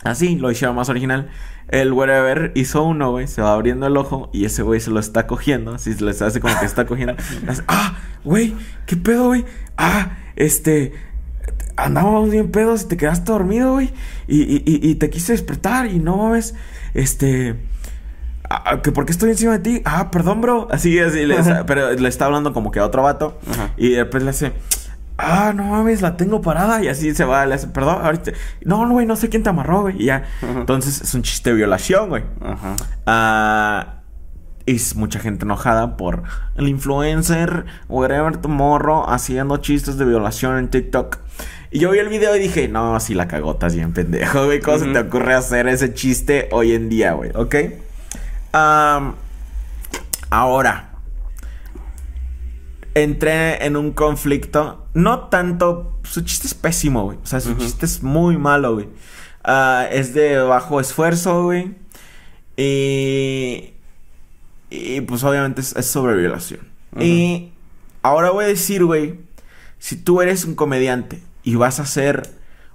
Así, 0.05 0.37
lo 0.37 0.51
hicieron 0.51 0.77
más 0.77 0.89
original. 0.89 1.31
El 1.69 1.93
wherever 1.93 2.53
hizo 2.55 2.85
uno, 2.85 3.11
güey, 3.11 3.27
se 3.27 3.41
va 3.41 3.55
abriendo 3.55 3.87
el 3.87 3.97
ojo 3.97 4.29
y 4.33 4.45
ese 4.45 4.63
güey 4.63 4.81
se 4.81 4.91
lo 4.91 5.01
está 5.01 5.27
cogiendo, 5.27 5.75
así 5.75 5.95
se 5.95 6.05
les 6.05 6.21
hace 6.21 6.41
como 6.41 6.59
que 6.61 6.67
está 6.67 6.85
cogiendo. 6.85 7.15
Hace, 7.49 7.63
ah, 7.69 7.97
güey, 8.23 8.55
¿qué 8.87 8.97
pedo, 8.97 9.29
güey? 9.29 9.47
Ah, 9.79 10.19
este, 10.37 10.93
andábamos 11.77 12.31
bien 12.31 12.51
pedos 12.51 12.83
y 12.83 12.89
te 12.89 12.97
quedaste 12.99 13.33
dormido, 13.33 13.73
güey. 13.73 13.93
Y, 14.29 14.43
y, 14.43 14.63
y, 14.67 14.91
y 14.91 14.95
te 14.97 15.09
quise 15.09 15.33
despertar 15.33 15.87
y 15.87 15.99
no 15.99 16.19
mames, 16.19 16.55
este... 16.93 17.57
ah, 18.51 18.83
que 18.83 18.93
por 18.93 19.07
qué 19.07 19.13
estoy 19.13 19.31
encima 19.31 19.53
de 19.53 19.59
ti. 19.61 19.83
Ah, 19.87 20.11
perdón, 20.11 20.43
bro. 20.43 20.69
Así, 20.71 20.99
así, 20.99 21.25
le, 21.25 21.37
pero 21.67 21.93
le 21.93 22.09
está 22.09 22.27
hablando 22.27 22.53
como 22.53 22.71
que 22.71 22.79
a 22.79 22.85
otro 22.85 23.03
vato. 23.03 23.39
Ajá. 23.51 23.71
Y 23.79 23.91
después 23.91 24.23
le 24.23 24.31
hace, 24.31 24.53
ah, 25.19 25.53
no 25.55 25.65
mames, 25.65 26.03
la 26.03 26.17
tengo 26.17 26.41
parada. 26.41 26.83
Y 26.83 26.89
así 26.89 27.15
se 27.15 27.25
va, 27.25 27.47
le 27.47 27.55
hace, 27.55 27.69
perdón, 27.69 28.05
ahorita. 28.05 28.33
No, 28.65 28.87
no, 28.87 28.93
güey, 28.93 29.07
no 29.07 29.17
sé 29.17 29.29
quién 29.29 29.43
te 29.43 29.51
amarró, 29.51 29.83
güey. 29.83 30.03
Y 30.03 30.07
ya. 30.07 30.25
Ajá. 30.43 30.61
Entonces 30.61 31.01
es 31.01 31.15
un 31.15 31.23
chiste 31.23 31.51
de 31.51 31.57
violación, 31.57 32.09
güey. 32.09 32.25
Ajá. 32.41 32.77
Ah, 33.07 34.01
es 34.67 34.97
mucha 34.97 35.21
gente 35.21 35.45
enojada 35.45 35.97
por 35.97 36.23
el 36.57 36.69
influencer 36.69 37.67
Whatever 37.89 38.39
Tomorrow 38.39 39.05
haciendo 39.11 39.59
chistes 39.59 39.99
de 39.99 40.05
violación 40.05 40.57
en 40.59 40.69
TikTok. 40.69 41.19
Y 41.71 41.81
yo 41.81 41.91
vi 41.91 41.99
el 41.99 42.09
video 42.09 42.37
y 42.37 42.39
dije, 42.39 42.69
no, 42.69 42.99
si 43.01 43.15
la 43.15 43.27
cagotas 43.27 43.75
bien 43.75 43.93
pendejo, 43.93 44.45
güey. 44.47 44.61
¿Cómo 44.61 44.79
se 44.79 44.87
te 44.87 44.99
ocurre 45.01 45.35
hacer 45.35 45.67
ese 45.67 45.93
chiste 45.93 46.49
hoy 46.53 46.73
en 46.73 46.89
día, 46.89 47.13
güey? 47.13 47.31
¿Ok? 47.35 47.57
Ahora, 50.31 50.91
entré 52.95 53.67
en 53.67 53.77
un 53.77 53.91
conflicto. 53.93 54.84
No 54.95 55.29
tanto. 55.29 55.99
Su 56.05 56.23
chiste 56.23 56.47
es 56.47 56.55
pésimo, 56.55 57.05
güey. 57.05 57.19
O 57.23 57.27
sea, 57.27 57.41
su 57.41 57.55
chiste 57.55 57.85
es 57.85 58.03
muy 58.03 58.39
malo, 58.39 58.75
güey. 58.75 58.89
Ah, 59.43 59.87
es 59.91 60.15
de 60.15 60.39
bajo 60.39 60.81
esfuerzo, 60.81 61.45
güey. 61.45 61.75
Y. 62.57 63.73
Y 64.71 65.01
pues 65.03 65.23
obviamente 65.25 65.61
es, 65.61 65.77
es 65.77 65.87
sobre 65.87 66.17
violación. 66.17 66.61
Y 66.99 67.51
ahora 68.03 68.31
voy 68.31 68.45
a 68.45 68.49
decir, 68.49 68.85
güey, 68.85 69.19
si 69.79 69.97
tú 69.97 70.21
eres 70.23 70.45
un 70.45 70.55
comediante 70.55 71.21
y 71.43 71.57
vas 71.57 71.81
a 71.81 71.83
hacer 71.83 72.31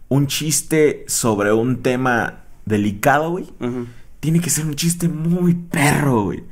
un 0.10 0.28
chiste 0.28 1.06
sobre 1.08 1.54
un 1.54 1.82
tema 1.82 2.44
delicado, 2.66 3.32
güey, 3.32 3.48
tiene 4.20 4.42
que 4.42 4.50
ser 4.50 4.66
un 4.66 4.76
chiste 4.76 5.08
muy 5.08 5.54
perro, 5.54 6.24
güey. 6.24 6.44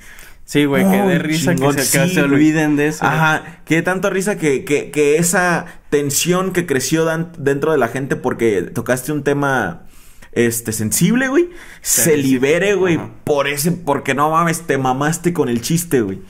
Sí, 0.49 0.63
güey, 0.63 0.81
que 0.89 0.89
Muy 1.01 1.11
de 1.11 1.19
risa 1.19 1.53
chingón, 1.53 1.75
que 1.75 1.81
se, 1.81 1.99
que 1.99 2.07
sí, 2.07 2.13
se 2.15 2.21
güey. 2.21 2.33
olviden 2.33 2.77
de 2.77 2.87
eso. 2.87 3.03
güey. 3.05 3.17
Ajá, 3.17 3.59
que 3.65 3.81
tanto 3.81 4.09
risa 4.09 4.37
que, 4.37 4.63
que, 4.63 4.91
que 4.91 5.17
esa 5.17 5.65
tensión 5.89 6.53
que 6.53 6.65
creció 6.65 7.03
dan- 7.03 7.33
dentro 7.37 7.73
de 7.73 7.77
la 7.77 7.89
gente 7.89 8.15
porque 8.15 8.61
tocaste 8.61 9.11
un 9.11 9.23
tema 9.23 9.83
este 10.31 10.71
sensible, 10.71 11.27
güey, 11.27 11.49
se 11.81 12.15
sí. 12.15 12.21
libere, 12.21 12.75
güey, 12.75 12.95
Ajá. 12.95 13.09
por 13.25 13.47
ese, 13.49 13.73
porque 13.73 14.13
no 14.13 14.29
mames, 14.31 14.61
te 14.61 14.77
mamaste 14.77 15.33
con 15.33 15.49
el 15.49 15.59
chiste, 15.61 15.99
güey. 15.99 16.21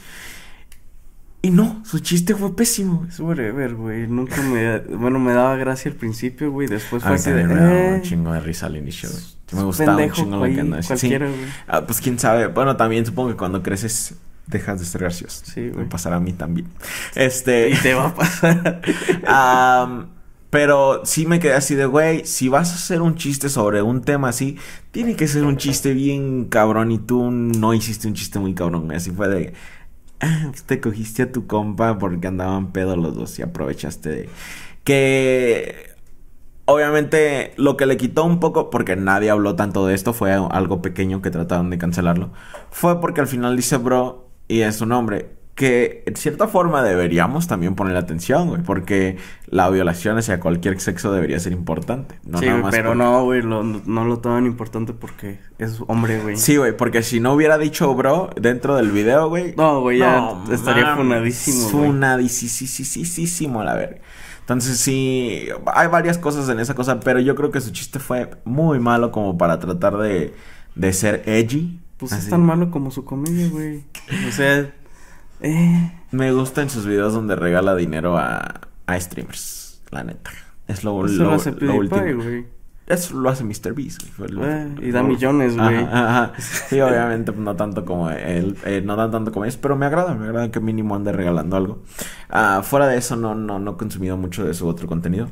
Y 1.43 1.51
no, 1.51 1.83
su 1.85 1.99
chiste 1.99 2.33
fue 2.33 2.55
pésimo, 2.55 2.97
güey. 2.97 3.09
Es 3.09 3.19
whatever, 3.19 3.75
güey. 3.75 4.07
Nunca 4.07 4.41
me... 4.41 4.79
Bueno, 4.79 5.19
me 5.19 5.31
daba 5.33 5.55
gracia 5.57 5.91
al 5.91 5.95
principio, 5.95 6.51
güey. 6.51 6.67
Después 6.67 7.03
fue 7.03 7.11
mí 7.11 7.15
así 7.17 7.29
de... 7.31 7.45
daba 7.47 7.71
eh, 7.71 7.93
un 7.97 8.01
chingo 8.01 8.33
de 8.33 8.39
risa 8.39 8.65
al 8.65 8.77
inicio, 8.77 9.09
güey. 9.11 9.23
Me 9.51 9.63
gustaba 9.63 9.95
un 9.95 10.11
chingo 10.11 10.31
lo 10.31 10.37
güey, 10.39 10.55
que 10.55 10.61
andaba 10.61 10.81
diciendo. 10.81 11.27
Sí. 11.27 11.51
Ah, 11.67 11.85
pues 11.85 12.01
quién 12.01 12.19
sabe. 12.19 12.47
Bueno, 12.47 12.75
también 12.75 13.05
supongo 13.05 13.29
que 13.29 13.35
cuando 13.37 13.63
creces 13.63 14.15
dejas 14.47 14.79
de 14.79 14.85
ser 14.85 15.01
gracioso. 15.01 15.43
Sí, 15.45 15.61
Me 15.61 15.71
güey. 15.71 15.89
pasará 15.89 16.17
a 16.17 16.19
mí 16.19 16.33
también. 16.33 16.67
Este. 17.15 17.69
Y 17.69 17.75
te 17.75 17.93
va 17.93 18.07
a 18.07 18.15
pasar. 18.15 18.81
Pero 20.49 21.05
sí 21.05 21.25
me 21.25 21.39
quedé 21.39 21.53
así 21.53 21.75
de, 21.75 21.85
güey, 21.85 22.25
si 22.25 22.47
vas 22.47 22.71
a 22.71 22.75
hacer 22.75 23.01
un 23.01 23.15
chiste 23.15 23.49
sobre 23.49 23.81
un 23.81 24.01
tema 24.01 24.29
así, 24.29 24.57
tiene 24.91 25.15
que 25.15 25.27
ser 25.27 25.43
un 25.43 25.57
chiste 25.57 25.93
bien 25.93 26.45
cabrón 26.45 26.91
y 26.91 26.99
tú 26.99 27.29
no 27.31 27.73
hiciste 27.73 28.07
un 28.07 28.13
chiste 28.13 28.39
muy 28.39 28.53
cabrón. 28.53 28.91
Así 28.93 29.11
fue 29.11 29.27
de, 29.27 29.53
ah, 30.21 30.47
pues 30.49 30.63
te 30.63 30.79
cogiste 30.79 31.23
a 31.23 31.31
tu 31.31 31.47
compa 31.47 31.97
porque 31.97 32.27
andaban 32.27 32.71
pedo 32.71 32.95
los 32.95 33.13
dos 33.15 33.37
y 33.39 33.41
aprovechaste 33.41 34.09
de... 34.09 34.29
Que... 34.85 35.96
Obviamente 36.69 37.53
lo 37.55 37.77
que 37.77 37.85
le 37.85 37.95
quitó 37.95 38.25
un 38.25 38.41
poco, 38.41 38.69
porque 38.69 38.97
nadie 38.97 39.29
habló 39.29 39.55
tanto 39.55 39.87
de 39.87 39.95
esto, 39.95 40.11
fue 40.11 40.33
algo 40.33 40.81
pequeño 40.81 41.21
que 41.21 41.31
trataron 41.31 41.69
de 41.69 41.77
cancelarlo. 41.77 42.31
Fue 42.71 42.99
porque 42.99 43.21
al 43.21 43.27
final 43.27 43.55
dice 43.55 43.77
bro 43.77 44.27
y 44.49 44.61
es 44.61 44.75
su 44.75 44.85
nombre. 44.85 45.37
Que 45.55 46.03
en 46.05 46.15
cierta 46.17 46.47
forma 46.47 46.83
deberíamos 46.83 47.47
también 47.47 47.73
ponerle 47.73 47.97
atención, 47.99 48.49
güey. 48.49 48.61
Porque 48.61 49.17
la 49.47 49.69
violación 49.69 50.17
hacia 50.19 50.39
cualquier 50.39 50.79
sexo 50.79 51.11
debería 51.13 51.39
ser 51.39 51.51
importante. 51.53 52.19
No 52.25 52.37
sí, 52.37 52.45
nada 52.45 52.59
más 52.59 52.71
pero 52.71 52.89
porque- 52.89 53.03
no, 53.03 53.23
güey. 53.23 53.41
Lo, 53.41 53.63
no 53.63 54.05
lo 54.05 54.19
toman 54.19 54.45
importante 54.45 54.93
porque 54.93 55.39
es 55.57 55.79
hombre, 55.87 56.19
güey. 56.21 56.35
Sí, 56.35 56.57
güey, 56.57 56.75
porque 56.77 57.01
si 57.01 57.19
no 57.21 57.33
hubiera 57.33 57.57
dicho 57.57 57.95
bro 57.95 58.29
dentro 58.39 58.75
del 58.75 58.91
video, 58.91 59.29
güey. 59.29 59.55
No, 59.55 59.81
güey, 59.81 59.99
ya 59.99 60.33
estaría 60.51 60.83
mames, 60.83 60.97
funadísimo. 60.97 61.69
Funadísimo, 61.69 63.63
la 63.63 63.73
verga. 63.73 63.97
Entonces 64.47 64.79
sí, 64.79 65.49
hay 65.65 65.89
varias 65.89 66.17
cosas 66.17 66.47
en 66.47 66.61
esa 66.61 66.73
cosa, 66.73 67.01
pero 67.01 67.19
yo 67.19 67.35
creo 67.35 67.51
que 67.51 67.59
su 67.59 67.71
chiste 67.71 67.99
fue 67.99 68.31
muy 68.45 68.79
malo 68.79 69.11
como 69.11 69.37
para 69.37 69.59
tratar 69.59 69.97
de, 69.97 70.33
de 70.73 70.93
ser 70.93 71.21
edgy. 71.25 71.81
Pues 71.97 72.13
es 72.13 72.29
tan 72.29 72.45
malo 72.45 72.71
como 72.71 72.89
su 72.89 73.03
comedia, 73.03 73.49
güey. 73.49 73.83
O 74.25 74.31
sea... 74.31 74.73
Eh... 75.41 75.91
Me 76.11 76.31
gustan 76.31 76.69
sus 76.69 76.85
videos 76.85 77.13
donde 77.13 77.35
regala 77.35 77.75
dinero 77.75 78.17
a, 78.17 78.61
a 78.85 78.99
streamers, 79.01 79.81
la 79.91 80.05
neta. 80.05 80.31
Es 80.69 80.85
lo, 80.85 81.05
Eso 81.05 81.23
lo, 81.23 81.35
lo 81.35 81.67
lo 81.67 81.75
último. 81.75 82.23
güey. 82.23 82.45
Eso 82.87 83.17
lo 83.17 83.29
hace 83.29 83.43
Mr. 83.43 83.73
Beast, 83.73 84.01
güey. 84.17 84.29
Eh, 84.41 84.67
y 84.81 84.91
da 84.91 85.03
millones, 85.03 85.57
güey. 85.57 85.75
Ajá, 85.75 86.09
ajá. 86.09 86.33
Sí, 86.69 86.79
obviamente 86.79 87.33
pues, 87.33 87.43
no 87.43 87.53
tanto 87.57 87.83
como 87.83 88.09
él, 88.09 88.55
eh, 88.65 88.81
no 88.83 88.95
dan 88.95 89.11
tanto 89.11 89.33
como 89.33 89.43
ellos, 89.43 89.57
pero 89.57 89.75
me 89.75 89.85
agrada, 89.85 90.13
me 90.13 90.25
agrada 90.25 90.51
que 90.51 90.61
mínimo 90.61 90.95
ande 90.95 91.11
regalando 91.11 91.57
algo. 91.57 91.79
Ah, 92.29 92.61
fuera 92.63 92.87
de 92.87 92.97
eso 92.97 93.17
no, 93.17 93.35
no, 93.35 93.59
no 93.59 93.71
he 93.71 93.75
consumido 93.77 94.15
mucho 94.15 94.45
de 94.45 94.53
su 94.53 94.65
otro 94.69 94.87
contenido. 94.87 95.29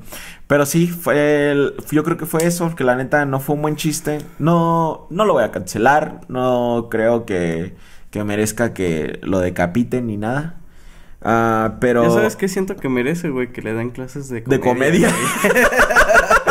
Pero 0.48 0.66
sí, 0.66 0.88
fue 0.88 1.52
el- 1.52 1.76
yo 1.92 2.04
creo 2.04 2.18
que 2.18 2.26
fue 2.26 2.44
eso, 2.46 2.76
que 2.76 2.84
la 2.84 2.98
neta 2.98 3.26
no 3.26 3.40
fue 3.40 3.56
un 3.56 3.62
buen 3.62 3.78
chiste. 3.78 4.18
No, 4.38 5.08
no 5.10 5.24
lo 5.24 5.32
voy 5.34 5.44
a 5.46 5.52
cancelar, 5.52 6.22
no 6.28 6.90
creo 6.92 7.26
que, 7.26 7.74
que 8.12 8.24
merezca 8.26 8.74
que 8.74 9.20
lo 9.24 9.40
decapiten 9.40 10.08
ni 10.08 10.18
nada. 10.18 10.58
Ah, 11.22 11.78
pero... 11.80 12.04
Ya 12.04 12.10
sabes 12.12 12.36
qué 12.36 12.50
siento 12.50 12.76
que 12.76 12.90
merece, 12.90 13.30
güey, 13.30 13.52
que 13.54 13.62
le 13.62 13.74
dan 13.74 13.92
clases 13.92 14.28
de 14.28 14.42
¿De 14.42 14.60
comedia? 14.60 15.10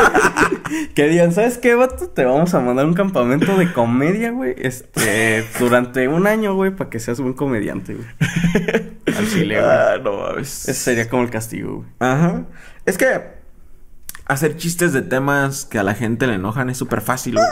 que 0.94 1.08
digan, 1.08 1.32
¿sabes 1.32 1.58
qué, 1.58 1.74
vato? 1.74 2.08
Te 2.08 2.24
vamos 2.24 2.54
a 2.54 2.60
mandar 2.60 2.86
un 2.86 2.94
campamento 2.94 3.56
de 3.56 3.72
comedia, 3.72 4.30
güey. 4.30 4.54
Este, 4.58 5.44
durante 5.58 6.08
un 6.08 6.26
año, 6.26 6.54
güey, 6.54 6.70
para 6.70 6.90
que 6.90 7.00
seas 7.00 7.20
buen 7.20 7.34
comediante, 7.34 7.94
güey. 7.94 8.06
Al 9.16 9.28
chile, 9.28 9.60
güey. 9.60 9.70
Ah, 9.70 9.96
no 10.02 10.18
mames. 10.18 10.68
Ese 10.68 10.74
sería 10.80 11.08
como 11.08 11.22
el 11.22 11.30
castigo, 11.30 11.76
güey. 11.76 11.88
Ajá. 11.98 12.44
Es 12.86 12.98
que 12.98 13.20
hacer 14.26 14.56
chistes 14.56 14.92
de 14.92 15.02
temas 15.02 15.64
que 15.64 15.78
a 15.78 15.82
la 15.82 15.94
gente 15.94 16.26
le 16.26 16.34
enojan 16.34 16.70
es 16.70 16.78
súper 16.78 17.00
fácil, 17.00 17.34
güey. 17.34 17.46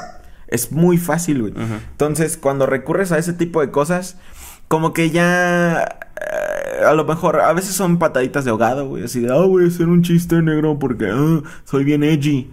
Es 0.48 0.72
muy 0.72 0.98
fácil, 0.98 1.40
güey. 1.40 1.54
Entonces, 1.92 2.36
cuando 2.36 2.66
recurres 2.66 3.12
a 3.12 3.18
ese 3.18 3.32
tipo 3.32 3.60
de 3.60 3.70
cosas, 3.70 4.16
como 4.68 4.92
que 4.92 5.10
ya... 5.10 5.82
eh, 5.82 6.84
a 6.86 6.92
lo 6.94 7.04
mejor, 7.04 7.40
a 7.40 7.52
veces 7.52 7.74
son 7.74 7.98
pataditas 7.98 8.44
de 8.44 8.50
ahogado, 8.50 8.86
güey. 8.86 9.04
Así 9.04 9.20
de, 9.20 9.32
ah, 9.32 9.46
voy 9.46 9.64
a 9.64 9.68
hacer 9.68 9.88
un 9.88 10.02
chiste 10.02 10.42
negro 10.42 10.78
porque 10.78 11.08
ah, 11.10 11.42
soy 11.64 11.84
bien 11.84 12.02
edgy. 12.04 12.50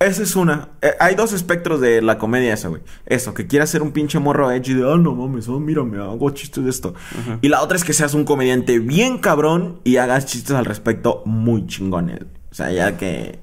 Esa 0.00 0.22
es 0.22 0.36
una. 0.36 0.68
Eh, 0.82 0.92
hay 1.00 1.14
dos 1.14 1.32
espectros 1.32 1.80
de 1.80 2.02
la 2.02 2.18
comedia 2.18 2.52
esa, 2.52 2.68
güey. 2.68 2.82
Eso, 3.06 3.32
que 3.32 3.46
quieras 3.46 3.70
ser 3.70 3.80
un 3.82 3.92
pinche 3.92 4.18
morro 4.18 4.50
edgy 4.50 4.74
de, 4.74 4.82
ah, 4.92 4.96
no 4.96 5.14
mames, 5.14 5.48
oh, 5.48 5.60
mírame, 5.60 5.98
hago 5.98 6.30
chistes 6.30 6.64
de 6.64 6.70
esto. 6.70 6.94
Y 7.40 7.48
la 7.48 7.62
otra 7.62 7.76
es 7.76 7.84
que 7.84 7.92
seas 7.92 8.12
un 8.14 8.24
comediante 8.24 8.78
bien 8.80 9.18
cabrón 9.18 9.80
y 9.84 9.96
hagas 9.96 10.26
chistes 10.26 10.54
al 10.56 10.64
respecto 10.64 11.22
muy 11.24 11.66
chingones. 11.66 12.20
O 12.50 12.54
sea, 12.54 12.70
ya 12.72 12.96
que... 12.96 13.38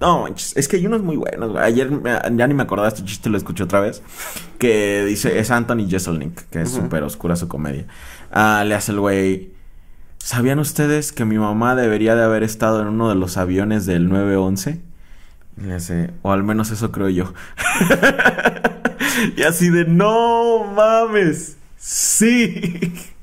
No, 0.00 0.26
es 0.28 0.68
que 0.68 0.76
hay 0.76 0.86
unos 0.86 1.02
muy 1.02 1.16
buenos, 1.16 1.50
güey. 1.50 1.64
Ayer 1.64 1.90
me- 1.90 2.12
ya 2.36 2.46
ni 2.46 2.54
me 2.54 2.62
acordaba 2.62 2.86
este 2.86 3.04
chiste, 3.04 3.28
lo 3.30 3.36
escuché 3.36 3.64
otra 3.64 3.80
vez. 3.80 4.00
Que 4.58 5.04
dice, 5.04 5.40
es 5.40 5.50
Anthony 5.50 5.88
Jeselnik, 5.88 6.48
que 6.50 6.62
es 6.62 6.70
súper 6.70 7.02
oscura 7.02 7.34
su 7.34 7.48
comedia. 7.48 7.86
Ah, 8.30 8.62
le 8.66 8.74
hace 8.76 8.92
el 8.92 9.00
güey... 9.00 9.52
¿Sabían 10.18 10.58
ustedes 10.60 11.10
que 11.12 11.24
mi 11.24 11.38
mamá 11.38 11.74
debería 11.74 12.14
de 12.14 12.22
haber 12.22 12.42
estado 12.42 12.80
en 12.82 12.88
uno 12.88 13.08
de 13.08 13.14
los 13.16 13.36
aviones 13.38 13.86
del 13.86 14.08
911? 14.08 14.80
Y 15.60 15.64
le 15.64 15.74
hace, 15.74 16.10
o 16.22 16.32
al 16.32 16.44
menos 16.44 16.70
eso 16.70 16.92
creo 16.92 17.08
yo. 17.08 17.32
y 19.36 19.42
así 19.42 19.70
de, 19.70 19.84
no 19.84 20.64
mames. 20.74 21.56
Sí. 21.76 22.92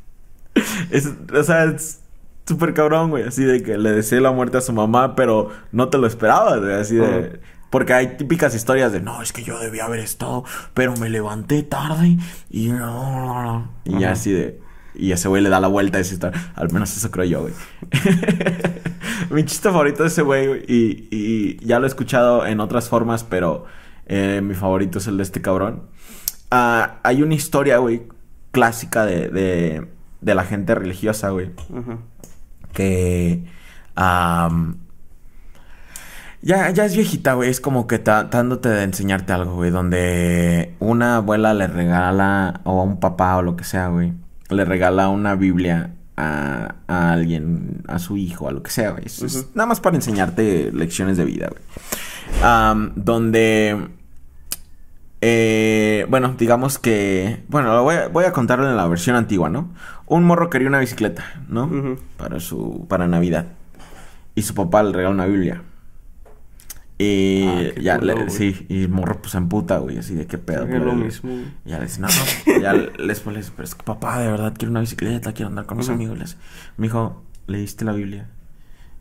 Es, 0.90 1.12
o 1.34 1.44
sea, 1.44 1.66
es 1.66 2.00
súper 2.46 2.74
cabrón, 2.74 3.10
güey. 3.10 3.24
Así 3.24 3.44
de 3.44 3.62
que 3.62 3.78
le 3.78 3.92
deseé 3.92 4.22
la 4.22 4.32
muerte 4.32 4.58
a 4.58 4.62
su 4.62 4.72
mamá, 4.72 5.14
pero 5.14 5.52
no 5.74 5.90
te 5.90 5.98
lo 5.98 6.08
esperabas, 6.08 6.62
güey. 6.62 6.74
Así 6.76 6.96
de... 6.96 7.42
Porque 7.70 7.94
hay 7.94 8.16
típicas 8.16 8.56
historias 8.56 8.94
de, 8.94 9.02
no, 9.02 9.22
es 9.22 9.34
que 9.34 9.44
yo 9.44 9.60
debía 9.60 9.84
haber 9.84 10.00
estado, 10.00 10.46
pero 10.74 10.96
me 10.96 11.10
levanté 11.10 11.62
tarde 11.62 12.18
y 12.50 12.70
no. 12.70 13.70
Y 13.84 14.00
ya 14.00 14.14
así 14.14 14.32
de... 14.32 14.62
Y 14.98 15.12
ese 15.12 15.28
güey 15.28 15.42
le 15.42 15.50
da 15.50 15.60
la 15.60 15.68
vuelta 15.68 15.98
a 15.98 16.02
esa 16.02 16.14
historia. 16.14 16.52
Al 16.56 16.72
menos 16.72 16.96
eso 16.96 17.12
creo 17.12 17.26
yo, 17.26 17.42
güey. 17.42 17.54
Mi 19.30 19.44
chiste 19.44 19.70
favorito 19.70 20.04
de 20.04 20.10
ese 20.10 20.22
güey, 20.22 20.48
güey, 20.48 20.66
y, 20.68 21.08
y 21.12 21.66
ya 21.66 21.80
lo 21.80 21.86
he 21.86 21.88
escuchado 21.88 22.46
en 22.46 22.60
otras 22.60 22.90
formas, 22.90 23.24
pero 23.24 23.66
eh, 24.06 24.42
mi 24.44 24.54
favorito 24.54 25.00
es 25.00 25.08
el 25.08 25.18
de 25.18 25.24
este 25.24 25.42
cabrón. 25.42 25.84
Ah, 26.52 27.00
hay 27.04 27.22
una 27.22 27.34
historia, 27.34 27.78
güey, 27.78 28.04
clásica 28.52 29.06
de, 29.06 29.30
de, 29.30 29.88
de 30.22 30.36
la 30.36 30.44
gente 30.44 30.76
religiosa, 30.76 31.30
güey, 31.30 31.52
que... 32.74 33.46
am, 33.96 34.78
ya, 36.42 36.70
ya 36.70 36.86
es 36.86 36.96
viejita, 36.96 37.34
güey. 37.34 37.50
Es 37.50 37.60
como 37.60 37.88
que 37.88 37.98
tratándote 37.98 38.70
de 38.70 38.84
enseñarte 38.84 39.34
algo, 39.34 39.56
güey. 39.56 39.72
Donde 39.72 40.76
una 40.80 41.18
abuela 41.18 41.56
le 41.56 41.66
regala, 41.66 42.62
o 42.66 42.82
a 42.82 42.84
un 42.84 43.00
papá 43.00 43.38
o 43.38 43.42
lo 43.42 43.56
que 43.56 43.64
sea, 43.64 43.88
güey. 43.88 44.14
Le 44.50 44.64
regala 44.66 45.10
una 45.10 45.36
Biblia 45.36 45.92
a, 46.18 46.76
a 46.88 47.12
alguien, 47.12 47.82
a 47.88 48.00
su 48.00 48.16
hijo, 48.18 48.48
a 48.48 48.52
lo 48.52 48.62
que 48.64 48.72
sea, 48.72 48.92
güey. 48.92 49.06
Es- 49.06 49.48
nada 49.56 49.66
más 49.68 49.80
para 49.80 49.96
enseñarte 49.96 50.72
lecciones 50.72 51.18
de 51.18 51.26
vida, 51.26 51.50
güey. 51.50 51.62
Am, 52.44 52.92
donde... 52.96 53.88
eh, 55.22 56.06
bueno, 56.10 56.36
digamos 56.38 56.78
que... 56.80 57.44
Bueno, 57.48 57.74
lo 57.74 57.84
voy 57.84 57.96
a, 57.96 58.08
voy 58.08 58.26
a 58.26 58.32
contarlo 58.32 58.70
en 58.70 58.76
la 58.78 58.88
versión 58.88 59.16
antigua, 59.16 59.50
¿no? 59.50 59.74
Un 60.06 60.24
morro 60.24 60.50
quería 60.50 60.68
una 60.68 60.80
bicicleta, 60.80 61.26
¿no? 61.50 61.98
Para 62.18 62.40
su... 62.40 62.86
Para 62.88 63.08
Navidad. 63.08 63.48
Y 64.36 64.44
su 64.44 64.54
papá 64.54 64.84
le 64.84 64.92
regala 64.92 65.14
una 65.14 65.26
Biblia. 65.26 65.62
Y 66.98 67.44
Ah, 67.46 67.62
ya, 67.82 68.00
culo, 68.00 68.14
le- 68.16 68.24
güey. 68.26 68.30
sí, 68.30 68.66
y 68.70 68.88
morro 68.88 69.20
pues 69.20 69.32
se 69.34 69.38
emputa, 69.38 69.80
güey, 69.80 69.98
así 69.98 70.14
de 70.16 70.28
qué 70.28 70.38
pedo. 70.38 70.64
Es 70.64 70.70
por 70.72 70.86
lo 70.86 70.94
mismo, 70.96 71.30
güey. 71.30 71.46
y 71.66 71.70
ya 71.70 71.80
le 71.80 71.86
dice, 71.86 72.00
no, 72.00 72.08
no, 72.08 72.62
ya 72.62 72.74
les 72.74 72.98
les 73.00 73.20
pero 73.20 73.64
es 73.64 73.76
que 73.76 73.84
papá, 73.84 74.20
de 74.20 74.32
verdad 74.32 74.54
quiero 74.58 74.72
una 74.72 74.80
bicicleta, 74.80 75.34
quiero 75.34 75.50
andar 75.50 75.66
con 75.66 75.78
mis 75.78 75.88
Ujú. 75.88 75.96
amigos. 75.96 76.18
Les, 76.18 76.38
mi 76.78 76.88
hijo, 76.88 77.24
¿leíste 77.48 77.84
la 77.84 77.92
Biblia? 77.92 78.30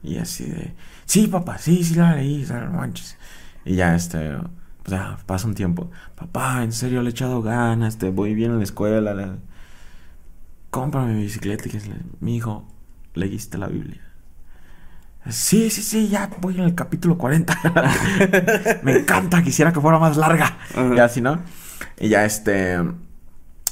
Y 0.03 0.19
así 0.19 0.45
de, 0.45 0.75
sí, 1.05 1.29
papá, 1.29 1.59
sí, 1.59 1.85
sí 1.85 1.95
la 1.95 2.17
leí, 2.17 2.45
no 2.49 2.73
manches. 2.73 3.17
Y 3.65 3.77
ya, 3.77 3.95
este, 3.95 4.35
o 4.35 4.51
sea, 4.87 5.17
pasa 5.27 5.47
un 5.47 5.55
tiempo. 5.55 5.91
Papá, 6.17 6.65
en 6.65 6.73
serio 6.73 7.01
le 7.01 7.09
he 7.09 7.13
echado 7.13 7.43
ganas, 7.43 7.97
te 7.99 8.11
voy 8.11 8.35
bien 8.35 8.51
en 8.51 8.59
la 8.59 8.65
escuela. 8.65 9.15
la-". 9.15 9.37
cómprame 10.71 11.15
mi 11.15 11.23
bicicleta. 11.23 11.69
Y 11.69 11.71
que 11.71 11.81
mi 12.21 12.37
hijo, 12.37 12.67
¿leíste 13.15 13.57
la 13.57 13.69
Biblia? 13.69 14.01
Sí, 15.29 15.71
sí, 15.71 15.83
sí, 15.83 16.09
ya 16.09 16.29
voy 16.41 16.59
en 16.59 16.65
el 16.65 16.75
capítulo 16.75 17.17
40. 17.17 18.81
Me 18.83 18.99
encanta, 18.99 19.43
quisiera 19.43 19.73
que 19.73 19.81
fuera 19.81 19.99
más 19.99 20.17
larga. 20.17 20.59
Y 20.95 20.99
así, 20.99 21.21
¿no? 21.21 21.41
Y 21.99 22.09
ya 22.09 22.25
este. 22.25 22.79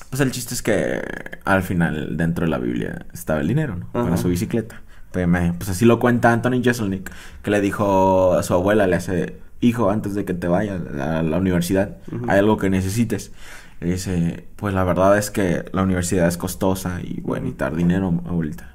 Pues 0.09 0.21
el 0.21 0.31
chiste 0.31 0.55
es 0.55 0.63
que 0.63 1.03
al 1.45 1.63
final 1.63 2.17
dentro 2.17 2.45
de 2.45 2.51
la 2.51 2.59
Biblia 2.59 3.07
estaba 3.13 3.41
el 3.41 3.49
dinero, 3.49 3.77
¿no? 3.77 3.87
Para 3.93 4.17
su 4.17 4.29
bicicleta. 4.29 4.83
Pues, 5.13 5.29
pues, 5.59 5.69
así 5.69 5.85
lo 5.85 5.99
cuenta 6.01 6.33
Anthony 6.33 6.63
Jeselnik, 6.63 7.11
que 7.43 7.51
le 7.51 7.61
dijo 7.61 8.33
a 8.33 8.43
su 8.43 8.55
abuela, 8.55 8.87
le 8.87 8.97
hace, 8.97 9.39
hijo, 9.61 9.91
antes 9.91 10.15
de 10.15 10.25
que 10.25 10.33
te 10.33 10.49
vayas 10.49 10.81
a 10.99 11.23
la 11.23 11.37
universidad, 11.37 11.97
hay 12.29 12.39
algo 12.39 12.57
que 12.57 12.71
necesites. 12.71 13.33
Y 13.81 13.87
dice, 13.87 14.47
pues 14.57 14.75
la 14.75 14.85
verdad 14.85 15.19
es 15.19 15.31
que 15.31 15.65
la 15.73 15.83
universidad 15.83 16.29
es 16.29 16.37
costosa 16.37 17.01
y 17.03 17.21
bueno, 17.21 17.49
y 17.49 17.53
dar 17.53 17.75
dinero, 17.75 18.23
abuelita. 18.27 18.75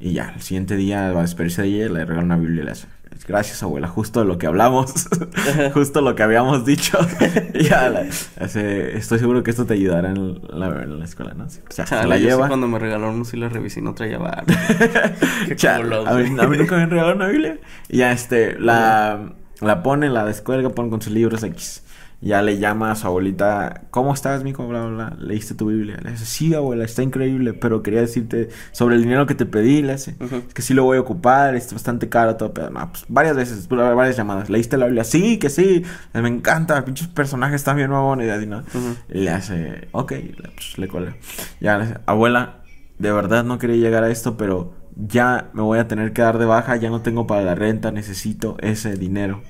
Y 0.00 0.12
ya, 0.12 0.32
el 0.34 0.42
siguiente 0.42 0.76
día 0.76 1.12
va 1.12 1.20
a 1.20 1.22
despedirse 1.22 1.62
de 1.62 1.68
ella, 1.68 1.88
le 1.92 2.04
regala 2.04 2.24
una 2.24 2.36
Biblia 2.36 2.62
y 2.62 2.64
le 2.66 2.70
hace, 2.72 2.88
gracias 3.26 3.62
abuela, 3.62 3.88
justo 3.88 4.24
lo 4.24 4.38
que 4.38 4.46
hablamos, 4.46 5.08
justo 5.74 6.00
lo 6.00 6.14
que 6.14 6.22
habíamos 6.22 6.64
dicho. 6.64 6.98
ya, 7.54 8.06
estoy 8.40 9.18
seguro 9.18 9.42
que 9.42 9.50
esto 9.50 9.66
te 9.66 9.74
ayudará 9.74 10.10
en 10.10 10.40
la, 10.50 11.04
escuela, 11.04 11.34
¿no? 11.34 11.44
O 11.44 11.48
sea, 11.70 11.86
se 11.86 12.06
la 12.06 12.18
lleva. 12.18 12.48
cuando 12.48 12.68
me 12.68 12.78
regalaron 12.78 13.24
si 13.24 13.36
la 13.36 13.48
revisé 13.48 13.80
y 13.80 13.82
no 13.82 13.94
traía 13.94 14.18
bar. 14.18 14.44
a, 14.48 16.14
mí, 16.14 16.40
a 16.40 16.48
mí 16.48 16.56
nunca 16.58 16.76
me 16.76 16.86
regalaron 16.86 17.16
una 17.16 17.28
Biblia. 17.28 17.58
Y 17.88 17.98
ya, 17.98 18.12
este, 18.12 18.58
la, 18.58 19.32
la 19.60 19.82
pone, 19.82 20.10
la 20.10 20.24
descuelga, 20.24 20.70
pone 20.70 20.90
con 20.90 21.00
sus 21.00 21.12
libros 21.12 21.42
X 21.42 21.82
ya 22.24 22.40
le 22.40 22.58
llama 22.58 22.90
a 22.90 22.94
su 22.96 23.06
abuelita, 23.06 23.82
¿cómo 23.90 24.14
estás, 24.14 24.42
mijo? 24.44 24.66
Bla, 24.66 24.86
bla, 24.86 25.10
bla. 25.10 25.16
¿Leíste 25.20 25.54
tu 25.54 25.66
Biblia? 25.66 25.98
Le 26.02 26.12
dice, 26.12 26.24
sí, 26.24 26.54
abuela, 26.54 26.82
está 26.84 27.02
increíble, 27.02 27.52
pero 27.52 27.82
quería 27.82 28.00
decirte 28.00 28.48
sobre 28.72 28.96
el 28.96 29.02
dinero 29.02 29.26
que 29.26 29.34
te 29.34 29.44
pedí, 29.44 29.82
le 29.82 29.92
es 29.92 30.10
que 30.54 30.62
sí 30.62 30.72
lo 30.72 30.84
voy 30.84 30.96
a 30.96 31.02
ocupar, 31.02 31.54
es 31.54 31.70
bastante 31.70 32.08
caro, 32.08 32.36
todo, 32.36 32.54
pero 32.54 32.70
no, 32.70 32.90
pues 32.90 33.04
varias 33.08 33.36
veces, 33.36 33.68
varias 33.68 34.16
llamadas, 34.16 34.48
¿leíste 34.48 34.78
la 34.78 34.86
Biblia? 34.86 35.04
Sí, 35.04 35.38
que 35.38 35.50
sí, 35.50 35.84
me 36.14 36.28
encanta, 36.28 36.82
pinches 36.84 37.08
personajes 37.08 37.56
están 37.56 37.76
bien 37.76 37.90
nuevos, 37.90 38.18
y 38.24 38.30
así, 38.30 38.46
¿no? 38.46 38.62
Y 39.10 39.20
le 39.20 39.30
hace, 39.30 39.88
ok, 39.92 40.14
pues, 40.54 40.78
le 40.78 40.88
cuelga. 40.88 41.16
Ya 41.60 41.76
le 41.76 41.86
dice, 41.86 41.98
abuela, 42.06 42.62
de 42.98 43.12
verdad 43.12 43.44
no 43.44 43.58
quería 43.58 43.76
llegar 43.76 44.02
a 44.02 44.10
esto, 44.10 44.38
pero 44.38 44.72
ya 44.96 45.50
me 45.52 45.60
voy 45.60 45.78
a 45.78 45.88
tener 45.88 46.14
que 46.14 46.22
dar 46.22 46.38
de 46.38 46.46
baja, 46.46 46.76
ya 46.76 46.88
no 46.88 47.02
tengo 47.02 47.26
para 47.26 47.42
la 47.42 47.54
renta, 47.54 47.90
necesito 47.90 48.56
ese 48.60 48.96
dinero. 48.96 49.42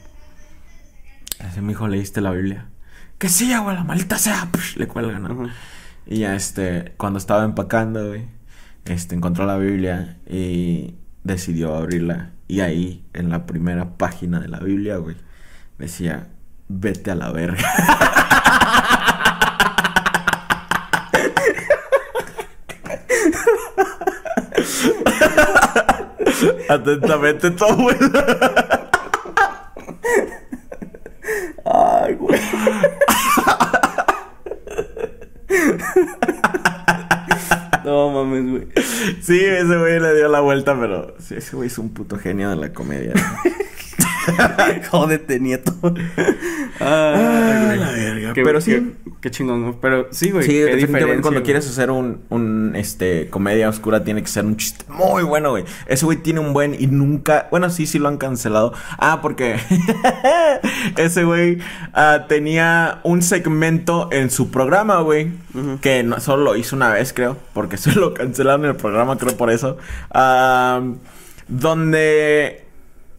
Ese 1.41 1.62
mi 1.62 1.72
hijo 1.72 1.89
leíste 1.89 2.20
la 2.20 2.30
Biblia. 2.30 2.68
Que 3.18 3.28
sí, 3.28 3.53
abuela, 3.53 3.85
maldita 3.85 4.18
sea. 4.18 4.49
le 4.76 4.87
cuelgan, 4.87 5.22
¿no? 5.22 5.49
Y 6.07 6.18
ya, 6.20 6.35
este, 6.35 6.95
cuando 6.97 7.18
estaba 7.18 7.45
empacando, 7.45 8.09
güey, 8.09 8.26
este, 8.85 9.14
encontró 9.14 9.47
la 9.47 9.57
Biblia 9.57 10.18
y 10.26 10.95
decidió 11.22 11.74
abrirla. 11.74 12.32
Y 12.47 12.61
ahí, 12.61 13.05
en 13.14 13.30
la 13.30 13.47
primera 13.47 13.97
página 13.97 14.41
de 14.41 14.49
la 14.49 14.61
Biblia, 14.61 14.97
güey, 14.99 15.16
decía, 15.78 16.28
vete 16.68 17.11
a 17.11 17.14
la 17.14 17.32
verga. 17.32 17.64
Atentamente, 26.68 27.51
tu 27.53 27.64
abuela. 27.64 28.91
Ay, 31.64 32.14
güey. 32.14 32.41
No 37.85 38.11
mames, 38.11 38.51
güey. 38.51 38.68
Sí, 39.25 39.43
ese 39.43 39.79
güey 39.79 39.99
le 40.01 40.14
dio 40.14 40.29
la 40.29 40.41
vuelta, 40.41 40.79
pero 40.79 41.14
sí, 41.18 41.37
ese 41.37 41.57
güey 41.57 41.68
es 41.68 41.79
un 41.79 41.95
puto 41.95 42.18
genio 42.18 42.51
de 42.51 42.57
la 42.57 42.75
comedia. 42.75 43.14
Jódete, 44.91 45.41
nieto. 45.41 45.72
Ay, 46.81 47.79
la 47.79 47.93
verga. 47.93 48.33
pero 48.35 48.61
sí. 48.61 48.95
Qué, 49.20 49.31
chingón, 49.31 49.79
Pero 49.81 50.09
sí, 50.11 50.31
güey. 50.31 50.45
Sí, 50.45 50.59
definitivamente 50.59 51.22
cuando 51.22 51.43
quieres 51.43 51.66
hacer 51.68 51.91
un, 51.91 52.22
un, 52.29 52.72
este, 52.77 53.29
comedia 53.31 53.68
oscura 53.68 54.05
tiene 54.05 54.22
que 54.22 54.29
ser 54.29 54.45
un 54.45 54.57
chiste 54.57 54.85
muy 54.89 55.22
bueno, 55.22 55.51
güey. 55.51 55.64
Ese 55.87 56.05
güey 56.05 56.18
tiene 56.18 56.41
un 56.41 56.53
buen 56.53 56.75
y 56.75 56.87
nunca... 56.87 57.49
Bueno, 57.51 57.70
sí, 57.70 57.87
sí 57.87 57.99
lo 57.99 58.09
han 58.09 58.18
cancelado. 58.18 58.72
Ah, 58.99 59.20
porque 59.22 59.57
ese 60.97 61.25
güey 61.25 61.59
uh, 61.95 62.27
tenía 62.29 63.01
un 63.03 63.22
segmento 63.22 64.09
en 64.12 64.31
su 64.31 64.51
programa, 64.51 65.01
güey. 65.01 65.31
Que 65.81 66.03
no, 66.03 66.20
solo 66.20 66.45
lo 66.45 66.57
hizo 66.57 66.77
una 66.77 66.91
vez, 66.91 67.12
creo. 67.12 67.37
Porque 67.53 67.77
se 67.79 67.93
lo 67.93 68.14
cancelaron 68.14 68.64
en 68.64 68.70
el 68.72 68.77
programa, 68.77 69.16
creo 69.16 69.37
por 69.37 69.51
eso. 69.51 69.79
Uh, 70.14 70.97
donde 71.49 72.64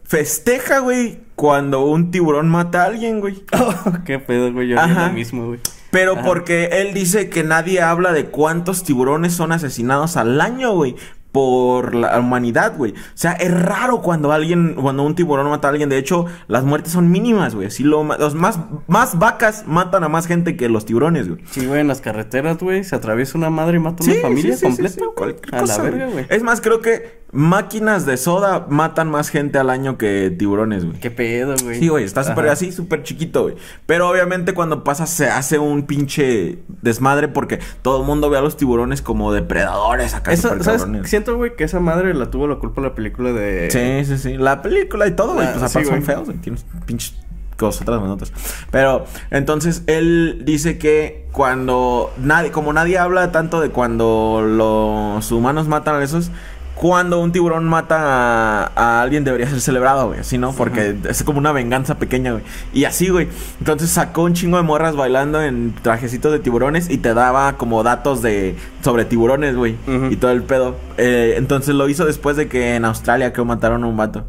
festeja, 0.06 0.78
güey, 0.78 1.20
cuando 1.34 1.84
un 1.84 2.10
tiburón 2.10 2.48
mata 2.48 2.82
a 2.82 2.86
alguien, 2.86 3.20
güey. 3.20 3.44
qué 4.04 4.18
pedo, 4.18 4.52
güey, 4.52 4.68
yo 4.68 4.76
lo 4.76 5.12
mismo, 5.12 5.46
güey. 5.48 5.60
Pero 5.90 6.22
porque 6.22 6.68
él 6.72 6.92
dice 6.92 7.30
que 7.30 7.42
nadie 7.42 7.80
habla 7.80 8.12
de 8.12 8.26
cuántos 8.26 8.82
tiburones 8.82 9.32
son 9.32 9.52
asesinados 9.52 10.16
al 10.16 10.40
año, 10.40 10.72
güey 10.72 10.96
por 11.36 11.94
la 11.94 12.18
humanidad, 12.18 12.78
güey. 12.78 12.92
O 12.92 12.94
sea, 13.12 13.32
es 13.32 13.52
raro 13.52 14.00
cuando 14.00 14.32
alguien, 14.32 14.72
cuando 14.72 15.02
un 15.02 15.14
tiburón 15.14 15.50
mata 15.50 15.68
a 15.68 15.70
alguien. 15.70 15.90
De 15.90 15.98
hecho, 15.98 16.24
las 16.48 16.64
muertes 16.64 16.94
son 16.94 17.10
mínimas, 17.10 17.54
güey. 17.54 17.66
Así 17.66 17.82
lo, 17.82 18.04
los 18.04 18.34
más, 18.34 18.58
más 18.86 19.18
vacas 19.18 19.64
matan 19.66 20.02
a 20.02 20.08
más 20.08 20.26
gente 20.26 20.56
que 20.56 20.70
los 20.70 20.86
tiburones, 20.86 21.28
güey. 21.28 21.42
Sí, 21.50 21.66
güey, 21.66 21.82
en 21.82 21.88
las 21.88 22.00
carreteras, 22.00 22.56
güey, 22.56 22.84
se 22.84 22.96
atraviesa 22.96 23.36
una 23.36 23.50
madre 23.50 23.76
y 23.76 23.80
mata 23.80 24.02
a 24.02 24.06
una 24.06 24.20
familia 24.22 24.56
completa. 24.58 25.04
a 25.52 25.62
la 25.66 25.76
verga, 25.76 26.06
güey. 26.06 26.24
Es 26.30 26.42
más, 26.42 26.62
creo 26.62 26.80
que 26.80 27.25
máquinas 27.32 28.06
de 28.06 28.16
soda 28.16 28.66
matan 28.68 29.10
más 29.10 29.28
gente 29.28 29.58
al 29.58 29.70
año 29.70 29.98
que 29.98 30.34
tiburones, 30.36 30.84
güey. 30.84 30.98
Qué 31.00 31.10
pedo, 31.10 31.54
güey. 31.62 31.78
Sí, 31.78 31.88
güey, 31.88 32.04
está 32.04 32.24
súper 32.24 32.48
así, 32.48 32.72
súper 32.72 33.02
chiquito, 33.02 33.42
güey. 33.42 33.56
Pero 33.86 34.08
obviamente 34.08 34.54
cuando 34.54 34.84
pasa 34.84 35.06
se 35.06 35.28
hace 35.28 35.58
un 35.58 35.86
pinche 35.86 36.58
desmadre 36.82 37.28
porque 37.28 37.60
todo 37.82 38.00
el 38.00 38.06
mundo 38.06 38.30
ve 38.30 38.38
a 38.38 38.40
los 38.40 38.56
tiburones 38.56 39.02
como 39.02 39.32
depredadores 39.32 40.14
acá. 40.14 40.32
Eso, 40.32 40.62
¿sabes? 40.62 40.86
Siento, 41.04 41.36
güey, 41.36 41.56
que 41.56 41.64
esa 41.64 41.80
madre 41.80 42.14
la 42.14 42.30
tuvo 42.30 42.46
la 42.46 42.56
culpa 42.56 42.80
la 42.80 42.94
película 42.94 43.32
de... 43.32 43.70
Sí, 43.70 44.04
sí, 44.04 44.18
sí. 44.18 44.36
La 44.36 44.62
película 44.62 45.06
y 45.06 45.12
todo, 45.12 45.34
güey. 45.34 45.46
pues 45.52 45.62
aparte 45.62 45.88
son 45.88 46.02
feos, 46.02 46.26
güey. 46.26 46.38
Tienes 46.38 46.64
pinches 46.86 47.14
cosas 47.56 47.82
otras 47.82 48.00
notas. 48.02 48.32
Pero 48.70 49.04
entonces 49.30 49.82
él 49.86 50.42
dice 50.44 50.78
que 50.78 51.26
cuando 51.32 52.12
nadie, 52.18 52.50
como 52.50 52.72
nadie 52.72 52.98
habla 52.98 53.32
tanto 53.32 53.60
de 53.60 53.70
cuando 53.70 54.42
los 54.46 55.32
humanos 55.32 55.66
matan 55.68 55.96
a 55.96 56.04
esos, 56.04 56.30
cuando 56.76 57.20
un 57.20 57.32
tiburón 57.32 57.64
mata 57.64 58.66
a, 58.66 59.00
alguien 59.00 59.24
debería 59.24 59.48
ser 59.48 59.62
celebrado, 59.62 60.08
güey. 60.08 60.20
Así, 60.20 60.36
¿no? 60.36 60.52
Porque 60.52 60.94
es 61.08 61.22
como 61.22 61.38
una 61.38 61.50
venganza 61.50 61.98
pequeña, 61.98 62.32
güey. 62.32 62.44
Y 62.74 62.84
así, 62.84 63.08
güey. 63.08 63.28
Entonces 63.60 63.88
sacó 63.88 64.24
un 64.24 64.34
chingo 64.34 64.58
de 64.58 64.62
morras 64.62 64.94
bailando 64.94 65.42
en 65.42 65.74
trajecitos 65.74 66.32
de 66.32 66.38
tiburones 66.38 66.90
y 66.90 66.98
te 66.98 67.14
daba 67.14 67.56
como 67.56 67.82
datos 67.82 68.20
de 68.20 68.56
sobre 68.82 69.06
tiburones, 69.06 69.56
güey. 69.56 69.74
Y 70.10 70.16
todo 70.16 70.32
el 70.32 70.42
pedo. 70.42 70.76
Eh, 70.98 71.36
entonces 71.38 71.74
lo 71.74 71.88
hizo 71.88 72.04
después 72.04 72.36
de 72.36 72.46
que 72.46 72.76
en 72.76 72.84
Australia 72.84 73.32
que 73.32 73.42
mataron 73.42 73.82
a 73.82 73.86
un 73.86 73.96
vato. 73.96 74.26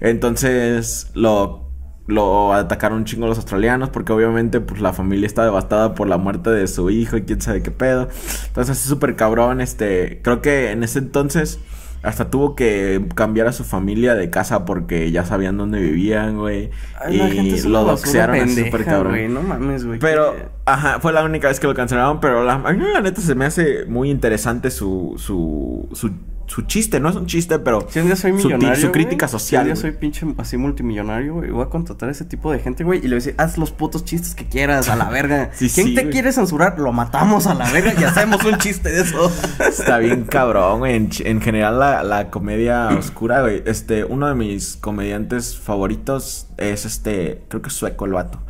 Entonces 0.00 1.10
lo 1.14 1.68
lo 2.06 2.54
atacaron 2.54 2.98
un 2.98 3.04
chingo 3.04 3.26
los 3.26 3.36
australianos 3.36 3.90
porque 3.90 4.14
obviamente 4.14 4.60
pues 4.60 4.80
la 4.80 4.94
familia 4.94 5.26
está 5.26 5.44
devastada 5.44 5.94
por 5.94 6.08
la 6.08 6.16
muerte 6.16 6.48
de 6.48 6.66
su 6.66 6.88
hijo 6.88 7.18
y 7.18 7.22
quién 7.22 7.40
sabe 7.42 7.62
qué 7.62 7.70
pedo. 7.70 8.08
Entonces 8.46 8.78
es 8.78 8.84
súper 8.84 9.14
cabrón, 9.14 9.60
este, 9.60 10.20
creo 10.22 10.40
que 10.40 10.70
en 10.70 10.84
ese 10.84 11.00
entonces 11.00 11.60
hasta 12.02 12.30
tuvo 12.30 12.54
que 12.54 13.04
cambiar 13.14 13.46
a 13.48 13.52
su 13.52 13.64
familia 13.64 14.14
de 14.14 14.30
casa 14.30 14.64
porque 14.64 15.10
ya 15.10 15.24
sabían 15.24 15.56
dónde 15.56 15.80
vivían, 15.80 16.36
güey. 16.36 16.70
Y 17.10 17.60
lo 17.62 17.84
doxearon 17.84 18.48
súper 18.48 18.84
cabrón. 18.84 19.34
no 19.34 19.42
mames, 19.42 19.84
güey. 19.84 19.98
Pero, 19.98 20.34
ajá, 20.64 21.00
fue 21.00 21.12
la 21.12 21.24
única 21.24 21.48
vez 21.48 21.60
que 21.60 21.66
lo 21.66 21.74
cancelaron, 21.74 22.20
pero 22.20 22.44
la, 22.44 22.54
a 22.54 22.72
mí 22.72 22.84
la 22.92 23.00
neta 23.00 23.20
se 23.20 23.34
me 23.34 23.44
hace 23.44 23.84
muy 23.86 24.10
interesante 24.10 24.70
su, 24.70 25.14
su, 25.18 25.88
su 25.92 26.10
su 26.48 26.62
chiste, 26.62 26.98
no 26.98 27.10
es 27.10 27.16
un 27.16 27.26
chiste, 27.26 27.58
pero 27.58 27.86
si 27.90 28.00
un 28.00 28.06
día 28.06 28.16
soy 28.16 28.32
millonario, 28.32 28.86
su, 28.86 28.90
crítica 28.90 29.28
social. 29.28 29.64
Si 29.64 29.68
un 29.68 29.74
día 29.74 29.76
soy 29.76 29.92
pinche 29.92 30.26
así 30.38 30.56
multimillonario, 30.56 31.34
güey, 31.34 31.50
voy 31.50 31.62
a 31.62 31.68
contratar 31.68 32.08
a 32.08 32.12
ese 32.12 32.24
tipo 32.24 32.50
de 32.50 32.58
gente, 32.58 32.84
güey, 32.84 33.00
y 33.00 33.02
le 33.02 33.08
voy 33.08 33.14
a 33.14 33.16
decir, 33.16 33.34
haz 33.36 33.58
los 33.58 33.70
putos 33.70 34.04
chistes 34.04 34.34
que 34.34 34.46
quieras, 34.46 34.88
a 34.88 34.96
la 34.96 35.08
verga. 35.10 35.50
¿Quién 35.58 35.94
te 35.94 36.08
quiere 36.08 36.32
censurar? 36.32 36.78
Lo 36.78 36.90
matamos 36.92 37.46
a 37.46 37.54
la 37.54 37.70
verga 37.70 37.92
y 38.00 38.02
hacemos 38.02 38.42
un 38.44 38.56
chiste 38.56 38.90
de 38.90 39.02
eso. 39.02 39.30
Está 39.68 39.98
bien 39.98 40.24
cabrón, 40.24 40.80
güey. 40.80 40.96
En, 40.96 41.40
general, 41.42 41.78
la, 41.78 42.02
la, 42.02 42.30
comedia 42.30 42.88
oscura, 42.98 43.42
güey. 43.42 43.62
Este, 43.66 44.04
uno 44.04 44.26
de 44.26 44.34
mis 44.34 44.76
comediantes 44.76 45.58
favoritos 45.58 46.46
es 46.56 46.86
este, 46.86 47.42
creo 47.48 47.60
que 47.60 47.68
es 47.68 47.74
sueco 47.74 48.06
el 48.06 48.12
vato. 48.12 48.40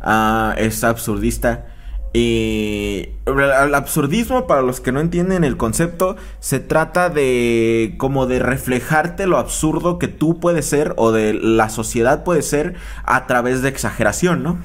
Ah, 0.00 0.54
es 0.56 0.82
absurdista. 0.84 1.66
Y 2.14 3.08
el 3.26 3.74
absurdismo, 3.74 4.46
para 4.46 4.60
los 4.62 4.80
que 4.80 4.92
no 4.92 5.00
entienden 5.00 5.44
el 5.44 5.56
concepto, 5.56 6.16
se 6.40 6.60
trata 6.60 7.08
de 7.08 7.94
como 7.96 8.26
de 8.26 8.38
reflejarte 8.38 9.26
lo 9.26 9.38
absurdo 9.38 9.98
que 9.98 10.08
tú 10.08 10.38
puedes 10.38 10.66
ser 10.66 10.92
o 10.98 11.10
de 11.10 11.32
la 11.32 11.70
sociedad 11.70 12.22
puede 12.22 12.42
ser 12.42 12.74
a 13.04 13.26
través 13.26 13.62
de 13.62 13.70
exageración, 13.70 14.42
¿no? 14.42 14.58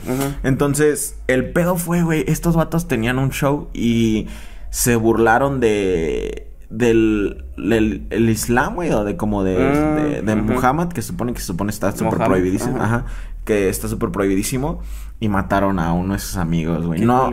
Entonces, 0.43 1.17
el 1.27 1.51
pedo 1.51 1.77
fue, 1.77 2.03
güey, 2.03 2.25
estos 2.27 2.55
vatos 2.55 2.87
tenían 2.87 3.17
un 3.17 3.31
show 3.31 3.69
y 3.73 4.27
se 4.69 4.95
burlaron 4.97 5.59
de 5.59 6.43
del, 6.69 7.45
del- 7.55 8.07
el 8.09 8.29
Islam, 8.29 8.75
güey, 8.75 8.91
o 8.91 9.05
de 9.05 9.15
como 9.15 9.45
de, 9.45 9.55
Ah, 9.57 9.95
de, 9.95 10.21
de. 10.21 10.35
Muhammad, 10.35 10.89
que 10.89 11.01
se 11.01 11.07
supone 11.09 11.31
que 11.33 11.39
se 11.39 11.45
supone 11.45 11.69
está 11.71 11.93
súper 11.93 12.19
prohibidísimo, 12.27 12.75
ajá. 12.75 12.85
ajá, 12.97 13.05
que 13.45 13.69
está 13.69 13.87
súper 13.87 14.09
prohibidísimo, 14.11 14.81
y 15.19 15.29
mataron 15.29 15.79
a 15.79 15.93
uno 15.93 16.13
de 16.13 16.19
sus 16.19 16.37
amigos, 16.37 16.85
güey. 16.85 17.01
No, 17.01 17.29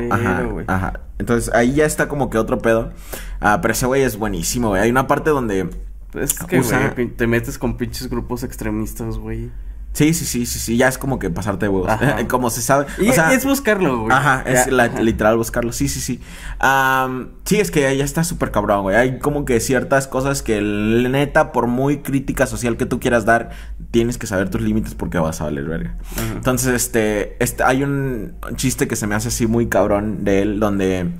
ajá. 0.68 1.00
Entonces 1.18 1.52
ahí 1.54 1.74
ya 1.74 1.84
está 1.86 2.08
como 2.08 2.30
que 2.30 2.38
otro 2.38 2.58
pedo. 2.58 2.92
Ah, 3.40 3.60
pero 3.60 3.72
ese 3.72 3.86
güey 3.86 4.02
es 4.02 4.16
buenísimo, 4.18 4.68
güey. 4.70 4.82
Hay 4.82 4.90
una 4.90 5.06
parte 5.06 5.30
donde... 5.30 5.68
Es 6.14 6.38
que, 6.38 6.60
Usa- 6.60 6.94
te 7.16 7.26
metes 7.26 7.58
con 7.58 7.76
pinches 7.76 8.08
grupos 8.08 8.42
extremistas, 8.44 9.18
güey. 9.18 9.50
Sí, 9.94 10.12
sí, 10.12 10.24
sí, 10.26 10.44
sí, 10.44 10.58
sí, 10.58 10.76
ya 10.76 10.88
es 10.88 10.98
como 10.98 11.18
que 11.20 11.30
pasarte 11.30 11.66
de 11.66 11.70
huevos. 11.70 11.90
Como 12.28 12.50
se 12.50 12.60
sabe. 12.62 12.86
Y 12.98 13.08
o 13.08 13.12
sea, 13.12 13.32
es 13.32 13.44
buscarlo, 13.44 14.00
güey. 14.00 14.12
Ajá, 14.12 14.42
es 14.44 14.66
Ya, 14.66 14.72
la- 14.72 14.84
ajá. 14.84 15.00
literal 15.00 15.36
buscarlo. 15.36 15.72
Sí, 15.72 15.88
sí, 15.88 16.00
sí. 16.00 16.20
Am, 16.58 17.28
sí, 17.44 17.60
es 17.60 17.70
que 17.70 17.96
ya 17.96 18.04
está 18.04 18.24
súper 18.24 18.50
cabrón, 18.50 18.82
güey. 18.82 18.96
Hay 18.96 19.18
como 19.20 19.44
que 19.44 19.60
ciertas 19.60 20.08
cosas 20.08 20.42
que, 20.42 20.60
neta, 20.60 21.52
por 21.52 21.68
muy 21.68 21.98
crítica 21.98 22.46
social 22.46 22.76
que 22.76 22.86
tú 22.86 22.98
quieras 22.98 23.24
dar, 23.24 23.50
tienes 23.92 24.18
que 24.18 24.26
saber 24.26 24.50
tus 24.50 24.60
límites 24.62 24.94
porque 24.96 25.18
vas 25.18 25.40
a 25.40 25.44
valer 25.44 25.64
verga. 25.64 25.96
Ajá. 26.16 26.32
Entonces, 26.34 26.74
este, 26.74 27.36
este, 27.42 27.62
hay 27.62 27.84
un 27.84 28.34
chiste 28.56 28.88
que 28.88 28.96
se 28.96 29.06
me 29.06 29.14
hace 29.14 29.28
así 29.28 29.46
muy 29.46 29.68
cabrón 29.68 30.24
de 30.24 30.42
él, 30.42 30.58
donde 30.58 31.10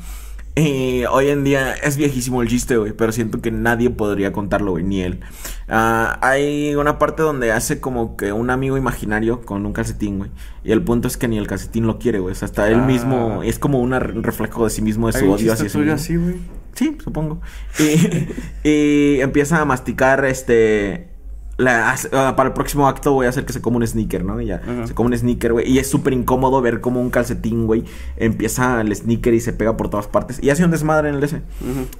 eh, 0.57 1.07
hoy 1.11 1.29
en 1.31 1.43
día 1.43 1.73
es 1.75 1.97
viejísimo 1.97 2.41
el 2.43 2.49
chiste, 2.49 2.77
güey, 2.77 2.93
pero 2.93 3.11
siento 3.11 3.41
que 3.41 3.51
nadie 3.51 3.91
podría 3.91 4.33
contarlo, 4.33 4.73
güey, 4.73 4.85
ni 4.85 5.03
él. 5.03 5.21
Ah, 5.69 6.19
hay 6.23 6.75
una 6.77 6.99
parte 6.99 7.23
donde 7.23 7.51
hace 7.51 7.81
como 7.81 8.17
que 8.17 8.33
un 8.33 8.51
amigo 8.51 8.77
imaginario 8.77 9.43
con 9.43 9.67
un 9.67 9.73
calcetín, 9.73 10.19
güey, 10.19 10.31
y 10.63 10.71
el 10.73 10.83
punto 10.83 11.09
es 11.09 11.17
que 11.17 11.27
ni 11.27 11.39
el 11.39 11.47
calcetín 11.49 11.87
lo 11.87 11.99
quiere, 11.99 12.21
güey, 12.21 12.33
o 12.33 12.35
sea, 12.37 12.47
hasta 12.47 12.69
él 12.69 12.81
Ah. 12.81 12.87
mismo 12.87 13.43
es 13.43 13.59
como 13.59 13.81
un 13.81 13.93
reflejo 13.93 14.65
de 14.65 14.71
sí 14.71 14.81
mismo, 14.83 15.09
de 15.09 15.19
su 15.19 15.31
odio 15.31 15.53
hacia 15.53 15.69
sí 15.69 15.79
mismo. 15.79 15.93
así, 15.95 16.17
güey. 16.17 16.37
Sí, 16.75 16.99
supongo. 17.03 17.41
Y, 17.79 18.29
y 18.69 19.21
empieza 19.21 19.61
a 19.61 19.65
masticar 19.65 20.25
este. 20.25 21.09
La- 21.57 21.95
ah, 22.13 22.35
para 22.37 22.49
el 22.49 22.53
próximo 22.55 22.89
acto 22.89 23.13
voy 23.13 23.27
a 23.27 23.29
hacer 23.29 23.45
que 23.45 23.53
se 23.53 23.61
coma 23.61 23.77
un 23.77 23.87
sneaker, 23.87 24.25
¿no? 24.25 24.41
Y 24.41 24.47
ya, 24.47 24.61
se 24.87 24.95
come 24.95 25.11
un 25.11 25.19
sneaker, 25.19 25.53
güey. 25.53 25.71
Y 25.71 25.79
es 25.79 25.89
súper 25.89 26.13
incómodo 26.13 26.61
ver 26.61 26.81
cómo 26.81 27.01
un 27.01 27.11
calcetín, 27.11 27.67
güey, 27.67 27.85
empieza 28.17 28.81
el 28.81 28.95
sneaker 28.95 29.35
y 29.35 29.41
se 29.41 29.53
pega 29.53 29.77
por 29.77 29.89
todas 29.91 30.07
partes. 30.09 30.43
Y 30.43 30.51
hace 30.51 30.65
un 30.65 30.71
desmadre 30.71 31.09
en 31.11 31.15
el. 31.17 31.25
Ujú. 31.25 31.41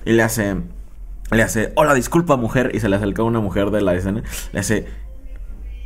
Y 0.05 0.13
le 0.13 0.23
hace. 0.23 0.57
Le 1.31 1.43
hace, 1.43 1.73
hola, 1.77 1.95
disculpa, 1.95 2.37
mujer. 2.37 2.73
Y 2.75 2.81
se 2.81 2.89
le 2.89 2.97
acerca 2.97 3.23
una 3.23 3.41
mujer 3.41 3.71
de 3.71 3.81
la 3.81 3.95
escena. 3.95 4.23
Le 4.53 4.61
hace. 4.61 4.87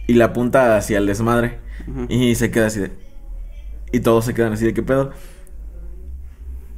Y 0.07 0.15
le 0.15 0.25
apunta 0.25 0.77
hacia 0.77 0.99
el 0.99 1.07
desmadre. 1.07 1.59
Y 2.09 2.35
se 2.35 2.51
queda 2.51 2.67
así 2.67 2.81
de. 2.81 2.91
Y 3.93 4.01
todos 4.01 4.25
se 4.25 4.35
quedan 4.35 4.53
así 4.53 4.65
de, 4.65 4.75
¿qué 4.75 4.83
pedo? 4.83 5.13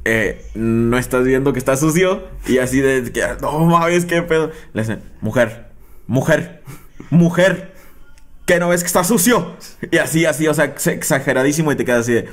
Eh, 0.05 0.45
no 0.55 0.97
estás 0.97 1.25
viendo 1.25 1.53
que 1.53 1.59
está 1.59 1.77
sucio. 1.77 2.23
Y 2.47 2.57
así 2.59 2.79
de, 2.81 3.11
no 3.41 3.59
mames, 3.65 4.05
¿qué 4.05 4.21
pedo? 4.21 4.51
Le 4.73 4.81
hace, 4.81 4.97
mujer, 5.21 5.67
mujer, 6.07 6.61
mujer. 7.11 7.73
¿Qué 8.45 8.59
no 8.59 8.69
ves 8.69 8.81
que 8.81 8.87
está 8.87 9.03
sucio? 9.03 9.55
Y 9.91 9.97
así, 9.99 10.25
así, 10.25 10.47
o 10.47 10.53
sea, 10.53 10.65
ex- 10.65 10.87
exageradísimo. 10.87 11.71
Y 11.71 11.75
te 11.75 11.85
quedas 11.85 12.01
así 12.01 12.13
de. 12.13 12.29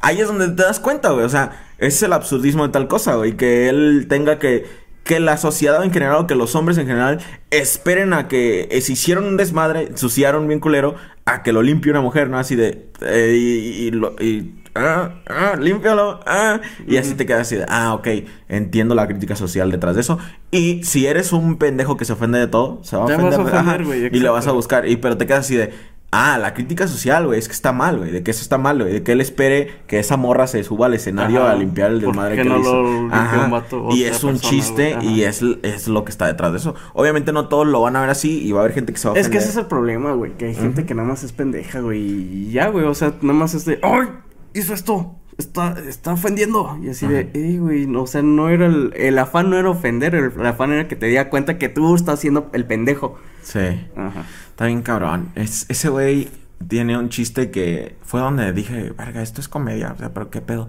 Ahí 0.00 0.20
es 0.20 0.26
donde 0.26 0.48
te 0.48 0.62
das 0.62 0.80
cuenta, 0.80 1.10
güey. 1.10 1.24
O 1.24 1.28
sea, 1.28 1.64
es 1.78 2.02
el 2.02 2.12
absurdismo 2.12 2.66
de 2.66 2.72
tal 2.72 2.88
cosa, 2.88 3.14
güey. 3.14 3.36
Que 3.36 3.68
él 3.68 4.06
tenga 4.08 4.38
que. 4.38 4.82
Que 5.04 5.20
la 5.20 5.36
sociedad 5.36 5.84
en 5.84 5.92
general, 5.92 6.16
o 6.16 6.26
que 6.26 6.34
los 6.34 6.54
hombres 6.54 6.78
en 6.78 6.86
general, 6.86 7.20
esperen 7.50 8.14
a 8.14 8.26
que 8.26 8.68
eh, 8.70 8.80
si 8.80 8.94
hicieron 8.94 9.24
un 9.26 9.36
desmadre, 9.36 9.82
ensuciaron 9.88 10.48
bien 10.48 10.60
culero, 10.60 10.96
a 11.26 11.42
que 11.42 11.52
lo 11.52 11.62
limpie 11.62 11.90
una 11.92 12.00
mujer, 12.00 12.30
¿no? 12.30 12.38
Así 12.38 12.56
de. 12.56 12.88
eh, 13.02 13.34
y. 13.38 14.24
y- 14.24 14.63
ah, 14.74 15.14
ah, 15.28 15.56
límpialo, 15.58 16.20
ah. 16.26 16.60
Y 16.86 16.96
así 16.96 17.14
te 17.14 17.26
quedas 17.26 17.42
así 17.42 17.56
de. 17.56 17.66
Ah, 17.68 17.94
ok. 17.94 18.08
Entiendo 18.48 18.94
la 18.94 19.06
crítica 19.06 19.36
social 19.36 19.70
detrás 19.70 19.94
de 19.94 20.00
eso. 20.02 20.18
Y 20.50 20.82
si 20.84 21.06
eres 21.06 21.32
un 21.32 21.56
pendejo 21.56 21.96
que 21.96 22.04
se 22.04 22.12
ofende 22.12 22.38
de 22.38 22.46
todo, 22.46 22.80
se 22.82 22.96
va 22.96 23.04
a 23.04 23.06
Te 23.06 23.12
vas 23.16 23.24
ofender. 23.24 23.40
a 23.40 23.42
ofender, 23.60 23.74
ajá, 23.74 23.82
güey, 23.84 24.06
y 24.06 24.20
le 24.20 24.28
vas 24.28 24.46
a 24.46 24.52
buscar. 24.52 24.88
Y 24.88 24.96
pero 24.96 25.16
te 25.16 25.26
quedas 25.26 25.40
así 25.40 25.56
de. 25.56 25.72
Ah, 26.16 26.38
la 26.38 26.54
crítica 26.54 26.86
social, 26.86 27.26
güey, 27.26 27.40
es 27.40 27.48
que 27.48 27.54
está 27.54 27.72
mal, 27.72 27.98
güey. 27.98 28.12
De 28.12 28.22
que 28.22 28.30
eso 28.30 28.42
está 28.42 28.56
mal, 28.56 28.78
güey. 28.80 28.92
De 28.92 29.02
que 29.02 29.10
él 29.10 29.20
espere 29.20 29.80
que 29.88 29.98
esa 29.98 30.16
morra 30.16 30.46
se 30.46 30.62
suba 30.62 30.86
al 30.86 30.94
escenario 30.94 31.42
Ajá. 31.42 31.50
a 31.50 31.56
limpiar 31.56 31.90
el 31.90 31.98
¿Por 32.00 32.06
desmadre 32.14 32.36
que 32.36 32.44
no 32.44 32.54
le 32.54 32.60
hizo. 32.60 32.82
lo 32.84 33.12
Ajá. 33.12 33.50
y 33.90 34.04
es 34.04 34.22
un 34.22 34.34
persona, 34.34 34.48
chiste 34.50 34.96
y 35.02 35.22
es, 35.22 35.42
es 35.64 35.88
lo 35.88 36.04
que 36.04 36.12
está 36.12 36.28
detrás 36.28 36.52
de 36.52 36.58
eso. 36.58 36.76
Obviamente 36.92 37.32
no 37.32 37.48
todos 37.48 37.66
lo 37.66 37.80
van 37.80 37.96
a 37.96 38.00
ver 38.00 38.10
así 38.10 38.46
y 38.46 38.52
va 38.52 38.60
a 38.60 38.62
haber 38.62 38.74
gente 38.74 38.92
que 38.92 38.98
se 39.00 39.08
va 39.08 39.14
a 39.14 39.18
Es 39.18 39.24
que 39.26 39.38
ofender. 39.38 39.42
ese 39.42 39.50
es 39.50 39.56
el 39.56 39.66
problema, 39.66 40.12
güey. 40.12 40.36
Que 40.36 40.44
hay 40.46 40.54
gente 40.54 40.86
que 40.86 40.94
nada 40.94 41.08
más 41.08 41.24
es 41.24 41.32
pendeja, 41.32 41.80
güey. 41.80 42.00
Y 42.00 42.50
ya, 42.52 42.68
güey. 42.68 42.84
O 42.84 42.94
sea, 42.94 43.12
nada 43.20 43.36
más 43.36 43.54
es 43.54 43.64
de. 43.64 43.80
¡Ay! 43.82 44.06
Hizo 44.54 44.72
esto. 44.74 45.16
Está, 45.36 45.74
está 45.88 46.12
ofendiendo. 46.12 46.78
Y 46.82 46.90
así 46.90 47.06
de. 47.08 47.28
¡Ey, 47.34 47.58
güey! 47.58 47.86
no, 47.88 48.02
o 48.02 48.06
sea, 48.06 48.22
no 48.22 48.48
era 48.48 48.66
el. 48.66 48.92
El 48.96 49.18
afán 49.18 49.50
no 49.50 49.56
era 49.58 49.68
ofender. 49.68 50.14
El, 50.14 50.32
el 50.38 50.46
afán 50.46 50.70
era 50.72 50.86
que 50.86 50.94
te 50.96 51.06
diera 51.06 51.28
cuenta 51.28 51.58
que 51.58 51.68
tú 51.68 51.94
estás 51.96 52.20
siendo 52.20 52.50
el 52.52 52.64
pendejo. 52.64 53.18
Sí. 53.42 53.58
Ajá. 53.96 54.24
Está 54.50 54.66
bien 54.66 54.82
cabrón. 54.82 55.30
Es, 55.34 55.66
ese 55.68 55.88
güey 55.88 56.30
tiene 56.68 56.96
un 56.96 57.08
chiste 57.08 57.50
que 57.50 57.96
fue 58.02 58.20
donde 58.20 58.52
dije, 58.52 58.92
verga, 58.96 59.22
esto 59.22 59.40
es 59.40 59.48
comedia. 59.48 59.92
O 59.92 59.98
sea, 59.98 60.14
pero 60.14 60.30
qué 60.30 60.40
pedo. 60.40 60.68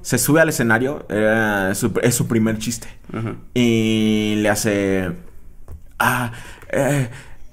Se 0.00 0.18
sube 0.18 0.40
al 0.40 0.48
escenario, 0.50 1.06
su- 1.74 1.98
es 2.02 2.14
su 2.14 2.28
primer 2.28 2.58
chiste. 2.58 2.86
Ajá. 3.12 3.34
Y 3.52 4.34
le 4.38 4.48
hace. 4.48 5.10
Ah, 5.98 6.30
eh, 6.70 7.08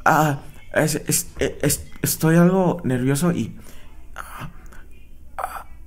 ah, 0.05 0.41
es- 0.75 1.01
es- 1.07 1.27
es- 1.39 1.87
estoy 2.03 2.35
algo 2.35 2.81
nervioso 2.83 3.31
y. 3.31 3.55
ah, 4.15 4.50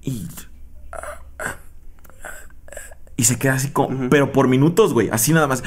y. 0.05 0.28
Y 3.16 3.24
se 3.24 3.38
queda 3.38 3.55
así 3.55 3.70
como. 3.70 4.09
Pero 4.11 4.32
por 4.32 4.48
minutos, 4.48 4.92
güey. 4.92 5.09
Así 5.11 5.32
nada 5.32 5.46
más. 5.46 5.62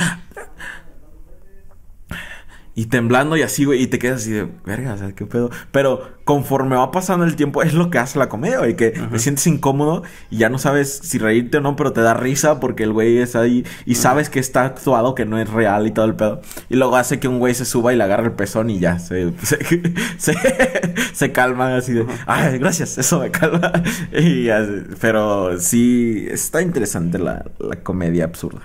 Y 2.77 2.85
temblando 2.85 3.35
y 3.35 3.41
así, 3.41 3.65
güey. 3.65 3.81
Y 3.81 3.87
te 3.87 3.97
quedas 3.97 4.21
así 4.21 4.29
de. 4.29 4.47
Verga, 4.63 4.93
o 4.93 4.97
sea, 4.99 5.11
qué 5.13 5.25
pedo. 5.25 5.49
Pero 5.71 6.11
conforme 6.25 6.75
va 6.75 6.91
pasando 6.91 7.25
el 7.25 7.35
tiempo, 7.35 7.63
es 7.63 7.73
lo 7.73 7.89
que 7.89 7.97
hace 7.97 8.19
la 8.19 8.29
comedia, 8.29 8.59
güey. 8.59 8.75
Que 8.75 8.91
te 8.91 9.17
sientes 9.17 9.47
incómodo 9.47 10.03
y 10.29 10.37
ya 10.37 10.49
no 10.49 10.59
sabes 10.59 10.99
si 11.01 11.17
reírte 11.17 11.57
o 11.57 11.61
no, 11.61 11.75
pero 11.75 11.91
te 11.91 12.01
da 12.01 12.13
risa 12.13 12.59
porque 12.59 12.83
el 12.83 12.93
güey 12.93 13.17
está 13.17 13.39
ahí 13.39 13.65
y 13.87 13.95
sabes 13.95 14.29
que 14.29 14.39
está 14.39 14.63
actuado, 14.63 15.15
que 15.15 15.25
no 15.25 15.39
es 15.39 15.49
real 15.49 15.87
y 15.87 15.91
todo 15.91 16.05
el 16.05 16.13
pedo. 16.13 16.39
Y 16.69 16.75
luego 16.75 16.97
hace 16.97 17.19
que 17.19 17.27
un 17.27 17.39
güey 17.39 17.55
se 17.55 17.65
suba 17.65 17.93
y 17.93 17.95
le 17.95 18.03
agarre 18.03 18.25
el 18.25 18.33
pezón 18.33 18.69
y 18.69 18.77
ya 18.77 18.99
se, 18.99 19.33
se, 19.41 19.57
se, 20.19 20.35
se 21.13 21.31
calma 21.31 21.77
así 21.77 21.93
de. 21.93 22.05
Ay, 22.27 22.59
gracias, 22.59 22.99
eso 22.99 23.19
me 23.19 23.31
calma. 23.31 23.71
Y 24.13 24.49
pero 25.01 25.59
sí, 25.59 26.27
está 26.29 26.61
interesante 26.61 27.17
la, 27.17 27.43
la 27.57 27.77
comedia 27.77 28.25
absurda. 28.25 28.61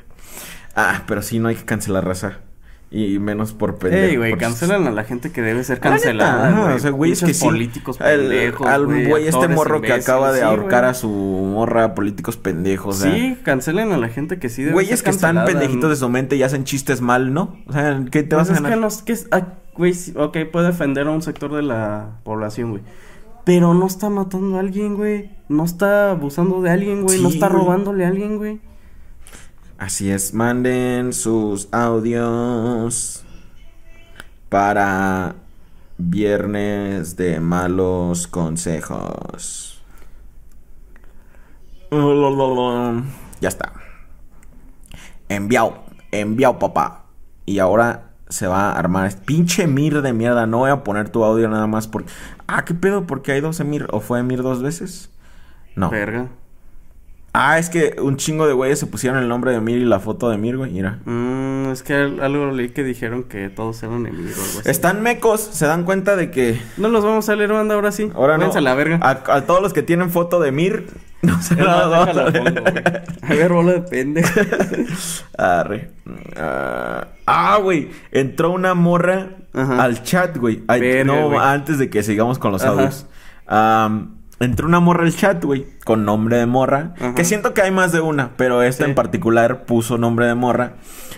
Ah, 0.76 1.04
pero 1.06 1.22
sí, 1.22 1.38
no 1.38 1.48
hay 1.48 1.56
que 1.56 1.64
cancelar 1.64 2.04
raza. 2.04 2.40
Y 2.94 3.18
menos 3.18 3.54
por 3.54 3.76
pendejo. 3.76 4.04
Ey, 4.04 4.16
güey, 4.16 4.36
cancelan 4.36 4.86
a 4.86 4.90
la 4.90 5.04
gente 5.04 5.32
que 5.32 5.40
debe 5.40 5.64
ser 5.64 5.78
neta, 5.78 5.88
cancelada, 5.88 6.48
ajá, 6.50 6.60
güey. 6.62 6.74
o 6.74 6.78
sea, 6.78 6.90
güey, 6.90 7.12
es 7.12 7.22
que 7.24 7.32
sí. 7.32 7.42
políticos 7.42 7.98
El- 8.00 8.20
pendejos, 8.28 8.66
Al 8.66 8.84
güey, 8.84 9.26
este 9.26 9.48
morro 9.48 9.80
que 9.80 9.94
acaba 9.94 10.30
de 10.30 10.40
sí, 10.40 10.44
ahorcar 10.44 10.80
güey. 10.82 10.90
a 10.90 10.94
su 10.94 11.08
morra, 11.08 11.94
políticos 11.94 12.36
pendejos. 12.36 12.98
o 12.98 13.02
sea, 13.04 13.14
Sí, 13.14 13.38
cancelen 13.42 13.92
a 13.92 13.96
la 13.96 14.08
gente 14.10 14.38
que 14.38 14.50
sí 14.50 14.60
debe 14.62 14.74
Güeyes 14.74 14.98
ser 14.98 15.04
que 15.04 15.10
están 15.10 15.42
pendejitos 15.46 15.88
de 15.88 15.96
su 15.96 16.06
mente 16.10 16.36
y 16.36 16.42
hacen 16.42 16.64
chistes 16.64 17.00
mal, 17.00 17.32
¿no? 17.32 17.56
O 17.66 17.72
sea, 17.72 18.04
¿qué 18.10 18.22
te 18.24 18.36
Pues 18.36 18.48
vas 18.48 18.50
a 18.50 18.54
ganar? 18.60 18.72
que 18.74 18.80
no, 18.80 18.86
es 18.88 19.02
que 19.02 19.16
ah, 19.30 19.54
güey, 19.74 19.94
ok, 20.14 20.36
puede 20.52 20.66
defender 20.66 21.06
a 21.06 21.12
un 21.12 21.22
sector 21.22 21.50
de 21.54 21.62
la 21.62 22.18
población, 22.24 22.72
güey. 22.72 22.82
Pero 23.44 23.72
no 23.72 23.86
está 23.86 24.10
matando 24.10 24.58
a 24.58 24.60
alguien, 24.60 24.96
güey. 24.96 25.30
No 25.48 25.64
está 25.64 26.10
abusando 26.10 26.60
de 26.60 26.68
alguien, 26.68 27.02
güey. 27.04 27.22
no 27.22 27.30
está 27.30 27.48
robándole 27.48 28.04
a 28.04 28.08
alguien, 28.08 28.36
güey. 28.36 28.60
Así 29.82 30.12
es, 30.12 30.32
manden 30.32 31.12
sus 31.12 31.68
audios 31.72 33.24
para 34.48 35.34
viernes 35.98 37.16
de 37.16 37.40
malos 37.40 38.28
consejos. 38.28 39.82
Ya 43.40 43.48
está. 43.48 43.72
Enviado, 45.28 45.82
enviado 46.12 46.60
papá. 46.60 47.06
Y 47.44 47.58
ahora 47.58 48.12
se 48.28 48.46
va 48.46 48.70
a 48.70 48.78
armar 48.78 49.08
este 49.08 49.24
pinche 49.24 49.66
Mir 49.66 50.00
de 50.00 50.12
mierda. 50.12 50.46
No 50.46 50.58
voy 50.58 50.70
a 50.70 50.84
poner 50.84 51.08
tu 51.08 51.24
audio 51.24 51.48
nada 51.48 51.66
más 51.66 51.88
porque... 51.88 52.08
Ah, 52.46 52.64
¿qué 52.64 52.74
pedo? 52.74 53.08
¿Por 53.08 53.22
qué 53.22 53.32
hay 53.32 53.40
dos 53.40 53.58
Emir? 53.58 53.88
¿O 53.90 53.98
fue 53.98 54.20
Emir 54.20 54.42
dos 54.42 54.62
veces? 54.62 55.10
No. 55.74 55.90
Verga. 55.90 56.28
Ah, 57.34 57.58
es 57.58 57.70
que 57.70 57.96
un 57.98 58.18
chingo 58.18 58.46
de 58.46 58.52
güeyes 58.52 58.78
se 58.78 58.86
pusieron 58.86 59.18
el 59.18 59.26
nombre 59.26 59.52
de 59.52 59.60
Mir 59.60 59.78
y 59.78 59.86
la 59.86 60.00
foto 60.00 60.28
de 60.28 60.36
Mir, 60.36 60.58
güey. 60.58 60.70
Mira. 60.72 60.98
Mm, 61.06 61.70
es 61.72 61.82
que 61.82 61.94
al- 61.94 62.20
algo 62.20 62.50
leí 62.50 62.68
que 62.68 62.84
dijeron 62.84 63.22
que 63.22 63.48
todos 63.48 63.82
eran 63.82 64.04
enemigos 64.06 64.36
o 64.38 64.42
algo 64.44 64.60
así. 64.60 64.70
Están 64.70 65.00
mecos, 65.02 65.40
se 65.40 65.64
dan 65.66 65.84
cuenta 65.84 66.14
de 66.14 66.30
que 66.30 66.60
No 66.76 66.88
los 66.88 67.02
vamos 67.04 67.28
a 67.30 67.34
leer, 67.36 67.50
banda, 67.52 67.74
ahora 67.74 67.90
sí. 67.90 68.10
ahora 68.14 68.36
no. 68.36 68.52
A 68.52 68.60
la 68.60 68.74
verga. 68.74 68.98
A, 69.00 69.36
a 69.36 69.46
todos 69.46 69.62
los 69.62 69.72
que 69.72 69.82
tienen 69.82 70.10
foto 70.10 70.40
de 70.40 70.52
Mir, 70.52 70.88
no 71.22 71.40
se 71.40 71.56
la 71.56 71.64
más, 71.64 71.90
vamos 71.90 72.16
a 72.18 72.28
leer. 72.30 72.54
pongo, 72.54 72.60
güey. 72.70 72.84
A 73.22 73.28
ver, 73.34 73.52
bola 73.52 73.72
de 73.72 73.80
pendejo. 73.80 74.40
Arre. 75.38 75.90
Ah, 76.36 77.06
Ah, 77.24 77.58
güey. 77.62 77.88
Entró 78.10 78.50
una 78.50 78.74
morra 78.74 79.28
Ajá. 79.54 79.82
al 79.84 80.02
chat, 80.02 80.36
güey. 80.36 80.62
Ay, 80.68 80.80
Verga, 80.82 81.04
no, 81.04 81.28
güey. 81.28 81.38
antes 81.40 81.78
de 81.78 81.88
que 81.88 82.02
sigamos 82.02 82.38
con 82.38 82.52
los 82.52 82.62
Ajá. 82.62 82.72
audios. 82.72 83.06
Am, 83.46 84.16
entró 84.44 84.66
una 84.66 84.80
morra 84.80 85.04
al 85.04 85.14
chat, 85.14 85.44
güey. 85.44 85.66
Con 85.84 86.04
nombre 86.04 86.36
de 86.36 86.46
morra. 86.46 86.94
Ajá. 86.96 87.14
Que 87.14 87.24
siento 87.24 87.54
que 87.54 87.62
hay 87.62 87.70
más 87.70 87.92
de 87.92 88.00
una. 88.00 88.30
Pero 88.36 88.62
esta 88.62 88.84
Sí. 88.84 88.90
en 88.90 88.94
particular 88.94 89.64
puso 89.64 89.98
nombre 89.98 90.26
de 90.26 90.34
morra. 90.34 90.74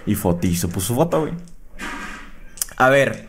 Y 0.06 0.14
fotizo, 0.14 0.68
puso 0.68 0.88
su 0.88 0.94
foto, 0.94 1.20
güey. 1.22 1.32
A 2.76 2.88
ver, 2.88 3.26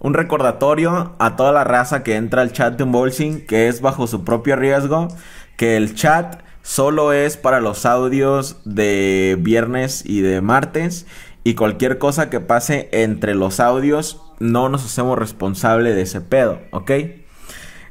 un 0.00 0.14
recordatorio 0.14 1.14
a 1.18 1.36
toda 1.36 1.52
la 1.52 1.64
raza 1.64 2.02
que 2.02 2.16
entra 2.16 2.42
al 2.42 2.52
chat 2.52 2.76
de 2.76 2.84
Unboxing, 2.84 3.46
que 3.46 3.68
es 3.68 3.80
bajo 3.80 4.06
su 4.06 4.24
propio 4.24 4.56
riesgo, 4.56 5.08
que 5.56 5.76
el 5.76 5.94
chat 5.94 6.40
solo 6.62 7.12
es 7.12 7.36
para 7.36 7.60
los 7.60 7.86
audios 7.86 8.58
de 8.64 9.36
viernes 9.40 10.04
y 10.06 10.20
de 10.20 10.40
martes. 10.40 11.06
Y 11.44 11.54
cualquier 11.54 11.98
cosa 11.98 12.28
que 12.30 12.40
pase 12.40 12.88
entre 12.92 13.34
los 13.34 13.60
audios, 13.60 14.20
no 14.40 14.68
nos 14.68 14.84
hacemos 14.84 15.18
responsable 15.18 15.94
de 15.94 16.02
ese 16.02 16.20
pedo, 16.20 16.60
¿ok? 16.72 16.90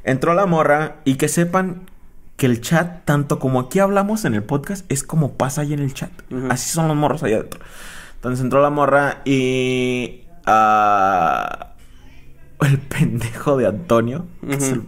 Entró 0.06 0.34
la 0.34 0.46
morra 0.46 0.98
y 1.04 1.16
que 1.16 1.26
sepan 1.26 1.82
que 2.36 2.46
el 2.46 2.60
chat, 2.60 3.04
tanto 3.04 3.40
como 3.40 3.58
aquí 3.58 3.80
hablamos 3.80 4.24
en 4.24 4.34
el 4.34 4.44
podcast, 4.44 4.90
es 4.90 5.02
como 5.02 5.32
pasa 5.32 5.62
ahí 5.62 5.72
en 5.72 5.80
el 5.80 5.92
chat. 5.94 6.12
Así 6.48 6.70
son 6.70 6.86
los 6.86 6.96
morros 6.96 7.24
allá 7.24 7.38
adentro. 7.38 7.58
Entonces 8.14 8.44
entró 8.44 8.62
la 8.62 8.70
morra 8.70 9.22
y... 9.24 10.22
ah, 10.46 11.72
el 12.60 12.78
pendejo 12.88 13.56
de 13.56 13.66
Antonio, 13.66 14.26
que 14.48 14.54
es 14.54 14.68
el 14.70 14.84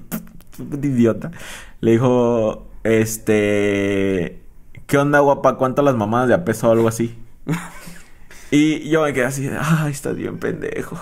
idiota, 0.84 1.32
le 1.80 1.90
dijo, 1.90 2.68
este... 2.84 4.40
¿Qué 4.86 4.98
onda, 4.98 5.18
guapa? 5.18 5.56
¿Cuánto 5.56 5.82
las 5.82 5.96
mamadas 5.96 6.28
de 6.28 6.34
a 6.34 6.44
peso 6.44 6.68
o 6.68 6.72
algo 6.72 6.86
así? 6.86 7.18
y 8.52 8.88
yo 8.88 9.02
me 9.02 9.12
quedé 9.12 9.24
así, 9.24 9.50
ay, 9.60 9.90
estás 9.90 10.14
bien 10.14 10.38
pendejo. 10.38 10.96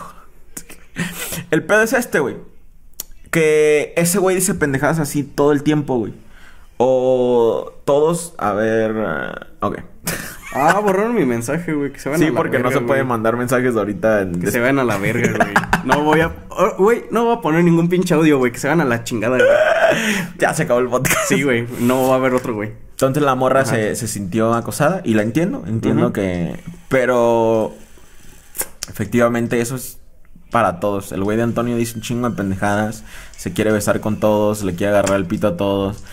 El 1.51 1.64
pedo 1.64 1.83
es 1.83 1.93
este, 1.93 2.19
güey. 2.19 2.56
Que 3.31 3.93
ese 3.97 4.18
güey 4.18 4.37
dice 4.37 4.55
pendejadas 4.55 4.99
así 4.99 5.22
todo 5.22 5.53
el 5.53 5.62
tiempo, 5.62 5.99
güey. 5.99 6.14
O 6.79 7.72
todos, 7.85 8.35
a 8.39 8.53
ver, 8.53 8.93
ah, 8.99 9.47
ok. 9.61 9.79
Ah, 10.59 10.81
borraron 10.81 11.14
mi 11.14 11.27
mensaje, 11.27 11.74
güey. 11.74 11.93
Que 11.93 11.99
se 11.99 12.09
van 12.09 12.16
a 12.16 12.24
Sí, 12.24 12.31
la 12.31 12.37
porque 12.37 12.59
no 12.59 12.70
se 12.70 12.81
puede 12.81 13.01
güey. 13.03 13.09
mandar 13.09 13.37
mensajes 13.37 13.77
ahorita. 13.77 14.22
En 14.22 14.41
Que 14.41 14.51
se 14.51 14.59
vayan 14.59 14.79
a 14.79 14.85
la 14.85 14.97
verga, 14.99 15.33
güey. 15.37 15.55
No 15.85 16.03
voy 16.03 16.20
a. 16.20 16.33
oh, 16.49 16.77
Güey, 16.79 17.05
no 17.11 17.24
voy 17.27 17.37
a 17.37 17.41
poner 17.43 17.62
ningún 17.62 17.91
pinche 17.91 18.14
audio, 18.14 18.39
güey. 18.39 18.53
Que 18.53 18.59
se 18.59 18.66
van 18.68 18.81
a 18.81 18.87
la 18.87 19.05
chingada, 19.05 19.37
güey. 19.37 19.49
Ya 20.39 20.55
se 20.55 20.62
acabó 20.62 20.81
el 20.81 20.89
podcast. 20.89 21.29
Sí, 21.29 21.43
güey. 21.43 21.66
No 21.81 22.09
va 22.09 22.14
a 22.14 22.18
haber 22.18 22.33
otro, 22.33 22.55
güey. 22.55 22.72
Entonces 22.93 23.22
la 23.22 23.35
morra 23.35 23.66
se, 23.66 23.97
se 23.97 24.09
sintió 24.09 24.55
acosada 24.55 25.03
y 25.05 25.12
la 25.12 25.22
entiendo, 25.22 25.62
entiendo 25.66 26.14
que... 26.14 26.57
Pero 26.89 27.74
efectivamente 28.89 29.61
eso 29.61 29.77
es 29.77 29.99
para 30.51 30.80
todos. 30.80 31.12
El 31.12 31.24
güey 31.24 31.36
de 31.36 31.42
Antonio 31.42 31.76
dice 31.76 31.97
un 31.97 32.03
chingo 32.03 32.28
de 32.30 32.36
pendejadas, 32.36 33.05
se 33.36 33.53
quiere 33.53 33.72
besar 33.72 34.01
con 34.01 34.18
todos, 34.18 34.62
le 34.62 34.74
quiere 34.74 34.92
agarrar 34.92 35.16
el 35.16 35.26
pito 35.26 35.49
a 35.49 35.57
todos, 35.57 36.05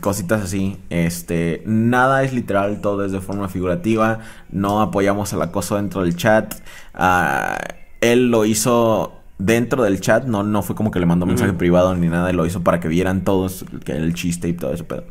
cositas 0.00 0.42
así. 0.42 0.78
Este, 0.90 1.62
nada 1.66 2.22
es 2.22 2.32
literal, 2.32 2.80
todo 2.80 3.04
es 3.04 3.12
de 3.12 3.20
forma 3.20 3.48
figurativa, 3.48 4.20
no 4.50 4.80
apoyamos 4.80 5.32
el 5.32 5.42
acoso 5.42 5.76
dentro 5.76 6.02
del 6.02 6.16
chat. 6.16 6.54
Ah, 6.94 7.58
él 8.00 8.30
lo 8.30 8.44
hizo 8.44 9.20
dentro 9.38 9.82
del 9.82 10.00
chat, 10.00 10.24
no, 10.24 10.42
no 10.42 10.62
fue 10.62 10.76
como 10.76 10.90
que 10.90 10.98
le 10.98 11.06
mandó 11.06 11.26
mensaje 11.26 11.52
privado 11.52 11.94
ni 11.94 12.08
nada, 12.08 12.32
lo 12.32 12.46
hizo 12.46 12.62
para 12.62 12.80
que 12.80 12.88
vieran 12.88 13.22
todos 13.22 13.64
que 13.84 13.92
el 13.92 14.14
chiste 14.14 14.48
y 14.48 14.52
todo 14.52 14.72
eso, 14.72 14.84
pero... 14.86 15.04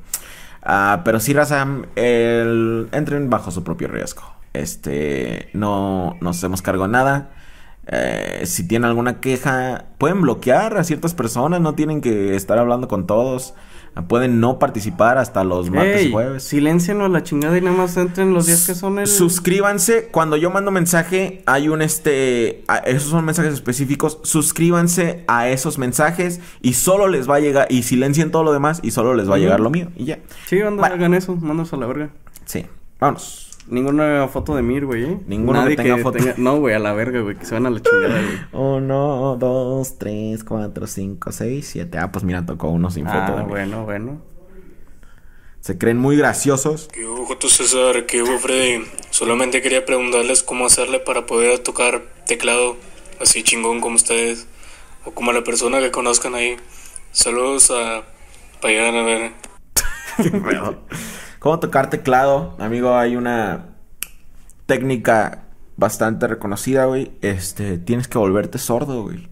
Ah, 0.68 1.02
pero 1.06 1.20
sí, 1.20 1.32
Raza, 1.32 1.68
el... 1.96 2.88
entren 2.92 3.30
bajo 3.30 3.52
su 3.52 3.64
propio 3.64 3.88
riesgo. 3.88 4.24
Este, 4.54 5.50
no 5.54 6.18
nos 6.22 6.38
hacemos 6.38 6.64
cargo 6.64 6.86
de 6.86 6.90
nada. 6.90 7.30
Eh, 7.88 8.42
si 8.46 8.68
tienen 8.68 8.90
alguna 8.90 9.20
queja, 9.22 9.86
pueden 9.98 10.22
bloquear 10.22 10.78
a 10.78 10.84
ciertas 10.84 11.14
personas, 11.14 11.62
no 11.62 11.76
tienen 11.76 12.02
que 12.02 12.36
estar 12.36 12.58
hablando 12.58 12.88
con 12.88 13.06
todos. 13.08 13.54
Ah, 13.98 14.02
Pueden 14.10 14.42
no 14.42 14.60
participar 14.60 15.18
hasta 15.18 15.46
los 15.46 15.70
martes 15.70 16.08
y 16.08 16.12
jueves. 16.12 16.44
siléncienlo 16.44 17.06
a 17.06 17.10
la 17.10 17.24
chingada 17.24 17.58
y 17.58 17.62
nada 17.62 17.78
más 17.78 17.96
entren 17.96 18.34
los 18.34 18.46
días 18.46 18.66
que 18.68 18.76
son 18.76 19.00
el. 19.00 19.08
Suscríbanse. 19.08 20.10
Cuando 20.12 20.36
yo 20.36 20.50
mando 20.50 20.70
mensaje, 20.70 21.44
hay 21.46 21.70
un 21.70 21.82
este. 21.82 22.66
a- 22.68 22.80
esos 22.80 23.10
son 23.10 23.24
mensajes 23.24 23.54
específicos. 23.54 24.20
Suscríbanse 24.24 25.24
a 25.28 25.48
esos 25.48 25.78
mensajes 25.78 26.42
y 26.62 26.74
solo 26.74 27.08
les 27.08 27.30
va 27.30 27.36
a 27.36 27.40
llegar. 27.40 27.68
Y 27.70 27.84
silencien 27.84 28.32
todo 28.32 28.44
lo 28.44 28.52
demás 28.52 28.82
y 28.84 28.92
solo 28.92 29.14
les 29.14 29.30
va 29.30 29.36
a 29.36 29.40
llegar 29.40 29.62
lo 29.62 29.70
mío. 29.70 29.88
Y 29.96 30.04
ya. 30.06 30.20
Sí, 30.48 30.60
anda, 30.60 30.82
Bueno. 30.82 30.96
hagan 30.96 31.14
eso. 31.14 31.34
Mándanos 31.36 31.72
a 31.72 31.78
la 31.78 31.86
verga. 31.86 32.10
Sí. 32.44 32.66
Vámonos. 33.00 33.45
Ninguna 33.68 34.28
foto 34.28 34.56
de 34.56 34.62
Mir, 34.62 34.86
güey. 34.86 35.18
Ninguno 35.26 35.62
Nadie 35.62 35.76
que 35.76 35.84
tenga 35.84 35.98
foto. 35.98 36.20
No, 36.38 36.58
güey, 36.60 36.76
a 36.76 36.80
la 36.80 36.94
verga, 36.94 37.22
güey. 37.22 37.36
Que 37.36 37.46
se 37.46 37.56
van 37.56 37.66
a 37.66 37.70
la 37.72 37.82
chingada, 37.82 38.22
güey. 38.22 38.40
Uno, 38.78 39.38
dos, 39.40 39.98
tres, 39.98 40.44
cuatro, 40.44 40.86
cinco, 40.86 41.32
seis, 41.32 41.68
siete. 41.72 41.98
Ah, 41.98 42.12
pues 42.12 42.24
mira, 42.24 42.46
tocó 42.46 42.68
uno 42.70 42.92
sin 42.92 43.06
foto. 43.06 43.18
de 43.18 43.40
Ah, 43.40 43.44
mí. 43.44 43.50
bueno, 43.50 43.86
bueno. 43.86 44.22
Se 45.62 45.80
creen 45.80 45.98
muy 45.98 46.16
graciosos. 46.16 46.90
¿Qué 46.94 47.06
hubo, 47.08 47.26
Joto 47.26 47.50
César? 47.50 48.06
¿Qué 48.06 48.22
hubo, 48.22 48.38
Freddy? 48.38 48.86
Solamente 49.10 49.64
quería 49.64 49.84
preguntarles 49.84 50.44
cómo 50.44 50.68
hacerle 50.68 51.00
para 51.00 51.26
poder 51.26 51.58
tocar 51.60 52.04
teclado 52.28 52.78
así 53.20 53.42
chingón 53.42 53.82
como 53.82 53.96
ustedes. 53.96 54.48
O 55.06 55.12
como 55.12 55.32
a 55.32 55.34
la 55.34 55.44
persona 55.44 55.80
que 55.80 55.90
conozcan 55.90 56.36
ahí. 56.36 56.56
Saludos 57.12 57.72
a... 57.72 58.04
Para 58.62 58.74
llegar 58.74 58.96
a 58.96 59.04
ver. 59.04 59.32
Qué 60.22 60.30
pedo. 60.40 60.78
¿Cómo 61.46 61.60
tocar 61.60 61.92
teclado? 61.92 62.56
Amigo, 62.58 62.98
hay 62.98 63.16
una 63.16 63.66
técnica 64.66 65.44
bastante 65.78 66.26
reconocida, 66.26 66.86
güey. 66.86 67.12
Este, 67.22 67.78
tienes 67.78 68.08
que 68.08 68.18
volverte 68.18 68.58
sordo, 68.58 69.04
güey. 69.04 69.30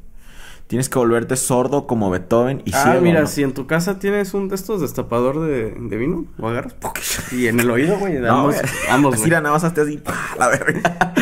Tienes 0.68 0.90
que 0.90 1.00
volverte 1.00 1.36
sordo 1.36 1.88
como 1.88 2.12
Beethoven 2.12 2.62
y 2.66 2.72
ah, 2.76 2.84
ciego, 2.84 3.02
mira, 3.02 3.22
¿no? 3.22 3.26
si 3.26 3.42
en 3.42 3.56
tu 3.56 3.66
casa 3.66 3.98
tienes 3.98 4.36
un 4.36 4.48
de 4.48 4.54
estos 4.54 4.82
destapador 4.82 5.40
de, 5.40 5.72
de 5.72 5.98
vino, 5.98 6.28
lo 6.38 6.50
agarras 6.50 6.76
y 7.32 7.48
en 7.48 7.60
el 7.60 7.72
oído, 7.72 7.98
güey, 7.98 8.20
No, 8.20 8.42
ambos, 8.42 8.56
güey. 8.62 8.68
ambos, 8.92 9.16
Así 9.16 9.32
la 9.32 9.42
nada 9.42 9.56
más 9.56 9.64
hazte 9.64 9.82
así, 9.82 9.98
¡pah! 9.98 10.36
la 10.38 10.50
verga. 10.50 11.14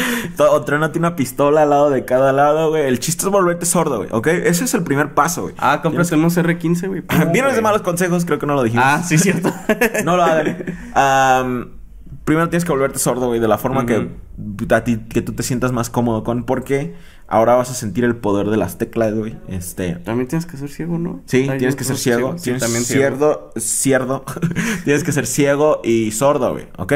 Todo- 0.46 0.54
O 0.54 0.62
trónate 0.64 1.00
una 1.00 1.16
pistola 1.16 1.64
al 1.64 1.70
lado 1.70 1.90
de 1.90 2.06
cada 2.06 2.32
lado, 2.34 2.70
güey. 2.70 2.86
El 2.88 3.00
chiste 3.00 3.26
es 3.26 3.32
volverte 3.32 3.66
sordo, 3.66 3.98
güey, 3.98 4.10
¿ok? 4.12 4.28
Ese 4.28 4.64
es 4.66 4.74
el 4.74 4.84
primer 4.84 5.14
paso, 5.14 5.44
güey. 5.44 5.56
Ah, 5.58 5.82
cómprate 5.82 6.16
unos 6.16 6.38
R15, 6.38 6.88
güey. 6.88 7.04
Vienes 7.34 7.56
de 7.56 7.62
malos 7.62 7.82
consejos, 7.82 8.26
creo 8.26 8.40
que 8.40 8.46
no 8.46 8.56
lo 8.56 8.64
dijimos. 8.64 8.86
Ah, 8.88 9.02
sí, 9.04 9.18
cierto. 9.18 9.52
No 10.06 10.18
lo 10.18 10.24
hagan. 10.24 11.72
Primero 12.26 12.50
tienes 12.50 12.66
que 12.66 12.72
volverte 12.72 13.00
sordo, 13.00 13.28
güey, 13.28 13.40
de 13.40 13.48
la 13.48 13.58
forma 13.58 13.86
que, 13.86 14.10
a 14.70 14.84
ti, 14.84 14.98
que 15.10 15.22
tú 15.22 15.34
te 15.34 15.42
sientas 15.44 15.72
más 15.72 15.90
cómodo 15.90 16.24
con. 16.24 16.44
Porque 16.44 16.96
ahora 17.32 17.56
vas 17.56 17.72
a 17.72 17.74
sentir 17.74 18.04
el 18.04 18.16
poder 18.18 18.50
de 18.50 18.58
las 18.58 18.78
teclas, 18.78 19.16
güey. 19.16 19.38
Este. 19.48 19.96
También 19.96 20.28
tienes 20.28 20.46
que 20.46 20.58
ser 20.58 20.70
ciego, 20.70 20.98
¿no? 21.00 21.22
Sí, 21.26 21.50
tienes 21.58 21.76
que 21.76 21.84
ser 21.84 21.96
ciego. 21.98 22.20
ciegos. 22.20 22.42
Sí, 22.42 22.44
Tienes 22.44 22.62
también 22.62 22.84
ciego. 22.84 23.02
cierdo, 23.02 23.52
cierdo. 23.58 24.26
tienes 24.84 25.04
que 25.04 25.12
ser 25.12 25.26
ciego 25.26 25.82
y 25.84 26.12
sordo, 26.12 26.52
güey, 26.52 26.68
¿ok? 26.78 26.94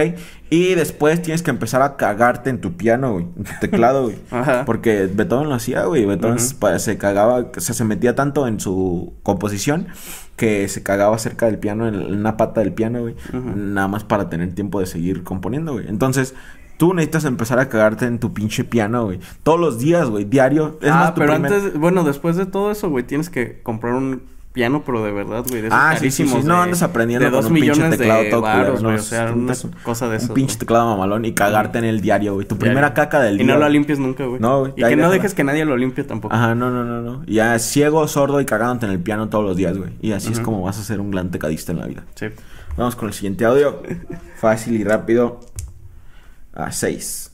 Y 0.49 0.75
después 0.75 1.21
tienes 1.21 1.41
que 1.41 1.49
empezar 1.51 1.81
a 1.81 1.95
cagarte 1.95 2.49
en 2.49 2.61
tu 2.61 2.77
piano, 2.77 3.13
güey, 3.13 3.25
en 3.38 3.43
tu 3.45 3.51
teclado, 3.61 4.03
güey. 4.03 4.17
Ajá. 4.31 4.63
Porque 4.65 5.09
Beethoven 5.11 5.49
lo 5.49 5.55
hacía, 5.55 5.86
güey. 5.86 6.05
Beethoven 6.05 6.38
se 6.39 6.97
cagaba, 6.97 7.38
o 7.55 7.59
sea, 7.59 7.73
se 7.73 7.83
metía 7.86 8.13
tanto 8.13 8.47
en 8.47 8.59
su 8.59 9.13
composición 9.23 9.88
que 10.36 10.67
se 10.67 10.83
cagaba 10.83 11.17
cerca 11.17 11.45
del 11.45 11.59
piano, 11.59 11.88
en 11.88 11.95
una 11.95 12.36
pata 12.36 12.59
del 12.59 12.73
piano, 12.73 12.99
güey. 13.01 13.15
Nada 13.31 13.88
más 13.88 14.03
para 14.03 14.29
tener 14.29 14.53
tiempo 14.53 14.81
de 14.81 14.86
seguir 14.86 15.23
componiendo, 15.23 15.71
güey. 15.73 15.88
Entonces, 15.88 16.36
tú 16.78 16.93
necesitas 16.93 17.26
empezar 17.26 17.59
a 17.59 17.69
cagarte 17.69 18.05
en 18.05 18.19
tu 18.19 18.34
pinche 18.34 18.63
piano, 18.63 19.05
güey. 19.05 19.19
Todos 19.43 19.59
los 19.59 19.80
días, 19.80 20.09
güey, 20.09 20.26
diario. 20.26 20.78
Es 20.82 20.91
ah, 20.91 20.95
más, 20.95 21.13
tu 21.13 21.21
pero 21.21 21.34
primer- 21.34 21.53
antes, 21.53 21.80
bueno, 21.80 22.03
después 22.03 22.36
de 22.36 22.45
todo 22.45 22.71
eso, 22.71 22.89
güey, 22.89 23.05
tienes 23.05 23.30
que 23.30 23.61
comprar 23.63 23.93
un 23.93 24.21
piano, 24.53 24.84
pero 24.86 25.03
de 25.03 25.11
verdad, 25.11 25.43
güey. 25.49 25.61
de 25.61 25.67
esos 25.67 25.78
Ah, 25.78 25.95
sí, 25.99 26.09
sí, 26.09 26.11
sí. 26.11 26.23
carísimos 26.23 26.45
No 26.45 26.61
andes 26.61 26.82
aprendiendo 26.82 27.26
de 27.26 27.32
con 27.32 27.41
dos 27.41 27.51
un 27.51 27.55
pinche 27.57 27.89
teclado 27.89 28.23
de 28.23 28.30
todo 28.30 28.41
varos, 28.41 28.82
no, 28.82 28.89
o 28.89 28.97
sea, 28.99 29.34
una 29.34 29.53
cosa 29.84 30.07
de 30.07 30.15
eso. 30.15 30.28
Un 30.30 30.34
pinche 30.34 30.55
teclado 30.57 30.86
mamalón 30.88 31.26
y 31.26 31.34
cagarte 31.34 31.78
en 31.80 31.84
el 31.84 31.99
diario, 31.99 32.36
güey. 32.36 32.47
Tu 32.47 32.57
primera 32.57 32.93
caca 32.93 33.19
del 33.19 33.36
Y 33.36 33.43
día. 33.43 33.53
no 33.53 33.59
lo 33.59 33.67
limpies 33.67 33.99
nunca, 33.99 34.23
güey. 34.26 34.39
No, 34.39 34.61
güey, 34.61 34.71
Y 34.78 34.84
que 34.86 34.95
no 34.95 35.09
dejes 35.09 35.34
que 35.34 35.43
nadie 35.43 35.65
lo 35.65 35.76
limpie 35.76 36.05
tampoco. 36.05 36.34
Ajá, 36.34 36.55
no, 36.55 36.71
no, 36.71 36.86
no, 36.86 37.01
no. 37.01 37.26
Ya 37.26 37.59
ciego, 37.59 38.07
sordo 38.07 38.39
y 38.39 38.45
cagándote 38.45 38.86
en 38.86 38.93
el 38.93 38.99
piano 38.99 39.28
todos 39.28 39.43
los 39.43 39.57
días, 39.57 39.78
güey. 39.78 39.91
Y 40.01 40.13
así 40.13 40.32
es 40.32 40.39
como 40.39 40.61
vas 40.61 40.80
a 40.80 40.84
ser 40.84 41.01
un 41.01 41.11
gran 41.11 41.32
tecadista 41.32 41.73
en 41.73 41.80
la 41.80 41.88
vida. 41.88 42.05
Sí. 42.15 42.28
Vamos 42.78 42.95
con 42.95 43.09
el 43.09 43.13
siguiente 43.13 43.43
audio. 43.43 43.82
Fácil 44.38 44.76
y 44.80 44.86
rápido. 44.86 45.41
A 46.55 46.71
6. 46.71 47.31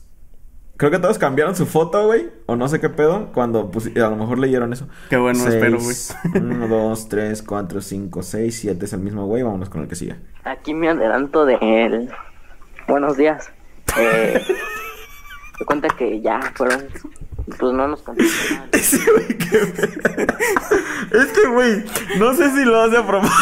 Creo 0.76 0.90
que 0.90 0.98
todos 0.98 1.16
cambiaron 1.16 1.54
su 1.54 1.64
foto, 1.66 2.06
güey. 2.06 2.30
O 2.46 2.56
no 2.56 2.66
sé 2.66 2.80
qué 2.80 2.88
pedo. 2.88 3.30
Cuando 3.32 3.70
pues, 3.70 3.86
a 3.96 4.10
lo 4.10 4.16
mejor 4.16 4.38
leyeron 4.38 4.72
eso. 4.72 4.88
Qué 5.10 5.16
bueno, 5.16 5.46
espero, 5.46 5.78
güey. 5.78 5.96
1, 6.34 6.66
2, 6.68 7.08
3, 7.08 7.42
4, 7.42 7.80
5, 7.80 8.22
6, 8.22 8.58
7 8.60 8.84
es 8.84 8.92
el 8.92 9.00
mismo, 9.00 9.26
güey. 9.26 9.44
Vámonos 9.44 9.68
con 9.68 9.82
el 9.82 9.88
que 9.88 9.94
sigue. 9.94 10.16
Aquí 10.44 10.74
me 10.74 10.88
adelanto 10.88 11.46
de 11.46 11.56
él. 11.60 12.10
Buenos 12.88 13.16
días. 13.16 13.50
Eh, 13.96 14.42
me 15.60 15.66
cuenta 15.66 15.88
que 15.88 16.20
ya 16.20 16.40
fueron. 16.56 16.88
Pues 17.46 17.72
no 17.72 17.86
nos 17.86 18.02
contestó 18.02 18.54
nada. 18.54 18.68
Ese 18.72 18.98
güey, 18.98 19.38
qué 19.38 19.58
pedo. 19.58 20.34
Este 21.22 21.48
güey, 21.48 21.84
no 22.18 22.34
sé 22.34 22.50
si 22.50 22.64
lo 22.64 22.80
hace 22.80 22.96
a 22.96 23.06
propósito. 23.06 23.36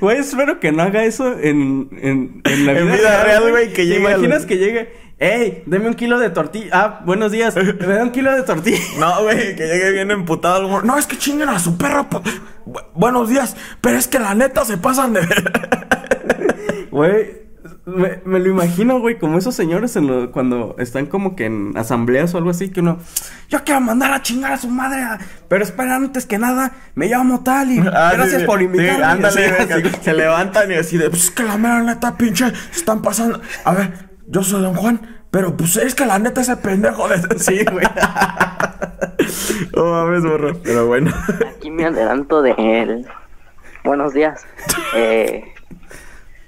Güey, 0.00 0.18
espero 0.18 0.58
que 0.60 0.72
no 0.72 0.82
haga 0.82 1.04
eso 1.04 1.38
en, 1.38 1.88
en, 2.00 2.42
en 2.44 2.66
la 2.66 2.72
En 2.78 2.86
vida, 2.86 2.96
vida 2.96 3.24
real, 3.24 3.50
güey, 3.50 3.72
que 3.72 3.84
¿Te 3.86 3.96
imaginas 3.96 4.46
que 4.46 4.56
llegue? 4.58 4.92
¡Ey! 5.18 5.62
Deme 5.66 5.86
un 5.88 5.94
kilo 5.94 6.18
de 6.18 6.30
tortilla. 6.30 6.68
Ah, 6.72 7.00
buenos 7.04 7.30
días. 7.30 7.54
Me 7.54 7.94
da 7.94 8.02
un 8.02 8.10
kilo 8.10 8.32
de 8.34 8.42
tortilla. 8.42 8.78
No, 8.98 9.22
güey, 9.22 9.54
que 9.54 9.66
llegue 9.66 9.92
bien 9.92 10.10
emputado 10.10 10.60
el 10.60 10.66
güey. 10.66 10.82
No, 10.84 10.98
es 10.98 11.06
que 11.06 11.16
chinguen 11.16 11.48
a 11.48 11.58
su 11.60 11.76
perro. 11.78 12.08
Bu- 12.66 12.84
buenos 12.94 13.28
días, 13.28 13.56
pero 13.80 13.98
es 13.98 14.08
que 14.08 14.18
la 14.18 14.34
neta 14.34 14.64
se 14.64 14.78
pasan 14.78 15.12
de. 15.12 15.20
Güey, 16.90 17.42
Me, 17.84 18.20
me 18.24 18.38
lo 18.38 18.48
imagino, 18.48 19.00
güey, 19.00 19.18
como 19.18 19.38
esos 19.38 19.56
señores 19.56 19.96
en 19.96 20.06
lo- 20.06 20.30
cuando 20.30 20.76
están 20.78 21.06
como 21.06 21.34
que 21.34 21.46
en 21.46 21.72
asambleas 21.76 22.32
o 22.32 22.38
algo 22.38 22.50
así, 22.50 22.68
que 22.70 22.78
uno, 22.78 22.98
yo 23.48 23.64
quiero 23.64 23.80
mandar 23.80 24.12
a 24.12 24.22
chingar 24.22 24.52
a 24.52 24.56
su 24.58 24.68
madre, 24.68 25.02
a- 25.02 25.18
pero 25.48 25.64
espera, 25.64 25.96
antes 25.96 26.24
que 26.24 26.38
nada, 26.38 26.72
me 26.94 27.08
llamo 27.08 27.42
tal 27.42 27.72
y 27.72 27.78
Ah, 27.92 28.12
gracias 28.14 28.42
sí, 28.42 28.46
por 28.46 28.62
invitarme. 28.62 28.94
sí, 29.30 29.40
ándale, 29.42 29.46
así. 29.88 29.96
se 30.00 30.14
levantan 30.14 30.70
y 30.70 30.74
así 30.74 30.96
de, 30.96 31.10
pues 31.10 31.24
es 31.24 31.30
que 31.32 31.42
la 31.42 31.56
mera 31.58 31.82
neta, 31.82 32.16
pinche, 32.16 32.50
se 32.70 32.78
están 32.78 33.02
pasando. 33.02 33.40
A 33.64 33.72
ver, 33.72 33.92
yo 34.28 34.44
soy 34.44 34.62
Don 34.62 34.74
Juan, 34.74 35.00
pero 35.32 35.56
pues 35.56 35.76
es 35.76 35.96
que 35.96 36.06
la 36.06 36.20
neta 36.20 36.40
ese 36.42 36.56
pendejo 36.58 37.08
de. 37.08 37.16
Sí, 37.40 37.64
güey. 37.72 37.84
No 39.74 39.84
mames, 39.86 40.22
borro. 40.22 40.56
Pero 40.62 40.86
bueno. 40.86 41.12
Aquí 41.56 41.70
me 41.70 41.84
adelanto 41.86 42.42
de 42.42 42.54
él. 42.58 43.06
Buenos 43.84 44.12
días. 44.14 44.44
Eh, 44.94 45.51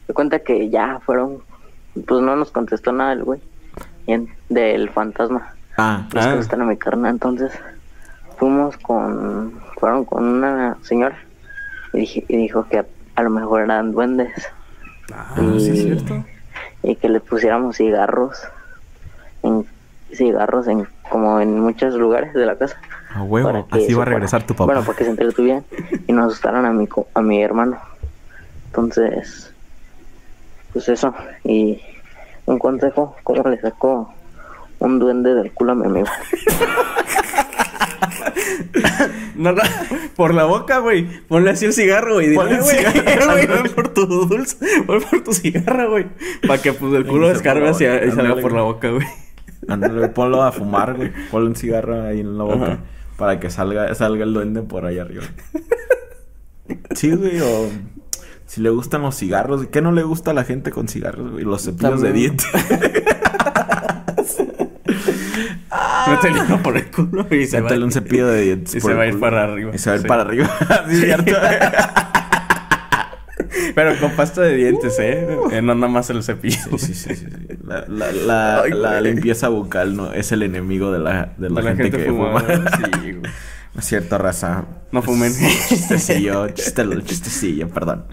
me 0.09 0.15
cuenta 0.15 0.39
que 0.41 0.69
ya 0.71 1.01
fueron. 1.05 1.39
Pues 2.07 2.21
no 2.23 2.35
nos 2.37 2.51
contestó 2.51 2.93
nada 2.93 3.13
el 3.13 3.23
güey. 3.25 3.41
Del 4.49 4.91
fantasma. 4.91 5.55
Ah, 5.77 6.07
Los 6.13 6.27
Ah. 6.27 6.35
que 6.35 6.41
están 6.41 6.61
en 6.63 6.69
mi 6.69 6.77
carnal. 6.77 7.13
Entonces 7.13 7.53
fuimos 8.39 8.77
con. 8.79 9.53
Fueron 9.79 10.05
con 10.05 10.25
una 10.25 10.77
señora. 10.83 11.17
Y, 11.93 11.99
dije- 12.01 12.25
y 12.29 12.37
dijo 12.37 12.67
que 12.69 12.79
a, 12.81 12.87
a 13.17 13.23
lo 13.23 13.31
mejor 13.31 13.63
eran 13.63 13.93
duendes. 13.93 14.33
Ah, 15.13 15.35
y, 15.41 15.61
sí, 15.61 15.71
es 15.71 15.83
cierto. 15.83 16.25
y 16.83 16.97
que 16.97 17.09
le 17.09 17.21
pusiéramos 17.21 17.77
cigarros. 17.77 18.37
En, 19.43 19.67
cigarros 20.13 20.67
en 20.69 20.87
como 21.11 21.41
en 21.41 21.59
muchos 21.61 21.95
lugares 21.95 22.33
de 22.35 22.47
la 22.47 22.57
casa. 22.57 22.77
a 23.15 23.23
huevo. 23.23 23.67
Así 23.71 23.95
va 23.95 24.03
a 24.03 24.07
regresar 24.07 24.41
fuera- 24.41 24.47
tu 24.47 24.55
papá. 24.55 24.65
Bueno, 24.67 24.83
para 24.85 24.99
que 24.99 25.05
se 25.05 25.11
entretuvieran 25.11 25.65
y 26.07 26.13
nos 26.13 26.27
asustaran 26.33 26.65
a 26.67 26.73
mi, 26.73 26.89
a 27.15 27.23
mi 27.23 27.43
hermano. 27.43 27.79
Entonces, 28.67 29.54
pues 30.75 30.89
eso. 30.91 31.15
Y 31.45 31.81
un 32.45 32.59
consejo, 32.59 33.17
¿cómo 33.23 33.49
le 33.49 33.59
sacó 33.61 34.13
un 34.81 34.99
duende 34.99 35.35
del 35.35 35.53
culo 35.53 35.73
a 35.73 35.75
mi 35.77 35.87
amigo? 35.87 36.09
No, 39.37 39.53
no, 39.53 39.63
por 40.15 40.33
la 40.33 40.45
boca, 40.45 40.79
güey. 40.79 41.07
Ponle 41.27 41.51
así 41.51 41.65
el 41.65 41.73
cigarro, 41.73 42.15
güey. 42.15 42.35
Ponle 42.35 42.57
el 42.57 42.63
cigarro. 42.63 43.33
güey, 43.33 43.47
ven 43.47 43.75
por 43.75 43.89
tu 43.89 44.07
dulce, 44.07 44.57
ven 44.87 45.03
por 45.03 45.25
tu 45.25 45.33
cigarro, 45.33 45.91
güey. 45.91 46.07
Para 46.47 46.63
que 46.63 46.73
pues 46.73 46.95
el 46.95 47.05
culo 47.07 47.29
descargue 47.29 47.69
hacia 47.69 48.05
y 48.05 48.13
salga 48.13 48.37
por 48.41 48.53
la 48.53 48.63
boca, 48.63 48.91
güey. 48.91 49.07
Ándale, 49.69 50.09
ponlo 50.09 50.43
a 50.43 50.53
fumar, 50.53 50.95
güey. 50.95 51.11
Ponle 51.31 51.49
un 51.49 51.57
cigarro 51.57 52.03
ahí 52.05 52.21
en 52.21 52.39
la 52.39 52.45
boca. 52.45 52.65
Ajá. 52.65 52.79
Para 53.17 53.41
que 53.41 53.51
salga, 53.51 53.95
salga 53.95 54.25
el 54.25 54.33
duende 54.33 54.63
por 54.63 54.87
ahí 54.87 54.99
arriba. 54.99 55.25
Sí, 56.95 57.15
güey, 57.15 57.39
o 57.43 57.69
si 58.47 58.61
le 58.61 58.71
gustan 58.71 59.03
los 59.03 59.17
cigarros. 59.17 59.67
¿Qué 59.69 59.81
no 59.83 59.93
le 59.93 60.03
gusta 60.03 60.31
a 60.33 60.35
la 60.35 60.45
gente 60.45 60.71
con 60.71 60.89
cigarros, 60.89 61.33
güey? 61.33 61.45
Los 61.45 61.63
cepillos 61.65 62.01
de 62.03 62.13
dientes. 62.13 62.47
Métele 66.09 66.41
uno 66.43 66.63
por 66.63 66.77
el 66.77 66.91
culo 66.91 67.27
y 67.31 67.47
se 67.47 67.61
va. 67.61 67.65
Métele 67.69 67.85
un 67.85 67.93
cepillo 67.93 68.27
de 68.29 68.43
dientes. 68.43 68.75
Y 68.75 68.81
se 68.81 68.95
va 68.95 69.03
a 69.03 69.07
ir 69.07 69.19
para 69.19 69.45
arriba. 69.45 69.73
Y 69.75 69.79
se 69.79 69.91
va 69.91 69.95
a 69.95 69.97
ir 69.97 70.03
Sí. 70.03 70.09
para 70.09 70.23
arriba. 70.23 70.51
Sí, 70.89 70.97
cierto. 70.97 71.33
Pero 73.75 73.99
con 73.99 74.13
pasta 74.13 74.43
de 74.43 74.55
dientes, 74.57 74.97
¿eh? 75.01 75.27
Eh, 75.51 75.63
No 75.63 75.75
nada 75.75 75.89
más 75.93 76.09
el 76.11 76.23
cepillo. 76.23 76.59
Sí, 76.79 76.95
sí, 76.95 76.95
sí, 76.95 77.17
sí. 77.17 77.27
La, 77.65 77.85
la, 77.89 78.13
la, 78.13 78.61
Ay, 78.63 78.71
la 78.73 79.01
limpieza 79.01 79.49
bucal 79.49 79.97
no 79.97 80.13
es 80.13 80.31
el 80.33 80.43
enemigo 80.43 80.93
de 80.93 80.99
la, 80.99 81.33
de 81.39 81.51
la, 81.51 81.61
De 81.63 81.69
gente, 81.69 81.83
gente 81.85 81.99
que 81.99 82.05
fuma. 82.11 82.41
fumadora, 82.41 82.71
sí, 82.77 83.13
güey. 83.13 83.33
No 83.75 83.81
es 83.81 83.87
cierto, 83.87 84.19
raza. 84.19 84.65
No 84.93 85.03
fumen. 85.03 85.33
Chistecillo, 85.69 86.47
chiste- 86.55 87.03
chistecillo, 87.05 87.69
perdón. 87.71 88.05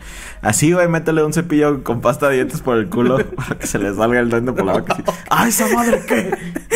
Así, 0.41 0.71
güey, 0.73 0.87
métele 0.87 1.23
un 1.23 1.33
cepillo 1.33 1.83
con 1.83 2.01
pasta 2.01 2.29
de 2.29 2.35
dientes 2.35 2.61
por 2.61 2.77
el 2.77 2.89
culo 2.89 3.19
para 3.35 3.59
que 3.59 3.67
se 3.67 3.77
le 3.77 3.93
salga 3.93 4.19
el 4.19 4.29
duende 4.29 4.53
por 4.53 4.65
la 4.65 4.73
boca. 4.73 4.93
así. 4.93 5.03
¡Ay, 5.29 5.49
esa 5.49 5.67
madre 5.67 6.01
qué! 6.07 6.31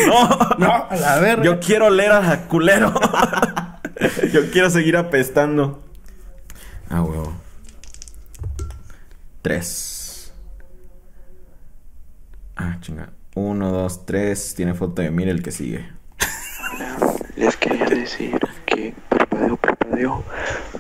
¡No! 0.08 0.30
No, 0.60 0.88
a 0.90 0.96
la 0.96 1.20
verga. 1.20 1.44
Yo 1.44 1.60
quiero 1.60 1.90
leer 1.90 2.12
a 2.12 2.48
culero. 2.48 2.94
Yo 4.32 4.52
quiero 4.52 4.70
seguir 4.70 4.98
apestando. 4.98 5.84
Ah, 6.90 7.02
huevo. 7.02 7.34
Tres. 9.42 10.32
Ah, 12.56 12.78
chinga. 12.82 13.10
Uno, 13.36 13.72
dos, 13.72 14.06
tres. 14.06 14.54
Tiene 14.56 14.74
foto 14.76 15.02
de 15.02 15.10
mire 15.12 15.32
el 15.32 15.42
que 15.42 15.52
sigue. 15.52 15.90
Les 17.36 17.56
quería 17.58 17.86
decir 17.86 18.40
que 18.76 18.94
parpadeo, 19.08 19.56
parpadeo, 19.56 20.24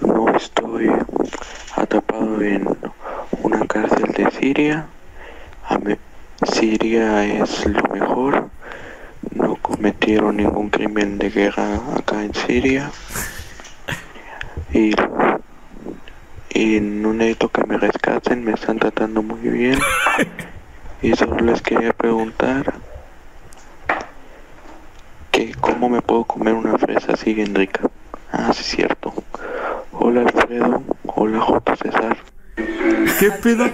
no 0.01 0.35
estoy 0.35 0.91
atrapado 1.75 2.41
en 2.41 2.67
una 3.41 3.65
cárcel 3.67 4.11
de 4.11 4.29
Siria. 4.31 4.87
Siria 6.51 7.23
es 7.23 7.65
lo 7.65 7.81
mejor. 7.93 8.49
No 9.33 9.55
cometieron 9.55 10.37
ningún 10.37 10.69
crimen 10.69 11.17
de 11.17 11.29
guerra 11.29 11.79
acá 11.97 12.23
en 12.23 12.33
Siria. 12.33 12.91
Y, 14.73 14.93
y 16.49 16.79
no 16.81 17.13
necesito 17.13 17.49
que 17.49 17.63
me 17.65 17.77
rescaten, 17.77 18.43
me 18.43 18.53
están 18.53 18.77
tratando 18.77 19.23
muy 19.23 19.39
bien. 19.39 19.79
Y 21.01 21.15
solo 21.15 21.37
les 21.37 21.61
quería 21.61 21.93
preguntar 21.93 22.73
que 25.35 25.53
cómo 25.59 25.89
me 25.89 26.01
puedo 26.01 26.23
comer 26.23 26.53
una 26.53 26.77
fresa 26.77 27.13
así 27.13 27.33
bien 27.33 27.53
rica. 27.53 27.81
Ah, 28.31 28.51
sí, 28.53 28.61
es 28.61 28.67
cierto. 28.67 29.13
Hola 29.91 30.21
Alfredo, 30.21 30.81
hola 31.05 31.39
J. 31.41 31.75
César. 31.75 32.17
¿Qué 33.19 33.31
pedo? 33.43 33.65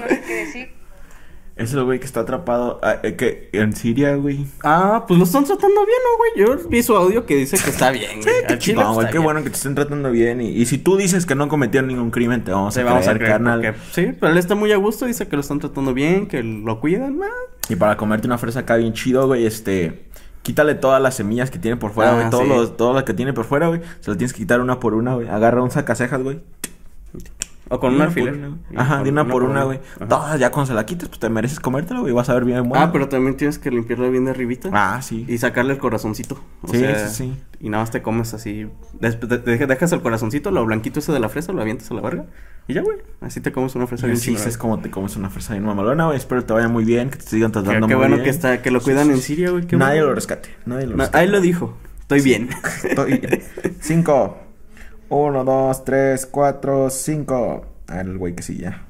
Es 1.56 1.74
el 1.74 1.84
güey 1.84 2.00
que 2.00 2.06
está 2.06 2.22
atrapado. 2.22 2.80
ah, 2.82 2.96
eh, 3.04 3.16
que 3.16 3.50
en 3.54 3.76
Siria, 3.76 4.16
güey. 4.16 4.48
Ah, 4.64 5.06
pues 5.08 5.18
lo 5.20 5.26
están 5.26 5.44
tratando 5.44 5.86
bien, 5.86 5.98
¿no, 6.04 6.18
güey? 6.48 6.60
Yo 6.64 6.70
vi 6.70 6.82
su 6.82 6.96
audio 6.96 7.26
que 7.28 7.36
dice 7.36 7.58
que 7.64 7.70
está 7.70 7.92
bien, 7.92 8.22
güey. 8.22 8.36
Qué 8.48 8.54
Al 8.54 8.60
chile, 8.60 8.60
chingón, 8.60 8.86
pues, 8.86 8.96
güey. 8.96 9.08
Qué 9.08 9.12
bien. 9.14 9.24
bueno 9.24 9.44
que 9.44 9.50
te 9.52 9.56
estén 9.58 9.76
tratando 9.76 10.10
bien. 10.12 10.42
Y, 10.42 10.50
y 10.50 10.66
si 10.66 10.80
tú 10.80 10.98
dices 10.98 11.26
que 11.28 11.36
no 11.36 11.48
cometieron 11.50 11.88
ningún 11.90 12.10
crimen, 12.10 12.44
te 12.44 12.52
vamos 12.52 12.74
Sí, 12.74 12.80
a 12.80 12.84
vamos 12.86 13.02
a 13.08 13.14
creer, 13.14 13.18
creer 13.18 13.32
carnal. 13.34 13.62
porque- 13.62 13.80
Sí, 13.92 14.16
pero 14.20 14.32
él 14.32 14.38
está 14.40 14.56
muy 14.56 14.72
a 14.72 14.78
gusto, 14.78 15.06
dice 15.06 15.28
que 15.28 15.36
lo 15.36 15.42
están 15.42 15.60
tratando 15.60 15.94
bien, 15.94 16.28
que 16.28 16.42
lo 16.42 16.80
cuidan, 16.80 17.20
ah, 17.24 17.28
Y 17.70 17.76
para 17.76 17.96
comerte 17.98 18.26
una 18.26 18.40
fresa 18.40 18.62
acá 18.62 18.78
bien 18.78 18.94
chido, 18.94 19.28
güey, 19.28 19.46
este... 19.46 20.10
Quítale 20.44 20.74
todas 20.76 21.02
las 21.02 21.16
semillas 21.16 21.52
que 21.52 21.60
tiene 21.60 21.78
por 21.78 21.92
fuera, 21.92 22.12
Ah, 22.12 22.16
güey. 22.16 22.30
Todos 22.32 22.44
sí. 22.44 22.50
los, 22.50 22.78
todo 22.78 22.94
lo 22.94 23.06
que 23.06 23.14
tiene 23.14 23.32
por 23.34 23.46
fuera, 23.46 23.68
güey. 23.68 23.82
Se 24.00 24.10
lo 24.10 24.18
tienes 24.18 24.34
que 24.34 24.40
quitar 24.40 24.60
una 24.62 24.80
por 24.80 24.94
una, 24.96 25.14
güey. 25.14 25.28
Agarra 25.30 25.62
un 25.62 25.70
sacacejas, 25.72 26.22
güey. 26.24 26.40
O 27.74 27.80
con 27.80 27.96
un 27.96 28.02
alfiler. 28.02 28.34
una. 28.36 28.58
Ajá, 28.82 29.02
de 29.02 29.10
una 29.10 29.26
por 29.28 29.44
una, 29.44 29.64
güey. 29.64 29.80
Todas, 30.10 30.38
ya 30.40 30.52
cuando 30.52 30.68
se 30.68 30.74
la 30.74 30.86
quites, 30.86 31.08
pues 31.08 31.20
te 31.20 31.30
mereces 31.30 31.60
comértela, 31.60 32.02
güey. 32.02 32.12
Vas 32.14 32.30
a 32.30 32.34
ver 32.34 32.44
bien 32.46 32.68
bueno. 32.68 32.84
Ah, 32.84 32.92
pero 32.92 33.08
también 33.08 33.38
tienes 33.38 33.58
que 33.60 33.72
limpiarla 33.72 34.10
bien 34.10 34.26
de 34.26 34.32
arribita. 34.32 34.70
Ah, 34.74 35.02
sí. 35.02 35.26
Y 35.28 35.38
sacarle 35.38 35.74
el 35.74 35.80
corazoncito. 35.80 36.38
O 36.64 36.68
Sí, 36.68 36.80
sea, 36.80 37.08
sí, 37.08 37.16
sí. 37.32 37.44
Y 37.62 37.70
nada 37.70 37.84
más 37.84 37.92
te 37.92 38.02
comes 38.02 38.34
así. 38.34 38.68
Después 39.00 39.30
te- 39.30 39.38
te 39.58 39.66
dejas 39.68 39.92
el 39.94 40.02
corazoncito, 40.02 40.52
lo 40.52 40.66
blanquito 40.66 41.00
ese 41.00 41.12
de 41.14 41.20
la 41.22 41.30
fresa, 41.30 41.54
lo 41.54 41.62
avientas 41.62 41.90
a 41.92 41.94
la 41.94 42.02
verga. 42.02 42.26
Y 42.68 42.74
ya, 42.74 42.82
güey. 42.82 42.98
Así 43.22 43.40
te 43.40 43.52
comes 43.52 43.74
una 43.76 43.88
fresa 43.88 44.06
bien 44.06 44.18
Sí, 44.18 44.36
es 44.36 44.58
como 44.58 44.80
te 44.80 44.92
comes 44.92 45.16
una 45.16 45.30
fresa 45.30 45.54
bien 45.54 45.66
mamalona, 45.66 46.06
güey. 46.08 46.18
Espero 46.18 46.44
te 46.44 46.54
vaya 46.54 46.68
muy 46.68 46.84
bien, 46.84 47.10
que 47.10 47.18
te 47.18 47.24
sigan 47.26 47.52
Qué, 47.52 47.62
tratando 47.62 47.88
qué 47.88 47.96
muy 47.96 48.02
bueno 48.02 48.16
bien. 48.18 48.24
que 48.26 48.30
está, 48.32 48.62
que 48.62 48.70
lo 48.72 48.82
cuidan 48.82 49.10
en 49.12 49.18
Siria, 49.20 49.50
güey. 49.52 49.66
qué 49.66 49.78
Nadie 49.78 49.96
bueno. 50.00 50.08
lo 50.10 50.16
rescate. 50.16 50.50
Nadie 50.66 50.88
lo 50.88 50.98
rescate. 50.98 51.18
ahí 51.18 51.28
lo 51.28 51.40
dijo. 51.42 51.78
Estoy 52.02 52.22
bien. 52.22 52.50
Estoy- 52.84 53.42
Cinco. 53.80 54.38
Uno, 55.12 55.44
dos, 55.44 55.84
tres, 55.84 56.26
cuatro, 56.26 56.90
cinco. 56.90 57.66
A 57.88 57.98
ver, 57.98 58.06
el 58.06 58.18
güey 58.18 58.34
que 58.34 58.44
sí 58.44 58.58
ya. 58.58 58.86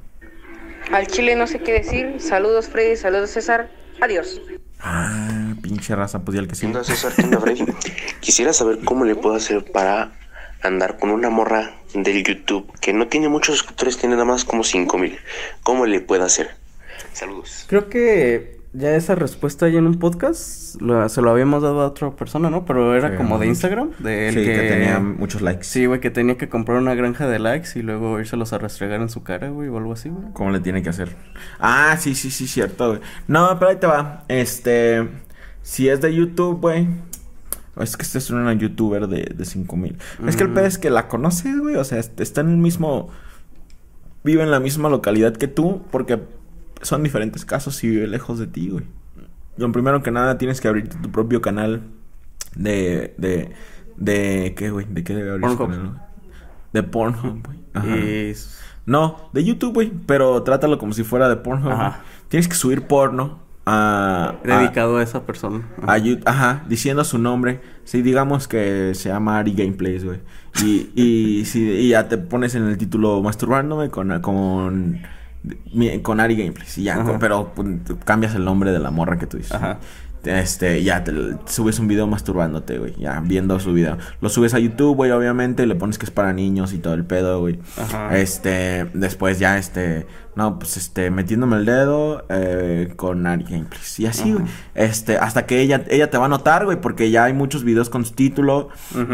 Al 0.92 1.08
chile 1.08 1.34
no 1.34 1.48
sé 1.48 1.58
qué 1.58 1.72
decir. 1.72 2.20
Saludos 2.20 2.68
Freddy, 2.68 2.94
saludos 2.94 3.30
César. 3.30 3.68
Adiós. 4.00 4.40
Ah, 4.78 5.52
pinche 5.60 5.96
raza, 5.96 6.20
pues 6.20 6.36
ya 6.36 6.42
el 6.42 6.46
que 6.46 6.54
sí. 6.54 6.60
¿Qué 6.60 6.66
onda, 6.68 6.84
César? 6.84 7.12
¿Qué 7.16 7.22
onda, 7.22 7.40
Freddy? 7.40 7.64
Quisiera 8.20 8.52
saber 8.52 8.78
cómo 8.84 9.04
le 9.04 9.16
puedo 9.16 9.34
hacer 9.34 9.64
para 9.72 10.12
andar 10.62 10.96
con 11.00 11.10
una 11.10 11.28
morra 11.28 11.74
del 11.92 12.22
YouTube 12.22 12.72
que 12.80 12.92
no 12.92 13.08
tiene 13.08 13.28
muchos 13.28 13.56
suscriptores, 13.58 13.98
tiene 13.98 14.14
nada 14.14 14.24
más 14.24 14.44
como 14.44 14.62
5000. 14.62 15.18
¿Cómo 15.64 15.86
le 15.86 16.00
puedo 16.02 16.22
hacer? 16.22 16.50
Saludos. 17.14 17.64
Creo 17.66 17.88
que 17.88 18.60
ya 18.74 18.96
esa 18.96 19.14
respuesta 19.14 19.68
ya 19.68 19.78
en 19.78 19.86
un 19.86 19.98
podcast 19.98 20.80
lo- 20.80 21.06
se 21.08 21.20
lo 21.20 21.30
habíamos 21.30 21.62
dado 21.62 21.82
a 21.82 21.86
otra 21.88 22.10
persona, 22.12 22.48
¿no? 22.48 22.64
Pero 22.64 22.94
era 22.94 23.10
Sí, 23.10 23.16
como 23.16 23.38
de. 23.38 23.46
Instagram. 23.48 23.90
De 23.98 24.28
el 24.28 24.34
Sí, 24.34 24.44
que... 24.44 24.56
tenía 24.68 24.98
muchos 24.98 25.42
likes. 25.42 25.64
Sí, 25.64 25.84
güey, 25.86 26.00
que 26.00 26.10
tenía 26.10 26.38
que 26.38 26.48
comprar 26.48 26.78
una 26.78 26.94
granja 26.94 27.26
de 27.28 27.38
likes 27.38 27.78
y 27.78 27.82
luego 27.82 28.18
irselos 28.18 28.52
a 28.54 28.58
restregar 28.58 29.00
en 29.02 29.10
su 29.10 29.22
cara, 29.22 29.50
güey, 29.50 29.68
o 29.68 29.76
algo 29.76 29.92
así, 29.92 30.08
güey. 30.08 30.24
¿Cómo 30.32 30.50
le 30.50 30.60
tiene 30.60 30.82
que 30.82 30.88
hacer? 30.88 31.14
Ah, 31.58 31.96
sí, 31.98 32.14
sí, 32.14 32.30
sí, 32.30 32.46
cierto, 32.48 32.88
güey. 32.88 33.00
No, 33.28 33.58
pero 33.58 33.70
ahí 33.72 33.76
te 33.76 33.86
va. 33.86 34.24
Este. 34.28 35.06
Si 35.62 35.88
es 35.88 36.00
de 36.00 36.14
YouTube, 36.14 36.60
güey. 36.60 36.88
Es 37.80 37.96
que 37.96 38.02
este 38.02 38.18
es 38.18 38.30
una 38.30 38.52
youtuber 38.52 39.06
de, 39.06 39.32
de 39.34 39.44
5000. 39.44 39.96
Es 40.26 40.36
que 40.36 40.42
el 40.42 40.50
Mm. 40.50 40.54
pedo 40.54 40.66
es 40.66 40.76
que 40.78 40.90
la 40.90 41.08
conoces, 41.08 41.58
güey. 41.58 41.76
O 41.76 41.84
sea, 41.84 41.98
est- 41.98 42.20
está 42.20 42.40
en 42.42 42.50
el 42.50 42.56
mismo. 42.58 43.08
Vive 44.24 44.42
en 44.42 44.50
la 44.50 44.60
misma 44.60 44.88
localidad 44.88 45.34
que 45.36 45.48
tú. 45.48 45.82
Porque 45.90 46.20
son 46.82 47.02
diferentes 47.02 47.44
casos 47.44 47.82
y 47.84 47.88
vive 47.88 48.06
lejos 48.06 48.38
de 48.38 48.46
ti, 48.46 48.68
güey. 48.68 48.84
Lo 49.56 49.70
primero 49.72 50.02
que 50.02 50.10
nada, 50.10 50.38
tienes 50.38 50.60
que 50.60 50.68
abrirte 50.68 50.96
tu 51.02 51.10
propio 51.10 51.40
canal 51.40 51.82
de. 52.54 53.14
de. 53.18 53.52
de. 53.96 54.54
¿Qué, 54.56 54.70
güey? 54.70 54.86
¿De 54.88 55.04
qué 55.04 55.14
debe 55.14 55.30
abrir 55.30 55.42
Pornhub. 55.56 55.68
canal? 55.70 56.02
De 56.72 56.82
Pornhub, 56.82 57.46
güey. 57.46 57.58
Ajá. 57.74 57.86
No, 58.86 59.30
de 59.32 59.44
YouTube, 59.44 59.74
güey. 59.74 59.92
Pero 60.06 60.42
trátalo 60.42 60.78
como 60.78 60.92
si 60.92 61.04
fuera 61.04 61.28
de 61.28 61.36
porno. 61.36 61.70
Ajá. 61.70 62.00
Tienes 62.28 62.48
que 62.48 62.54
subir 62.54 62.82
porno 62.86 63.38
a... 63.66 64.34
a- 64.42 64.46
Dedicado 64.60 64.96
a 64.96 65.02
esa 65.02 65.24
persona. 65.24 65.68
a 65.86 65.98
Yu- 65.98 66.22
ajá, 66.26 66.64
diciendo 66.68 67.04
su 67.04 67.18
nombre. 67.18 67.60
Sí, 67.84 68.02
digamos 68.02 68.48
que 68.48 68.92
se 68.94 69.10
llama 69.10 69.38
Ari 69.38 69.52
Gameplays, 69.52 70.04
güey. 70.04 70.20
Y, 70.64 70.90
y, 71.00 71.44
sí, 71.46 71.62
y 71.70 71.88
ya 71.90 72.08
te 72.08 72.18
pones 72.18 72.54
en 72.54 72.64
el 72.64 72.76
título 72.78 73.22
masturbándome 73.22 73.88
con, 73.90 74.18
con, 74.20 75.00
con 76.02 76.20
Ari 76.20 76.36
Gameplays. 76.36 76.78
Y 76.78 76.84
ya, 76.84 77.18
pero 77.18 77.52
pues, 77.54 77.68
cambias 78.04 78.34
el 78.34 78.44
nombre 78.44 78.72
de 78.72 78.78
la 78.78 78.90
morra 78.90 79.18
que 79.18 79.26
tú 79.26 79.36
dices. 79.36 79.52
Ajá. 79.52 79.78
Este, 80.24 80.84
ya 80.84 81.02
te 81.02 81.12
subes 81.46 81.80
un 81.80 81.88
video 81.88 82.06
masturbándote, 82.06 82.78
güey. 82.78 82.94
Ya, 82.96 83.20
viendo 83.20 83.58
su 83.58 83.72
video. 83.72 83.98
Lo 84.20 84.28
subes 84.28 84.54
a 84.54 84.60
YouTube, 84.60 84.94
güey, 84.94 85.10
obviamente. 85.10 85.66
Le 85.66 85.74
pones 85.74 85.98
que 85.98 86.04
es 86.04 86.12
para 86.12 86.32
niños 86.32 86.72
y 86.72 86.78
todo 86.78 86.94
el 86.94 87.04
pedo, 87.04 87.40
güey. 87.40 87.58
Ajá. 87.76 88.16
Este, 88.16 88.86
después 88.94 89.40
ya, 89.40 89.58
este, 89.58 90.06
no, 90.34 90.58
pues 90.58 90.76
este, 90.78 91.10
metiéndome 91.10 91.56
el 91.58 91.66
dedo 91.66 92.24
eh, 92.30 92.92
con 92.96 93.26
Ari 93.26 93.44
Gameplays. 93.44 94.00
Y 94.00 94.06
así, 94.06 94.32
güey. 94.32 94.44
Este, 94.74 95.18
hasta 95.18 95.44
que 95.44 95.60
ella, 95.60 95.84
ella 95.90 96.08
te 96.08 96.16
va 96.16 96.24
a 96.26 96.28
notar, 96.28 96.64
güey, 96.64 96.80
porque 96.80 97.10
ya 97.10 97.24
hay 97.24 97.32
muchos 97.34 97.64
videos 97.64 97.90
con 97.90 98.04
su 98.04 98.14
título. 98.14 98.68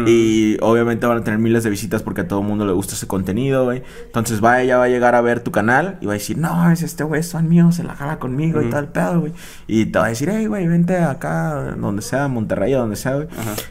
Y 0.07 0.57
obviamente 0.61 1.05
van 1.05 1.17
a 1.17 1.23
tener 1.23 1.39
miles 1.39 1.63
de 1.63 1.69
visitas 1.69 2.03
porque 2.03 2.21
a 2.21 2.27
todo 2.27 2.39
el 2.41 2.47
mundo 2.47 2.65
le 2.65 2.71
gusta 2.71 2.93
ese 2.95 3.07
contenido, 3.07 3.65
güey. 3.65 3.83
Entonces 4.05 4.43
va, 4.43 4.61
ella 4.61 4.77
va 4.77 4.85
a 4.85 4.87
llegar 4.89 5.15
a 5.15 5.21
ver 5.21 5.41
tu 5.41 5.51
canal 5.51 5.97
y 6.01 6.05
va 6.05 6.13
a 6.13 6.15
decir, 6.15 6.37
no, 6.37 6.71
es 6.71 6.81
este 6.83 7.03
güey, 7.03 7.19
es 7.19 7.31
fan 7.31 7.49
mío, 7.49 7.71
se 7.71 7.83
la 7.83 7.95
jala 7.95 8.19
conmigo 8.19 8.61
y 8.61 8.65
Ujú. 8.65 8.71
tal 8.71 8.87
pedo, 8.89 9.19
güey. 9.21 9.33
Y 9.67 9.87
te 9.87 9.99
va 9.99 10.05
a 10.05 10.09
decir, 10.09 10.29
hey, 10.31 10.45
güey, 10.45 10.67
vente 10.67 10.97
acá, 10.97 11.75
donde 11.77 12.01
sea, 12.01 12.27
Monterrey 12.27 12.71
donde 12.73 12.95
sea, 12.95 13.15
güey. 13.15 13.27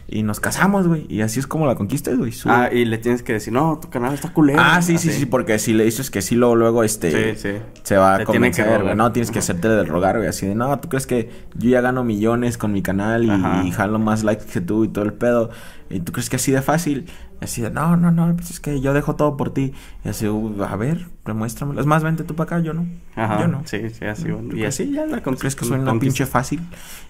Y 0.06 0.22
nos 0.22 0.40
casamos, 0.40 0.86
güey. 0.86 1.06
Y 1.08 1.22
así 1.22 1.40
es 1.40 1.46
como 1.46 1.66
la 1.66 1.74
conquistas, 1.76 2.16
güey. 2.18 2.32
Ah, 2.44 2.68
y 2.72 2.84
le 2.84 2.98
tienes 2.98 3.22
que 3.22 3.32
decir, 3.32 3.52
no, 3.52 3.78
tu 3.80 3.88
canal 3.88 4.12
está 4.14 4.32
culero. 4.32 4.60
Ah, 4.62 4.82
sí, 4.82 4.98
sí, 4.98 5.08
Así. 5.10 5.20
sí, 5.20 5.26
porque 5.26 5.58
si 5.58 5.72
le 5.72 5.84
dices 5.84 6.10
que 6.10 6.20
sí, 6.22 6.34
luego, 6.34 6.56
luego, 6.56 6.84
este... 6.84 7.36
Sí, 7.36 7.37
sí. 7.38 7.52
Se 7.82 7.96
va 7.96 8.16
a 8.16 8.24
convencer, 8.24 8.82
güey. 8.82 8.94
No, 8.94 9.12
tienes 9.12 9.30
que 9.30 9.38
hacerte 9.38 9.68
del 9.68 9.86
rogar, 9.86 10.16
güey. 10.16 10.28
Así 10.28 10.46
de, 10.46 10.54
no, 10.54 10.78
¿tú 10.80 10.88
crees 10.88 11.06
que 11.06 11.30
yo 11.54 11.70
ya 11.70 11.80
gano 11.80 12.04
millones 12.04 12.58
con 12.58 12.72
mi 12.72 12.82
canal 12.82 13.24
y, 13.24 13.66
y 13.68 13.70
jalo 13.70 13.98
más 13.98 14.24
likes 14.24 14.44
que 14.44 14.60
tú 14.60 14.84
y 14.84 14.88
todo 14.88 15.04
el 15.04 15.12
pedo? 15.14 15.50
¿Y 15.90 16.00
tú 16.00 16.12
crees 16.12 16.28
que 16.28 16.36
así 16.36 16.52
de 16.52 16.60
fácil? 16.60 17.06
Así 17.40 17.62
de, 17.62 17.70
no, 17.70 17.96
no, 17.96 18.10
no, 18.10 18.34
pues 18.34 18.50
es 18.50 18.58
que 18.60 18.80
yo 18.80 18.92
dejo 18.92 19.14
todo 19.14 19.36
por 19.36 19.54
ti. 19.54 19.72
Y 20.04 20.08
así, 20.08 20.26
"Uh, 20.26 20.64
a 20.64 20.74
ver, 20.74 21.06
demuéstramelo. 21.24 21.80
Es 21.80 21.86
más, 21.86 22.02
vente 22.02 22.24
tú 22.24 22.34
para 22.34 22.56
acá, 22.56 22.60
yo 22.64 22.74
no. 22.74 22.84
Ajá. 23.14 23.40
Yo 23.40 23.46
no. 23.46 23.62
Sí, 23.64 23.88
sí, 23.90 24.04
así, 24.04 24.24
¿Tú 24.24 24.34
bueno. 24.34 24.56
Y 24.56 24.64
así 24.64 24.90
ya 24.92 25.06
la 25.06 25.20
¿Tú 25.22 25.30
crees 25.36 25.54
que 25.54 25.64
soy 25.64 25.78
una 25.78 25.96
pinche 26.00 26.26
fácil? 26.26 26.60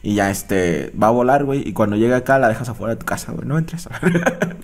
Y 0.03 0.15
ya, 0.15 0.31
este, 0.31 0.93
va 1.03 1.07
a 1.07 1.11
volar, 1.11 1.45
güey. 1.45 1.67
Y 1.67 1.73
cuando 1.73 1.97
llega 1.97 2.19
acá, 2.19 2.39
la 2.39 2.49
dejas 2.49 2.69
afuera 2.69 2.95
de 2.95 3.01
tu 3.01 3.07
casa, 3.07 3.33
güey. 3.33 3.49
No 3.49 3.57
entres. 3.57 3.89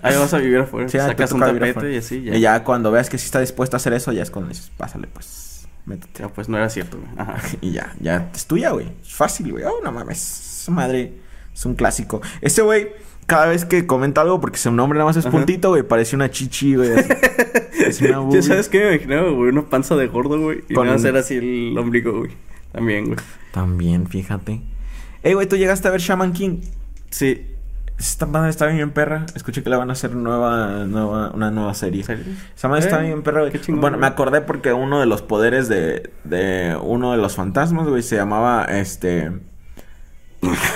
Ahí 0.03 0.15
vas 0.15 0.33
a 0.35 0.37
vivir 0.37 0.59
afuera. 0.59 0.87
Sí, 0.87 0.99
sacas 0.99 1.31
un 1.31 1.39
tapete 1.39 1.93
y 1.93 1.97
así 1.97 2.21
ya. 2.23 2.35
Y 2.35 2.41
ya 2.41 2.63
cuando 2.63 2.91
veas 2.91 3.09
que 3.09 3.17
sí 3.17 3.25
está 3.25 3.39
dispuesta 3.39 3.77
a 3.77 3.79
hacer 3.79 3.93
eso, 3.93 4.11
ya 4.11 4.21
es 4.21 4.29
cuando 4.29 4.49
dices, 4.49 4.71
pásale, 4.77 5.07
pues, 5.07 5.54
métete. 5.85 6.21
Ya, 6.23 6.29
pues 6.29 6.49
no 6.49 6.57
era 6.57 6.69
cierto, 6.69 6.97
güey. 6.97 7.09
Ajá. 7.17 7.37
Y 7.61 7.71
ya, 7.71 7.93
ya 7.99 8.29
es 8.33 8.45
tuya, 8.47 8.71
güey. 8.71 8.87
Es 9.01 9.13
fácil, 9.13 9.51
güey. 9.51 9.63
Oh, 9.63 9.81
no 9.83 9.91
mames. 9.91 10.65
Madre 10.69 11.13
es 11.53 11.65
un 11.65 11.75
clásico. 11.75 12.21
Ese 12.41 12.61
güey, 12.63 12.89
cada 13.27 13.45
vez 13.47 13.65
que 13.65 13.85
comenta 13.87 14.21
algo, 14.21 14.41
porque 14.41 14.57
su 14.57 14.71
nombre 14.71 14.97
nada 14.97 15.09
más 15.09 15.17
es 15.17 15.25
Ajá. 15.25 15.35
puntito, 15.37 15.69
güey, 15.69 15.83
parece 15.83 16.15
una 16.15 16.29
chichi, 16.31 16.75
güey. 16.75 16.89
es 17.85 18.01
una 18.01 18.09
¿Ya 18.09 18.17
boobie. 18.19 18.41
sabes 18.41 18.67
qué 18.69 18.79
me 18.79 18.93
imaginaba, 18.95 19.29
güey? 19.29 19.49
Una 19.51 19.69
panza 19.69 19.95
de 19.95 20.07
gordo, 20.07 20.39
güey. 20.39 20.63
Y 20.69 20.73
Con- 20.73 20.83
me 20.85 20.89
va 20.89 20.93
a 20.95 20.97
hacer 20.97 21.15
así 21.17 21.35
el 21.35 21.77
ombligo, 21.77 22.17
güey. 22.19 22.31
También, 22.71 23.05
güey. 23.05 23.17
También, 23.51 24.07
fíjate. 24.07 24.61
Ey, 25.23 25.33
güey, 25.33 25.47
¿tú 25.47 25.55
llegaste 25.55 25.87
a 25.87 25.91
ver 25.91 26.01
Shaman 26.01 26.33
King? 26.33 26.61
Sí. 27.09 27.47
Esta 27.97 28.25
madre 28.25 28.49
está 28.49 28.67
bien 28.67 28.91
perra. 28.91 29.25
Escuché 29.35 29.63
que 29.63 29.69
le 29.69 29.77
van 29.77 29.89
a 29.89 29.93
hacer 29.93 30.15
nueva, 30.15 30.83
nueva, 30.85 31.31
una 31.31 31.49
nueva 31.51 31.73
serie. 31.73 32.01
¿En 32.01 32.05
serio? 32.05 32.25
Esa 32.55 32.67
madre 32.67 32.83
está 32.83 33.01
Eh, 33.01 33.07
bien 33.07 33.23
perra, 33.23 33.49
qué 33.51 33.59
chingón, 33.61 33.81
Bueno, 33.81 33.97
me 33.97 34.07
acordé 34.07 34.41
porque 34.41 34.73
uno 34.73 34.99
de 34.99 35.05
los 35.05 35.21
poderes 35.21 35.69
de, 35.69 36.11
de 36.25 36.77
uno 36.81 37.11
de 37.13 37.17
los 37.17 37.35
fantasmas, 37.35 37.87
güey, 37.87 38.03
se 38.03 38.17
llamaba 38.17 38.65
este. 38.65 39.31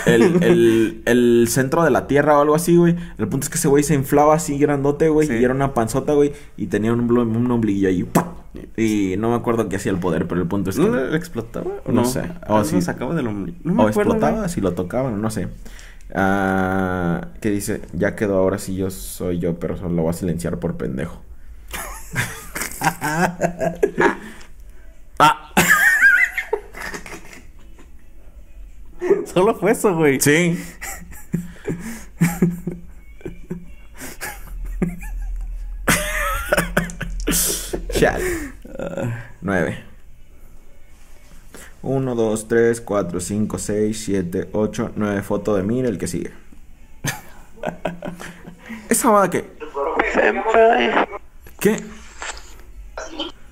El, 0.06 0.44
el, 0.44 1.02
el 1.06 1.48
centro 1.50 1.84
de 1.84 1.92
la 1.92 2.08
tierra 2.08 2.38
o 2.38 2.42
algo 2.42 2.56
así, 2.56 2.76
güey. 2.78 2.96
El 3.18 3.28
punto 3.28 3.46
es 3.46 3.50
que 3.50 3.58
ese 3.58 3.68
güey 3.68 3.84
se 3.84 3.94
inflaba 3.94 4.34
así 4.34 4.58
grandote, 4.58 5.10
güey. 5.10 5.28
Sí. 5.28 5.34
Y 5.36 5.44
era 5.44 5.54
una 5.54 5.74
panzota, 5.74 6.14
güey. 6.14 6.34
Y 6.58 6.68
tenía 6.68 6.94
un, 6.94 7.02
un 7.12 7.52
ombliguillo 7.52 7.90
ahí. 7.90 8.10
Y 8.78 9.16
no 9.20 9.30
me 9.30 9.36
acuerdo 9.36 9.70
qué 9.70 9.76
hacía 9.76 9.92
el 9.92 10.00
poder, 10.00 10.28
pero 10.28 10.42
el 10.42 10.48
punto 10.48 10.70
es 10.72 10.80
que. 10.80 10.90
¿No 10.90 10.96
le 10.96 11.16
explotaba? 11.18 11.70
¿O 11.86 11.92
No 11.92 12.02
no? 12.02 12.06
sé. 12.06 12.32
O 12.48 12.56
O 12.56 12.64
sí. 12.64 12.78
sí. 12.78 12.82
sacaba 12.82 13.14
del 13.14 13.28
ombligo. 13.28 13.60
No 13.64 13.74
me 13.76 13.84
o 13.84 13.88
acuerdo, 13.88 14.14
explotaba 14.14 14.38
güey. 14.40 14.50
si 14.50 14.62
lo 14.62 14.74
tocaban, 14.74 15.22
no 15.22 15.30
sé. 15.30 15.50
Ah, 16.14 17.28
¿Qué 17.42 17.50
dice? 17.52 17.82
Ya 17.94 18.16
quedó 18.16 18.38
ahora 18.38 18.58
sí 18.58 18.76
yo 18.76 18.90
soy 18.90 19.40
yo, 19.40 19.60
pero 19.60 19.78
solo 19.78 19.90
lo 19.96 20.02
voy 20.04 20.10
a 20.12 20.14
silenciar 20.14 20.60
por 20.60 20.78
pendejo. 20.78 21.22
ah, 22.82 23.38
Solo 29.34 29.56
fue 29.56 29.72
eso, 29.72 29.96
güey. 29.96 30.20
sí. 30.20 30.58
Chale. 37.92 38.24
Nueve. 39.42 39.89
Uno, 41.82 42.14
dos, 42.14 42.48
tres, 42.48 42.82
cuatro, 42.82 43.20
cinco, 43.20 43.58
seis, 43.58 44.04
siete, 44.04 44.50
ocho, 44.52 44.92
nueve. 44.96 45.22
Foto 45.22 45.56
de 45.56 45.64
mí, 45.64 45.80
el 45.80 45.98
que 45.98 46.08
sigue. 46.08 46.34
¿Esa 48.90 49.10
va 49.10 49.30
qué? 49.30 49.46
Senpai, 50.14 51.08
¿Qué? 51.60 51.84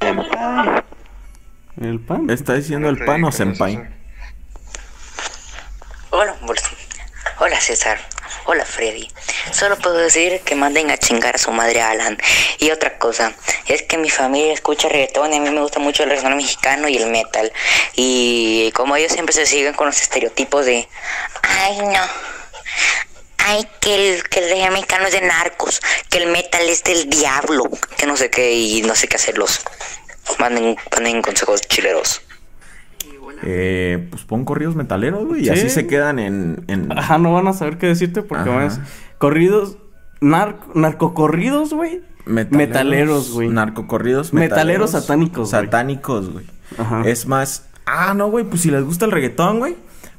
senpai. 0.01 0.84
El 1.80 1.99
pan. 1.99 2.30
¿Está 2.30 2.55
diciendo 2.55 2.89
el 2.89 3.03
pan 3.05 3.23
o 3.23 3.32
senpai? 3.32 3.88
Hola, 6.09 6.36
Hola 7.39 7.61
César. 7.61 7.99
Hola 8.45 8.65
Freddy. 8.65 9.09
Solo 9.51 9.78
puedo 9.78 9.97
decir 9.97 10.41
que 10.41 10.55
manden 10.55 10.89
a 10.91 10.97
chingar 10.97 11.36
a 11.36 11.38
su 11.38 11.51
madre 11.51 11.82
Alan. 11.82 12.17
Y 12.59 12.71
otra 12.71 12.97
cosa, 12.97 13.34
es 13.67 13.84
que 13.84 13.97
mi 13.97 14.09
familia 14.09 14.53
escucha 14.53 14.89
reggaetón 14.89 15.34
y 15.34 15.38
a 15.38 15.39
mí 15.39 15.49
me 15.49 15.61
gusta 15.61 15.80
mucho 15.80 16.03
el 16.03 16.09
reggaetón 16.09 16.38
mexicano 16.38 16.88
y 16.88 16.97
el 16.97 17.07
metal. 17.07 17.51
Y 17.95 18.71
como 18.73 18.95
ellos 18.95 19.11
siempre 19.11 19.34
se 19.34 19.45
siguen 19.45 19.73
con 19.73 19.88
los 19.88 20.01
estereotipos 20.01 20.65
de, 20.65 20.88
ay 21.41 21.78
no, 21.78 22.01
ay 23.38 23.67
que 23.80 23.95
el, 23.95 24.30
que 24.30 24.39
el 24.39 24.49
reggaetón 24.49 24.73
mexicano 24.73 25.07
es 25.07 25.13
de 25.13 25.21
narcos, 25.21 25.82
que 26.09 26.17
el 26.17 26.28
metal 26.28 26.67
es 26.69 26.84
del 26.84 27.09
diablo, 27.09 27.69
que 27.97 28.05
no 28.05 28.17
sé 28.17 28.30
qué 28.30 28.53
y 28.53 28.82
no 28.82 28.95
sé 28.95 29.07
qué 29.07 29.15
hacerlos. 29.15 29.61
Manden, 30.39 30.78
manden 30.91 31.21
consejos 31.21 31.61
chileros. 31.61 32.21
Eh, 33.43 34.07
pues 34.09 34.23
pon 34.23 34.45
corridos 34.45 34.75
metaleros, 34.75 35.25
güey. 35.25 35.41
Y 35.41 35.45
Sí. 35.45 35.49
así 35.51 35.69
se 35.69 35.88
quedan 35.88 36.19
en. 36.19 36.63
en... 36.67 36.91
Ajá, 36.97 37.17
no 37.17 37.33
van 37.33 37.47
a 37.47 37.53
saber 37.53 37.77
qué 37.77 37.88
decirte 37.88 38.21
porque 38.23 38.49
van 38.49 38.69
a 38.69 38.85
Corridos. 39.17 39.77
Narco, 40.19 40.71
narcocorridos, 40.73 41.73
güey. 41.73 42.01
Metaleros, 42.25 43.31
güey. 43.31 43.49
Narcocorridos. 43.49 44.33
Metaleros 44.33 44.91
satánicos, 44.91 45.51
güey. 45.51 45.63
Satánicos, 45.65 46.29
güey. 46.31 46.45
Es 47.05 47.27
más. 47.27 47.67
Ah, 47.85 48.13
no, 48.15 48.29
güey. 48.29 48.43
Pues 48.45 48.61
si 48.61 48.71
les 48.71 48.83
gusta 48.83 49.05
el 49.05 49.11
reggaetón, 49.11 49.59
güey. 49.59 49.75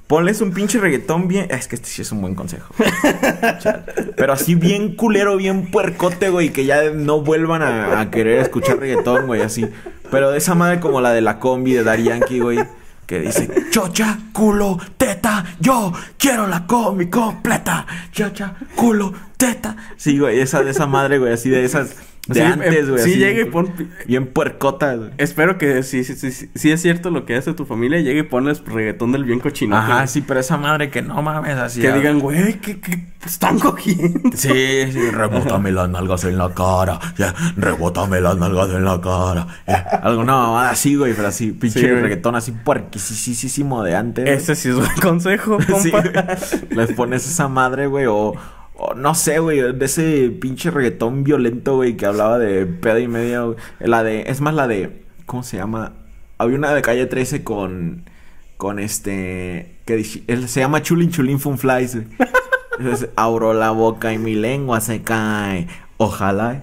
Ponles 0.07 0.41
un 0.41 0.53
pinche 0.53 0.79
reggaetón 0.79 1.29
bien. 1.29 1.49
Es 1.51 1.69
que 1.69 1.75
este 1.77 1.89
sí 1.89 2.01
es 2.03 2.12
un 2.12 2.23
buen 2.23 2.35
consejo. 2.35 2.73
Pero 4.16 4.33
así 4.33 4.55
bien 4.55 4.95
culero, 4.97 5.37
bien 5.37 5.71
puercote, 5.71 6.31
güey. 6.31 6.51
Que 6.51 6.64
ya 6.64 6.91
no 6.95 7.21
vuelvan 7.21 7.62
a, 7.62 8.01
a 8.01 8.11
querer 8.11 8.39
escuchar 8.39 8.79
reggaetón, 8.79 9.27
güey. 9.27 9.43
Así. 9.43 9.66
Pero 10.11 10.31
de 10.31 10.39
esa 10.39 10.55
madre 10.55 10.81
como 10.81 11.01
la 11.01 11.12
de 11.12 11.21
la 11.21 11.39
combi 11.39 11.75
de 11.75 11.85
Daddy 11.85 12.05
Yankee, 12.05 12.41
güey. 12.41 12.59
Que 13.09 13.21
dice, 13.21 13.49
chocha, 13.71 14.19
culo, 14.35 14.79
teta, 14.99 15.43
yo 15.61 15.95
quiero 16.19 16.47
la 16.47 16.67
combi 16.67 17.09
completa. 17.09 17.87
Chocha, 18.13 18.55
culo, 18.77 19.15
teta. 19.39 19.75
Sí, 19.97 20.19
güey, 20.19 20.41
esa 20.41 20.63
de 20.63 20.73
esa 20.73 20.87
madre, 20.87 21.19
güey, 21.19 21.33
así 21.33 21.49
de 21.49 21.65
esas 21.65 21.97
de 22.29 22.43
antes, 22.43 22.74
eh, 22.74 22.83
güey. 22.91 23.03
sí, 23.05 23.11
así, 23.11 23.18
llega 23.18 23.41
y 23.41 23.45
pon- 23.47 23.72
Bien 24.07 24.26
puercota, 24.26 24.95
güey. 24.95 25.11
Espero 25.18 25.59
que 25.59 25.83
si 25.83 26.05
sí, 26.05 26.14
sí, 26.14 26.31
sí, 26.31 26.51
sí 26.55 26.70
es 26.70 26.81
cierto 26.83 27.11
lo 27.11 27.24
que 27.26 27.37
hace 27.37 27.55
tu 27.55 27.64
familia, 27.64 28.01
llegue 28.01 28.20
y 28.20 28.22
ponles 28.22 28.62
reggaetón 28.64 29.12
del 29.12 29.24
bien 29.24 29.41
cochino. 29.41 29.76
Ajá, 29.76 30.07
sí, 30.07 30.20
pero 30.20 30.41
esa 30.41 30.57
madre 30.57 30.91
que 30.91 31.03
no 31.03 31.20
mames, 31.22 31.57
así. 31.57 31.81
Que 31.81 31.93
digan, 31.93 32.20
güey, 32.20 32.61
¿qué, 32.61 32.81
qué 32.81 32.99
están 33.24 33.59
cogiendo? 33.59 34.31
Sí, 34.35 34.93
sí, 34.93 35.11
rebótame 35.11 35.72
las 35.72 35.89
nalgas 35.89 36.24
en 36.24 36.39
la 36.39 36.51
cara. 36.55 36.99
Ya, 37.16 37.35
rebótame 37.57 38.20
las 38.20 38.37
nalgas 38.37 38.68
en 38.70 38.85
la 38.85 39.01
cara. 39.01 39.47
ya. 39.66 39.79
Algo, 40.03 40.24
no, 40.24 40.59
así, 40.59 40.95
güey, 40.97 41.14
pero 41.14 41.29
así, 41.29 41.53
pinche 41.53 41.81
Sí, 41.81 41.87
reggaetón 41.87 42.37
así 42.37 42.53
puerquisísimo 42.53 43.83
de 43.83 43.97
antes. 43.97 44.29
Ese 44.29 44.55
sí 44.55 44.68
es 44.68 44.76
buen 44.76 44.95
consejo, 45.03 45.59
compa. 45.68 46.37
Sí. 46.37 46.61
Les 46.70 46.93
pones 46.93 47.26
esa 47.26 47.49
madre, 47.49 47.87
güey, 47.87 48.07
o, 48.07 48.35
o 48.79 48.95
no 48.95 49.14
sé, 49.14 49.41
güey, 49.41 49.61
de 49.72 49.85
ese 49.85 50.31
pinche 50.31 50.70
reggaetón 50.70 51.24
violento, 51.24 51.76
güey, 51.76 51.97
que 51.97 52.07
hablaba 52.07 52.39
de 52.39 52.64
pedo 52.64 52.99
y 52.99 53.09
medio. 53.09 53.47
güey. 53.53 53.59
La 53.81 54.03
de, 54.05 54.22
es 54.29 54.41
más 54.41 54.55
la 54.55 54.68
de, 54.68 55.03
¿cómo 55.26 55.43
se 55.43 55.57
llama? 55.57 55.95
Había 56.39 56.57
una 56.57 56.72
de 56.72 56.83
calle 56.83 57.07
13 57.07 57.43
con, 57.43 58.05
con 58.57 58.79
este, 58.79 59.76
que 59.85 60.05
se 60.05 60.61
llama 60.61 60.83
Chulin 60.83 61.11
Chulin 61.11 61.41
Fun 61.41 61.59
Flies, 61.59 61.97
güey. 61.97 62.07
Entonces, 62.79 63.11
abro 63.16 63.53
la 63.53 63.72
boca 63.72 64.12
y 64.12 64.18
mi 64.18 64.35
lengua 64.35 64.81
se 64.81 65.03
cae. 65.03 65.66
Ojalá, 65.97 66.62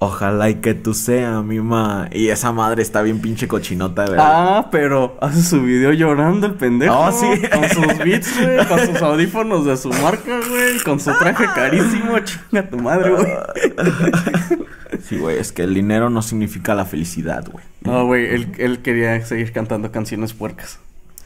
Ojalá 0.00 0.48
y 0.48 0.56
que 0.56 0.74
tú 0.74 0.94
sea 0.94 1.42
mi 1.42 1.60
ma. 1.60 2.08
Y 2.12 2.28
esa 2.28 2.52
madre 2.52 2.82
está 2.82 3.02
bien 3.02 3.20
pinche 3.20 3.48
cochinota, 3.48 4.02
¿verdad? 4.02 4.18
Ah, 4.20 4.68
pero 4.70 5.18
hace 5.20 5.42
su 5.42 5.60
video 5.62 5.92
llorando 5.92 6.46
el 6.46 6.54
pendejo. 6.54 6.96
Oh, 6.96 7.10
sí. 7.10 7.26
Con 7.48 7.68
sus 7.68 7.98
beats, 7.98 8.40
güey. 8.40 8.64
Con 8.66 8.86
sus 8.86 9.02
audífonos 9.02 9.66
de 9.66 9.76
su 9.76 9.88
marca, 9.88 10.38
güey. 10.48 10.78
Con 10.84 11.00
su 11.00 11.10
traje 11.18 11.46
carísimo. 11.52 12.16
Chinga 12.20 12.68
tu 12.68 12.78
madre, 12.78 13.10
güey. 13.10 13.26
Sí, 15.06 15.18
güey, 15.18 15.38
es 15.38 15.52
que 15.52 15.62
el 15.62 15.74
dinero 15.74 16.10
no 16.10 16.22
significa 16.22 16.74
la 16.74 16.84
felicidad, 16.84 17.46
güey. 17.50 17.64
No, 17.82 18.06
güey. 18.06 18.26
Él, 18.34 18.52
él 18.58 18.78
quería 18.80 19.24
seguir 19.24 19.52
cantando 19.52 19.92
canciones 19.92 20.32
puercas. 20.32 20.80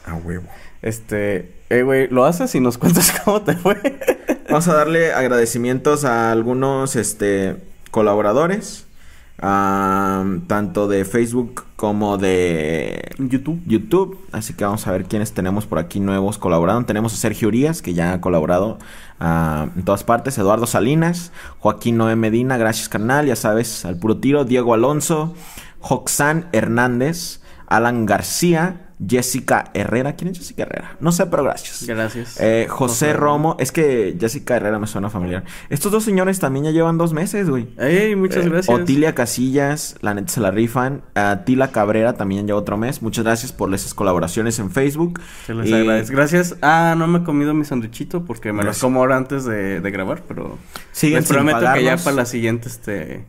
A 0.05 0.15
huevo. 0.15 0.45
Este. 0.81 1.53
Eh, 1.69 1.81
güey, 1.81 2.07
¿lo 2.09 2.25
haces 2.25 2.53
y 2.55 2.59
nos 2.59 2.77
cuentas 2.77 3.13
cómo 3.25 3.41
te 3.41 3.55
fue? 3.55 3.77
Vamos 4.49 4.67
a 4.67 4.75
darle 4.75 5.13
agradecimientos 5.13 6.05
a 6.05 6.31
algunos 6.31 6.95
este, 6.95 7.55
colaboradores, 7.93 8.87
tanto 9.37 10.87
de 10.87 11.05
Facebook 11.05 11.63
como 11.75 12.17
de 12.17 13.13
YouTube. 13.19 13.61
YouTube. 13.67 14.17
Así 14.31 14.55
que 14.55 14.65
vamos 14.65 14.87
a 14.87 14.91
ver 14.91 15.05
quiénes 15.05 15.33
tenemos 15.33 15.67
por 15.67 15.77
aquí 15.77 15.99
nuevos 15.99 16.39
colaborando. 16.39 16.87
Tenemos 16.87 17.13
a 17.13 17.17
Sergio 17.17 17.49
Urias, 17.49 17.83
que 17.83 17.93
ya 17.93 18.13
ha 18.13 18.19
colaborado 18.19 18.79
en 19.19 19.83
todas 19.85 20.03
partes. 20.03 20.39
Eduardo 20.39 20.65
Salinas, 20.65 21.31
Joaquín 21.59 21.97
Noé 21.97 22.15
Medina, 22.15 22.57
gracias 22.57 22.89
carnal, 22.89 23.27
ya 23.27 23.35
sabes, 23.35 23.85
al 23.85 23.97
puro 23.97 24.17
tiro. 24.17 24.43
Diego 24.43 24.73
Alonso, 24.73 25.35
Joxán 25.79 26.49
Hernández, 26.51 27.41
Alan 27.67 28.07
García, 28.07 28.89
Jessica 29.07 29.71
Herrera. 29.73 30.15
¿Quién 30.15 30.31
es 30.31 30.37
Jessica 30.37 30.63
Herrera? 30.63 30.97
No 30.99 31.11
sé, 31.11 31.25
pero 31.27 31.43
gracias. 31.43 31.85
Gracias. 31.87 32.39
Eh, 32.39 32.67
José 32.69 32.93
José 32.93 33.13
Romo, 33.13 33.55
es 33.59 33.71
que 33.71 34.15
Jessica 34.19 34.55
Herrera 34.55 34.77
me 34.79 34.87
suena 34.87 35.09
familiar. 35.09 35.43
Estos 35.69 35.91
dos 35.91 36.03
señores 36.03 36.39
también 36.39 36.65
ya 36.65 36.71
llevan 36.71 36.97
dos 36.97 37.13
meses, 37.13 37.49
güey. 37.49 37.67
Ey, 37.79 38.15
muchas 38.15 38.45
Eh, 38.45 38.49
gracias. 38.49 38.75
Otilia 38.77 39.15
Casillas, 39.15 39.95
la 40.01 40.13
neta 40.13 40.31
se 40.31 40.39
la 40.41 40.51
rifan. 40.51 41.01
A 41.15 41.43
Tila 41.45 41.71
Cabrera 41.71 42.13
también 42.13 42.45
lleva 42.45 42.59
otro 42.59 42.77
mes. 42.77 43.01
Muchas 43.01 43.23
gracias 43.25 43.51
por 43.51 43.73
esas 43.73 43.93
colaboraciones 43.93 44.59
en 44.59 44.69
Facebook. 44.71 45.19
Se 45.45 45.53
les 45.53 45.69
Y- 45.69 45.73
agradece. 45.73 46.13
Gracias. 46.13 46.55
Ah, 46.61 46.95
no 46.97 47.07
me 47.07 47.19
he 47.19 47.23
comido 47.23 47.53
mi 47.53 47.65
sandwichito 47.65 48.25
porque 48.25 48.51
me 48.53 48.63
Gracias. 48.63 48.77
los 48.77 48.81
como 48.83 48.99
ahora 48.99 49.17
antes 49.17 49.45
de, 49.45 49.81
de 49.81 49.91
grabar, 49.91 50.23
pero 50.27 50.57
sin 50.91 51.23
prometo 51.23 51.57
que 51.59 51.63
ya 51.65 51.71
pagarnos. 51.73 52.01
para 52.03 52.15
la 52.15 52.25
siguiente, 52.25 52.67
este... 52.69 53.25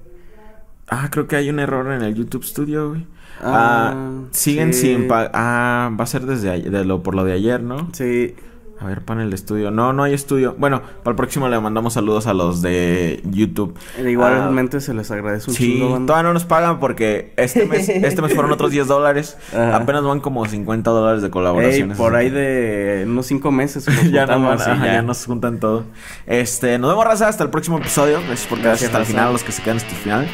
Ah, 0.89 1.09
creo 1.11 1.27
que 1.27 1.37
hay 1.37 1.49
un 1.49 1.59
error 1.59 1.91
en 1.93 2.03
el 2.03 2.14
YouTube 2.14 2.45
Studio, 2.45 2.91
güey. 2.91 3.07
Ah, 3.43 3.93
Ah, 3.95 4.20
siguen 4.30 4.72
sí. 4.72 4.95
sin 4.95 5.09
pagar. 5.09 5.30
Ah, 5.35 5.91
va 5.99 6.05
a 6.05 6.07
ser 6.07 6.22
desde 6.22 6.51
ayer- 6.51 6.70
de 6.70 6.85
lo, 6.85 7.03
por 7.03 7.14
lo 7.14 7.24
de 7.24 7.32
ayer, 7.32 7.62
¿no? 7.62 7.89
Sí. 7.93 8.35
A 8.80 8.87
ver, 8.87 9.03
panel 9.03 9.30
de 9.30 9.37
estudio. 9.37 9.70
No, 9.70 9.93
no 9.93 10.03
hay 10.03 10.12
estudio. 10.12 10.57
Bueno, 10.59 10.82
para 11.05 11.12
el 11.12 11.16
próximo 11.16 11.49
le 11.49 11.59
mandamos 11.61 11.95
saludos 11.95 12.26
a 12.26 12.35
los 12.35 12.61
de 12.61 13.22
YouTube. 13.24 13.74
Igualmente 14.05 14.80
se 14.80 14.93
les 14.93 15.11
agradece 15.12 15.45
Ah, 15.47 15.51
un 15.51 15.55
sí, 15.57 15.78
todavía 16.07 16.22
no 16.24 16.32
nos 16.35 16.45
pagan 16.45 16.80
porque 16.80 17.32
este 17.37 17.66
mes, 17.66 17.89
este 17.89 18.20
mes 18.20 18.35
fueron 18.35 18.51
otros 18.53 18.72
10 18.72 18.89
dólares. 18.89 19.39
Ajá. 19.53 19.76
Apenas 19.76 20.03
van 20.03 20.18
como 20.20 20.45
50 20.45 20.91
dólares 20.91 21.22
de 21.22 21.28
Ey, 21.28 21.32
colaboraciones. 21.32 21.97
por 21.97 22.16
ahí 22.16 22.30
de 22.30 23.05
unos 23.07 23.26
cinco 23.26 23.53
meses. 23.53 23.87
nos 23.87 23.97
ya, 24.11 24.26
no, 24.26 24.35
juntamos 24.35 24.66
y 24.66 24.70
ajá, 24.70 24.87
ya. 24.87 24.93
ya 24.95 25.03
nos 25.03 25.24
juntan 25.24 25.61
todo. 25.61 25.85
Este, 26.26 26.76
nos 26.78 26.91
vemos, 26.91 27.05
raza, 27.05 27.28
hasta 27.28 27.45
el 27.45 27.51
próximo 27.51 27.78
episodio. 27.78 28.18
Gracias 28.26 28.49
por 28.49 28.59
quedarse 28.59 28.87
hasta 28.87 28.99
el 28.99 29.07
final, 29.07 29.32
los 29.32 29.45
que 29.45 29.53
se 29.53 29.62
quedan 29.62 29.76
hasta 29.78 29.91
el 29.91 29.97
final. 29.97 30.26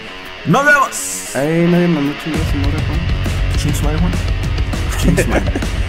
¡Nos 0.46 0.64
vemos! 0.64 1.36
Ey, 1.36 1.66
nadie 1.66 1.86
mandó 1.88 2.14
chingados, 2.22 2.46
Juan. 2.48 3.56
Chingue 3.56 3.76
su 3.76 3.84
madre, 3.84 3.98
Juan. 3.98 4.12
Chingue 4.98 5.22
su 5.22 5.28
madre. 5.28 5.60